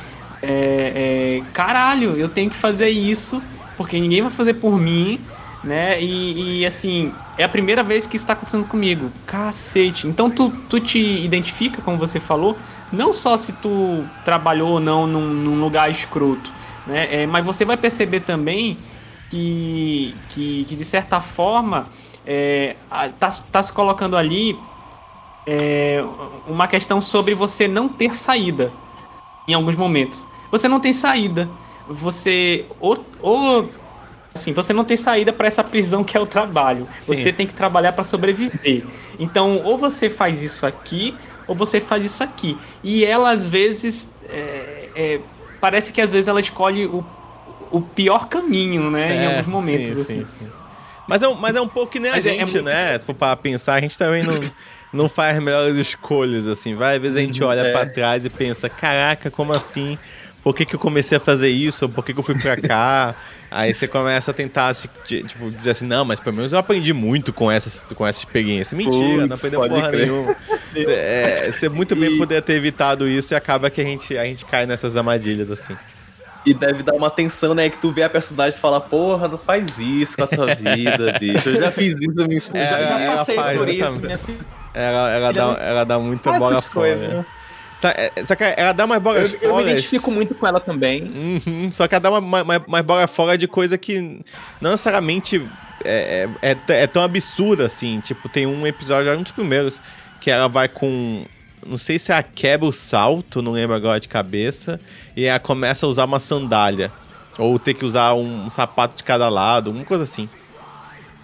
é, 0.43 1.41
é, 1.41 1.43
caralho, 1.53 2.17
eu 2.17 2.29
tenho 2.29 2.49
que 2.49 2.57
fazer 2.57 2.89
isso, 2.89 3.43
porque 3.77 3.99
ninguém 4.01 4.23
vai 4.23 4.31
fazer 4.31 4.55
por 4.55 4.79
mim, 4.79 5.19
né? 5.63 6.01
E, 6.03 6.61
e, 6.61 6.67
assim, 6.67 7.13
é 7.37 7.45
a 7.45 7.49
primeira 7.49 7.83
vez 7.83 8.07
que 8.07 8.17
isso 8.17 8.27
tá 8.27 8.33
acontecendo 8.33 8.65
comigo. 8.67 9.11
Cacete. 9.27 10.07
Então 10.07 10.31
tu, 10.31 10.51
tu 10.69 10.81
te 10.81 10.99
identifica, 10.99 11.83
como 11.83 11.99
você 11.99 12.19
falou, 12.19 12.57
não 12.93 13.13
só 13.13 13.37
se 13.37 13.53
tu 13.55 14.05
trabalhou 14.25 14.73
ou 14.73 14.81
não 14.81 15.07
num, 15.07 15.29
num 15.29 15.61
lugar 15.61 15.91
escroto, 15.91 16.53
né? 16.87 17.23
É, 17.23 17.27
mas 17.27 17.45
você 17.45 17.65
vai 17.65 17.77
perceber 17.77 18.21
também 18.21 18.77
que, 19.31 20.15
que, 20.29 20.65
que 20.65 20.77
de 20.77 20.85
certa 20.85 21.21
forma 21.21 21.87
é, 22.27 22.77
tá, 23.19 23.31
tá 23.51 23.63
se 23.63 23.73
colocando 23.73 24.17
ali 24.17 24.59
é, 25.47 26.05
uma 26.47 26.69
questão 26.69 27.01
sobre 27.01 27.35
você 27.35 27.67
não 27.67 27.89
ter 27.89 28.13
saída 28.13 28.71
em 29.49 29.55
alguns 29.55 29.77
momentos. 29.77 30.29
Você 30.51 30.69
não 30.69 30.79
tem 30.79 30.93
saída. 30.93 31.49
Você 31.89 32.67
ou, 32.79 33.05
ou 33.21 33.69
assim, 34.35 34.53
você 34.53 34.73
não 34.73 34.85
tem 34.85 34.97
saída 34.97 35.33
para 35.33 35.47
essa 35.47 35.65
prisão 35.65 36.05
que 36.05 36.17
é 36.17 36.21
o 36.21 36.27
trabalho. 36.27 36.87
Sim. 36.99 37.15
Você 37.15 37.33
tem 37.33 37.47
que 37.47 37.53
trabalhar 37.53 37.93
para 37.93 38.05
sobreviver. 38.05 38.85
Então, 39.19 39.63
ou 39.65 39.77
você 39.77 40.09
faz 40.09 40.43
isso 40.43 40.65
aqui, 40.65 41.15
ou 41.53 41.57
você 41.57 41.81
faz 41.81 42.05
isso 42.05 42.23
aqui. 42.25 42.57
E 42.83 43.05
ela 43.05 43.31
às 43.33 43.47
vezes 43.47 44.11
é, 44.29 44.89
é, 44.97 45.21
parece 45.61 45.93
que 45.93 46.01
às 46.01 46.11
vezes 46.11 46.29
ela 46.29 46.41
escolhe 46.41 46.87
o, 46.87 47.05
o 47.71 47.81
pior 47.81 48.27
caminho, 48.29 48.91
né? 48.91 49.15
em 49.15 49.19
É, 49.19 49.27
alguns 49.27 49.47
momentos 49.47 49.89
sim, 49.91 50.01
assim. 50.01 50.27
sim, 50.27 50.27
sim. 50.41 50.49
Mas 51.07 51.23
é, 51.23 51.29
um- 51.29 51.35
mas 51.35 51.55
é 51.57 51.61
um 51.61 51.69
pouco 51.69 51.93
que 51.93 52.01
nem 52.01 52.11
a 52.11 52.15
Mas 52.15 52.25
é- 52.27 52.31
é 52.31 52.33
gente, 52.39 52.53
muito- 52.53 52.65
né? 52.65 52.99
Se 52.99 53.05
for 53.05 53.15
para 53.15 53.37
pensar, 53.37 53.75
a 53.75 53.81
gente 53.81 53.99
também 53.99 54.23
não, 54.23 54.39
não 54.93 55.09
faz 55.09 55.39
melhores 55.43 55.75
escolhas, 55.77 56.47
assim. 56.47 56.75
Vai, 56.75 56.97
às 56.97 57.03
vezes 57.03 57.17
a 57.17 57.21
gente 57.21 57.43
olha 57.45 57.61
é. 57.61 57.73
pra 57.73 57.85
trás 57.87 58.25
e 58.25 58.31
pensa, 58.31 58.69
caraca, 58.71 59.31
como 59.31 59.53
assim? 59.53 59.99
Por 60.43 60.55
que, 60.55 60.65
que 60.65 60.75
eu 60.75 60.79
comecei 60.81 61.19
a 61.19 61.21
fazer 61.21 61.51
isso? 61.51 61.89
Por 61.89 62.05
que, 62.05 62.15
que 62.15 62.19
eu 62.21 62.25
fui 62.25 62.35
pra 62.39 62.57
cá? 62.57 63.15
Aí 63.55 63.75
você 63.75 63.87
começa 63.87 64.31
a 64.31 64.35
tentar 64.35 64.73
se, 64.75 64.89
ti- 65.05 65.23
tipo, 65.25 65.51
dizer 65.51 65.71
assim, 65.73 65.87
não, 65.87 66.05
mas 66.05 66.19
pelo 66.19 66.35
menos 66.37 66.53
eu 66.53 66.59
aprendi 66.59 66.93
muito 66.93 67.33
com 67.33 67.51
essa, 67.51 67.85
com 67.95 68.07
essa 68.07 68.19
experiência. 68.21 68.77
Mentira, 68.77 69.23
não 69.27 69.29
Putz, 69.29 69.45
aprendeu 69.45 69.61
porra 69.69 69.89
crer. 69.91 70.01
nenhuma. 70.07 70.37
É, 70.75 71.51
você 71.51 71.69
muito 71.69 71.95
bem 71.95 72.15
E- 72.15 72.19
poderia 72.19 72.41
ter 72.41 72.55
evitado 72.55 73.07
isso 73.07 73.35
e 73.35 73.37
acaba 73.37 73.69
que 73.69 73.81
a 73.81 73.85
gente, 73.85 74.17
a 74.17 74.25
gente 74.25 74.45
cai 74.47 74.65
nessas 74.65 74.97
armadilhas, 74.97 75.51
assim. 75.51 75.77
E 76.47 76.55
deve 76.55 76.83
dar 76.83 76.95
uma 76.95 77.11
tensão, 77.11 77.55
né? 77.55 77.69
Que 77.69 77.77
tu 77.77 77.93
vê 77.93 78.03
a 78.03 78.09
personagem 78.09 78.57
e 78.59 78.61
fala, 78.61 78.81
porra, 78.81 79.29
não 79.29 79.37
faz 79.39 79.79
isso 79.79 80.17
com 80.17 80.25
a 80.25 80.27
tua 80.27 80.47
vida, 80.55 81.13
bicho. 81.21 81.49
Eu 81.51 81.61
já 81.61 81.71
fiz 81.71 81.95
isso, 82.01 82.21
eu 82.21 82.27
me 82.27 82.41
fui. 82.41 82.59
É, 82.59 82.69
já 82.69 82.79
já 82.79 83.01
ela 83.01 83.17
passei 83.19 83.35
faz, 83.37 83.59
por 83.59 83.69
isso, 83.69 84.01
minha 84.01 84.19
filha. 84.19 84.39
Ela, 84.75 85.11
ela, 85.11 85.29
Ele 85.29 85.39
dá, 85.39 85.47
não 85.47 85.57
ela 85.59 85.85
dá 85.85 85.99
muita 85.99 86.33
bola 86.39 86.59
essas 86.59 86.73
coisas, 86.73 87.07
fora. 87.07 87.19
né? 87.19 87.27
Só, 87.83 87.89
é- 87.89 88.13
só 88.23 88.37
que 88.37 88.45
ela 88.45 88.71
dá 88.73 88.85
umas 88.85 88.99
Eu, 88.99 89.03
bolas 89.03 89.33
eu 89.43 89.51
fora. 89.51 89.65
me 89.65 89.73
identifico 89.73 90.09
muito 90.13 90.37
com 90.37 90.47
ela 90.47 90.61
também. 90.61 91.03
Uhum, 91.03 91.73
só 91.73 91.89
que 91.89 91.97
ela 91.97 92.01
dá 92.01 92.11
uma, 92.13 92.43
uma, 92.43 92.59
uma- 92.65 92.83
bola 92.83 93.09
fora 93.09 93.37
de 93.37 93.49
coisa 93.49 93.77
que 93.77 94.21
não 94.61 94.71
necessariamente 94.71 95.45
é, 95.85 96.29
é, 96.41 96.51
é 96.53 96.83
é 96.85 96.87
tão 96.87 97.03
absurda 97.03 97.67
assim. 97.67 97.99
Tipo, 97.99 98.29
tem 98.29 98.47
um 98.47 98.65
episódio, 98.65 99.11
é 99.11 99.17
um 99.17 99.23
dos 99.25 99.33
primeiros, 99.33 99.81
que 100.21 100.31
ela 100.31 100.47
vai 100.49 100.69
com. 100.69 101.25
Não 101.67 101.77
sei 101.77 101.99
se 101.99 102.13
ela 102.13 102.23
quebra 102.23 102.69
o 102.69 102.73
salto, 102.73 103.43
não 103.43 103.51
lembro 103.51 103.75
agora 103.75 103.99
de 103.99 104.07
cabeça, 104.07 104.79
e 105.17 105.25
ela 105.25 105.41
começa 105.41 105.85
a 105.85 105.89
usar 105.89 106.05
uma 106.05 106.21
sandália. 106.21 106.93
Ou 107.37 107.59
ter 107.59 107.75
que 107.75 107.85
usar 107.85 108.15
um, 108.15 108.45
um 108.47 108.51
sapato 108.51 108.95
de 108.95 109.03
cada 109.03 109.29
lado, 109.29 109.73
uma 109.73 109.85
coisa 109.85 110.05
assim. 110.05 110.29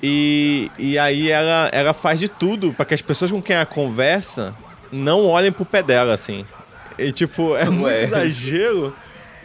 E, 0.03 0.71
e 0.77 0.99
aí 0.99 1.31
ela, 1.31 1.69
ela 1.73 1.93
faz 1.95 2.19
de 2.19 2.29
tudo 2.29 2.73
para 2.73 2.85
que 2.85 2.95
as 2.95 3.03
pessoas 3.03 3.31
com 3.31 3.41
quem 3.43 3.55
ela 3.55 3.67
conversa 3.67 4.55
não 4.93 5.27
olhem 5.27 5.53
pro 5.53 5.65
pé 5.65 5.83
dela, 5.83 6.15
assim. 6.15 6.45
E 6.99 7.13
tipo, 7.13 7.57
é 7.57 7.69
muito 7.69 7.85
Ué. 7.87 8.03
exagero, 8.03 8.95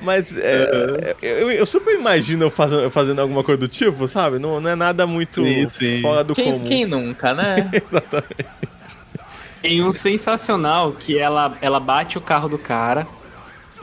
mas 0.02 0.36
é, 0.38 1.16
eu, 1.22 1.52
eu 1.52 1.66
super 1.66 1.94
imagino 1.94 2.46
eu 2.46 2.50
fazendo, 2.50 2.90
fazendo 2.90 3.20
alguma 3.22 3.44
coisa 3.44 3.60
do 3.60 3.68
tipo, 3.68 4.08
sabe? 4.08 4.40
Não, 4.40 4.60
não 4.60 4.70
é 4.70 4.76
nada 4.76 5.06
muito 5.06 5.44
Sim, 5.44 5.68
sim. 5.68 6.02
fora 6.02 6.24
do 6.24 6.34
Quem, 6.34 6.54
comum. 6.54 6.66
quem 6.66 6.86
nunca, 6.86 7.34
né? 7.34 7.70
Exatamente. 7.72 8.46
Tem 9.62 9.84
um 9.84 9.92
sensacional 9.92 10.92
que 10.92 11.18
ela, 11.18 11.58
ela 11.62 11.80
bate 11.80 12.18
o 12.18 12.22
carro 12.22 12.50
do 12.50 12.58
cara 12.58 13.08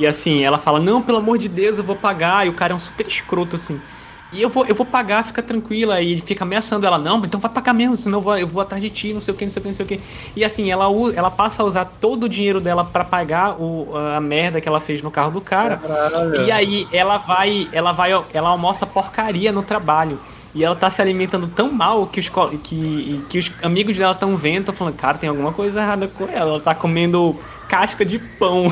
e 0.00 0.06
assim, 0.06 0.42
ela 0.42 0.56
fala, 0.56 0.80
não, 0.80 1.02
pelo 1.02 1.18
amor 1.18 1.36
de 1.36 1.46
Deus, 1.46 1.76
eu 1.76 1.84
vou 1.84 1.94
pagar. 1.94 2.46
E 2.46 2.48
o 2.48 2.54
cara 2.54 2.72
é 2.72 2.76
um 2.76 2.80
super 2.80 3.06
escroto, 3.06 3.56
assim. 3.56 3.78
E 4.32 4.40
eu 4.40 4.48
vou, 4.48 4.64
eu 4.66 4.74
vou 4.74 4.86
pagar, 4.86 5.24
fica 5.24 5.42
tranquila. 5.42 6.00
E 6.00 6.12
ele 6.12 6.20
fica 6.20 6.44
ameaçando 6.44 6.86
ela, 6.86 6.98
não, 6.98 7.18
então 7.18 7.40
vai 7.40 7.50
pagar 7.50 7.72
mesmo, 7.72 7.96
senão 7.96 8.18
eu 8.18 8.22
vou, 8.22 8.38
eu 8.38 8.46
vou 8.46 8.62
atrás 8.62 8.82
de 8.82 8.90
ti, 8.90 9.12
não 9.12 9.20
sei 9.20 9.34
o 9.34 9.36
que, 9.36 9.44
não 9.44 9.50
sei 9.50 9.60
o 9.60 9.62
que, 9.62 9.68
não 9.68 9.74
sei 9.74 9.84
o 9.84 9.88
que. 9.88 10.00
E 10.36 10.44
assim, 10.44 10.70
ela, 10.70 10.86
ela 11.14 11.30
passa 11.30 11.62
a 11.62 11.66
usar 11.66 11.84
todo 11.84 12.24
o 12.24 12.28
dinheiro 12.28 12.60
dela 12.60 12.84
pra 12.84 13.04
pagar 13.04 13.60
o, 13.60 13.96
a 13.96 14.20
merda 14.20 14.60
que 14.60 14.68
ela 14.68 14.80
fez 14.80 15.02
no 15.02 15.10
carro 15.10 15.32
do 15.32 15.40
cara. 15.40 15.80
E 16.46 16.52
aí 16.52 16.86
ela 16.92 17.18
vai, 17.18 17.68
ela 17.72 17.92
vai, 17.92 18.12
ela 18.32 18.50
almoça 18.50 18.86
porcaria 18.86 19.52
no 19.52 19.62
trabalho. 19.62 20.18
E 20.52 20.64
ela 20.64 20.74
tá 20.74 20.90
se 20.90 21.00
alimentando 21.00 21.46
tão 21.46 21.70
mal 21.70 22.06
que 22.06 22.18
os, 22.18 22.28
que, 22.62 23.24
que 23.28 23.38
os 23.38 23.52
amigos 23.62 23.96
dela 23.96 24.14
tão 24.14 24.36
vendo, 24.36 24.66
tão 24.66 24.74
falando, 24.74 24.96
cara, 24.96 25.16
tem 25.16 25.28
alguma 25.28 25.52
coisa 25.52 25.80
errada 25.80 26.08
com 26.08 26.24
ela. 26.24 26.50
Ela 26.50 26.60
tá 26.60 26.74
comendo 26.74 27.38
casca 27.68 28.04
de 28.04 28.18
pão. 28.18 28.66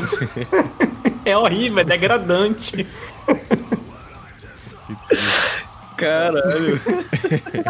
é 1.23 1.37
horrível, 1.37 1.79
é 1.79 1.83
degradante. 1.85 2.85
Caralho. 5.97 6.79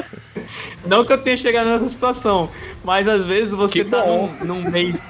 Não 0.86 1.04
que 1.06 1.14
eu 1.14 1.18
tenha 1.18 1.38
chegado 1.38 1.68
nessa 1.68 1.90
situação, 1.90 2.50
mas 2.84 3.08
às 3.08 3.26
vezes 3.26 3.54
você 3.54 3.84
Que 3.84 3.86
tá 3.86 4.02
bom. 4.04 4.34
num, 4.42 4.62
num 4.62 4.70
mês. 4.70 5.02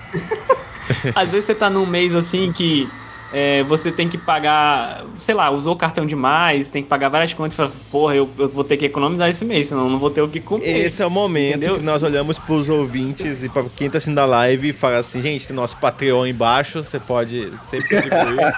às 1.16 1.30
vezes 1.30 1.46
você 1.46 1.56
tá 1.56 1.70
num 1.70 1.86
mês 1.86 2.16
assim 2.16 2.52
que 2.52 2.90
é, 3.32 3.62
você 3.64 3.92
tem 3.92 4.10
que 4.10 4.18
pagar, 4.18 5.06
sei 5.20 5.36
lá, 5.36 5.52
usou 5.52 5.74
o 5.74 5.78
cartão 5.78 6.06
demais, 6.06 6.68
tem 6.68 6.82
que 6.82 6.90
pagar 6.90 7.10
várias 7.10 7.32
contas 7.34 7.54
e 7.54 7.58
fala, 7.58 7.72
porra, 7.92 8.16
eu, 8.16 8.28
eu 8.40 8.50
vou 8.50 8.64
ter 8.64 8.76
que 8.76 8.86
economizar 8.86 9.30
esse 9.30 9.46
mês, 9.46 9.68
senão 9.68 9.84
eu 9.84 9.90
não 9.90 10.00
vou 10.00 10.10
ter 10.10 10.22
o 10.22 10.28
que 10.28 10.40
comer. 10.40 10.66
Esse 10.86 11.04
é 11.04 11.06
o 11.06 11.12
momento 11.12 11.58
Entendeu? 11.58 11.78
que 11.78 11.84
nós 11.84 12.02
olhamos 12.02 12.40
pros 12.40 12.70
ouvintes 12.70 13.44
e 13.44 13.50
pra 13.50 13.64
quem 13.76 13.88
tá 13.90 13.98
assistindo 14.00 14.18
a 14.20 14.26
live 14.26 14.70
e 14.70 14.74
fala 14.74 14.98
assim, 14.98 15.22
gente, 15.22 15.46
tem 15.46 15.56
nosso 15.56 15.78
Patreon 15.78 16.26
embaixo, 16.26 16.84
você 16.84 17.00
pode 17.00 17.52
sempre 17.66 18.02
contribuir. 18.02 18.54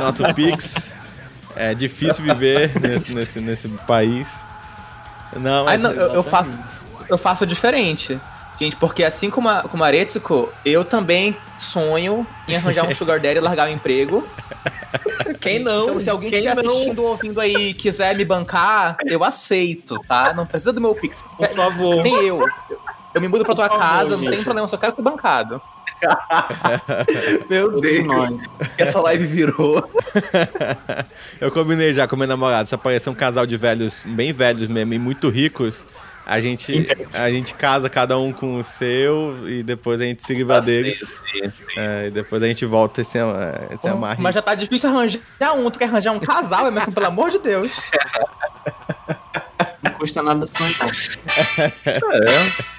nosso 0.00 0.34
Pix. 0.34 0.92
É 1.56 1.74
difícil 1.74 2.24
viver 2.24 2.72
nesse, 2.80 3.12
nesse, 3.14 3.40
nesse 3.40 3.68
país. 3.86 4.32
Não, 5.36 5.66
Ai, 5.66 5.78
mas 5.78 5.82
não, 5.82 5.90
eu, 5.92 6.14
eu 6.14 6.22
faço, 6.22 6.50
eu 7.08 7.18
faço 7.18 7.46
diferente. 7.46 8.20
Gente, 8.58 8.76
porque 8.76 9.04
assim 9.04 9.28
como 9.28 9.48
a, 9.48 9.62
como 9.62 9.84
a 9.84 9.90
Retsuko, 9.90 10.50
eu 10.64 10.84
também 10.84 11.36
sonho 11.58 12.26
em 12.48 12.56
arranjar 12.56 12.86
um 12.86 12.92
sugar 12.94 13.20
daddy 13.20 13.36
e 13.36 13.40
largar 13.40 13.68
o 13.68 13.72
emprego. 13.72 14.26
Quem 15.40 15.58
não? 15.58 15.84
Então, 15.84 16.00
se 16.00 16.08
alguém 16.08 16.30
estiver 16.30 16.62
não? 16.62 16.72
assistindo 16.72 17.02
ou 17.02 17.08
ouvindo 17.10 17.40
aí 17.40 17.54
e 17.70 17.74
quiser 17.74 18.16
me 18.16 18.24
bancar, 18.24 18.96
eu 19.04 19.22
aceito, 19.22 19.98
tá? 20.08 20.32
Não 20.32 20.46
precisa 20.46 20.72
do 20.72 20.80
meu 20.80 20.94
Pix. 20.94 21.22
Por 21.36 21.48
favor. 21.48 22.02
Nem 22.02 22.14
eu. 22.14 22.40
Eu- 23.14 23.20
me 23.20 23.28
mudo 23.28 23.44
pra 23.44 23.54
Por 23.54 23.62
tua 23.62 23.68
favor, 23.68 23.82
casa, 23.82 24.10
não 24.10 24.18
gente. 24.18 24.30
tem 24.30 24.42
problema, 24.44 24.68
só 24.68 24.76
quero 24.76 24.94
ser 24.94 25.02
bancado. 25.02 25.60
Meu 27.48 27.70
Todos 27.70 27.80
Deus. 27.80 28.06
nós. 28.06 28.42
essa 28.76 29.00
live 29.00 29.26
virou. 29.26 29.90
eu 31.40 31.50
combinei 31.50 31.92
já 31.92 32.06
com 32.06 32.16
meu 32.16 32.26
namorado, 32.26 32.68
se 32.68 32.74
aparecer 32.74 33.08
um 33.10 33.14
casal 33.14 33.46
de 33.46 33.56
velhos, 33.56 34.02
bem 34.04 34.32
velhos 34.32 34.68
mesmo, 34.68 34.94
e 34.94 34.98
muito 34.98 35.28
ricos, 35.28 35.86
a 36.26 36.40
gente, 36.40 36.86
a 37.12 37.30
gente 37.30 37.54
casa 37.54 37.88
cada 37.88 38.18
um 38.18 38.32
com 38.32 38.58
o 38.58 38.64
seu 38.64 39.48
e 39.48 39.62
depois 39.62 40.00
a 40.00 40.04
gente 40.04 40.26
se 40.26 40.34
livra 40.34 40.60
deles. 40.60 41.22
É, 41.76 42.08
e 42.08 42.10
depois 42.10 42.42
a 42.42 42.46
gente 42.48 42.66
volta 42.66 43.00
esse, 43.00 43.16
esse 43.72 43.86
amarre. 43.86 44.20
Mas 44.20 44.34
já 44.34 44.42
tá 44.42 44.54
difícil 44.56 44.90
arranjar 44.90 45.20
um, 45.54 45.70
tu 45.70 45.78
quer 45.78 45.84
arranjar 45.84 46.10
um 46.10 46.18
casal, 46.18 46.66
Emerson, 46.66 46.90
pelo 46.90 47.06
amor 47.06 47.30
de 47.30 47.38
Deus. 47.38 47.90
Não 49.82 49.92
custa 49.92 50.20
nada 50.20 50.44
sonhar. 50.46 50.90
É. 51.58 52.75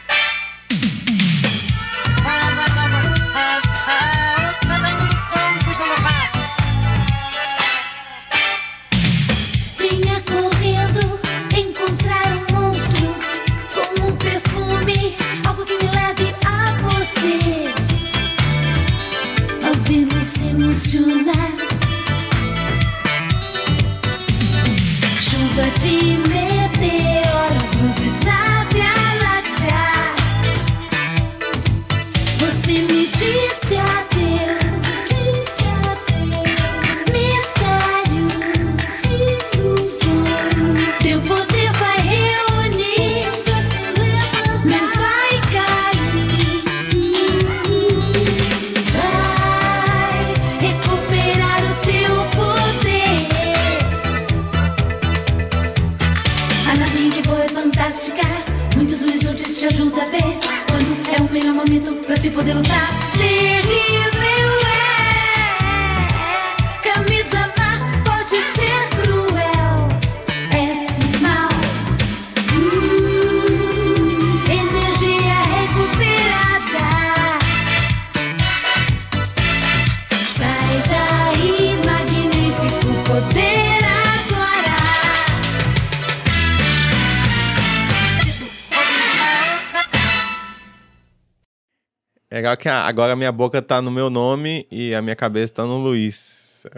agora 92.98 93.14
a 93.14 93.16
minha 93.16 93.32
boca 93.32 93.62
tá 93.62 93.80
no 93.80 93.92
meu 93.92 94.10
nome 94.10 94.66
e 94.72 94.96
a 94.96 95.02
minha 95.04 95.16
cabeça 95.16 95.54
tá 95.54 95.64
no 95.64 95.78
Luiz. 95.78 96.66
Ó. 96.66 96.70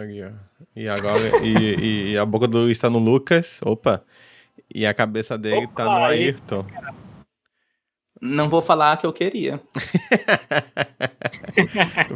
E 0.76 0.86
agora. 0.86 1.42
e, 1.42 2.12
e- 2.12 2.18
a 2.18 2.26
boca 2.26 2.46
do 2.46 2.58
Luiz 2.58 2.78
tá 2.78 2.90
no 2.90 2.98
Lucas. 2.98 3.58
Opa! 3.64 4.04
E 4.72 4.84
a 4.84 4.92
cabeça 4.92 5.38
dele 5.38 5.66
tá 5.68 5.84
no 5.84 5.90
Opa, 5.92 6.08
aí. 6.08 6.24
Ayrton. 6.24 6.66
Não 8.20 8.50
vou 8.50 8.60
falar 8.60 8.98
que 8.98 9.06
eu 9.06 9.12
queria. 9.14 9.58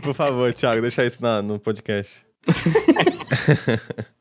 Por 0.02 0.14
favor, 0.14 0.52
Thiago, 0.52 0.82
deixa 0.82 1.02
isso 1.06 1.16
na- 1.22 1.40
no 1.40 1.58
podcast. 1.58 2.26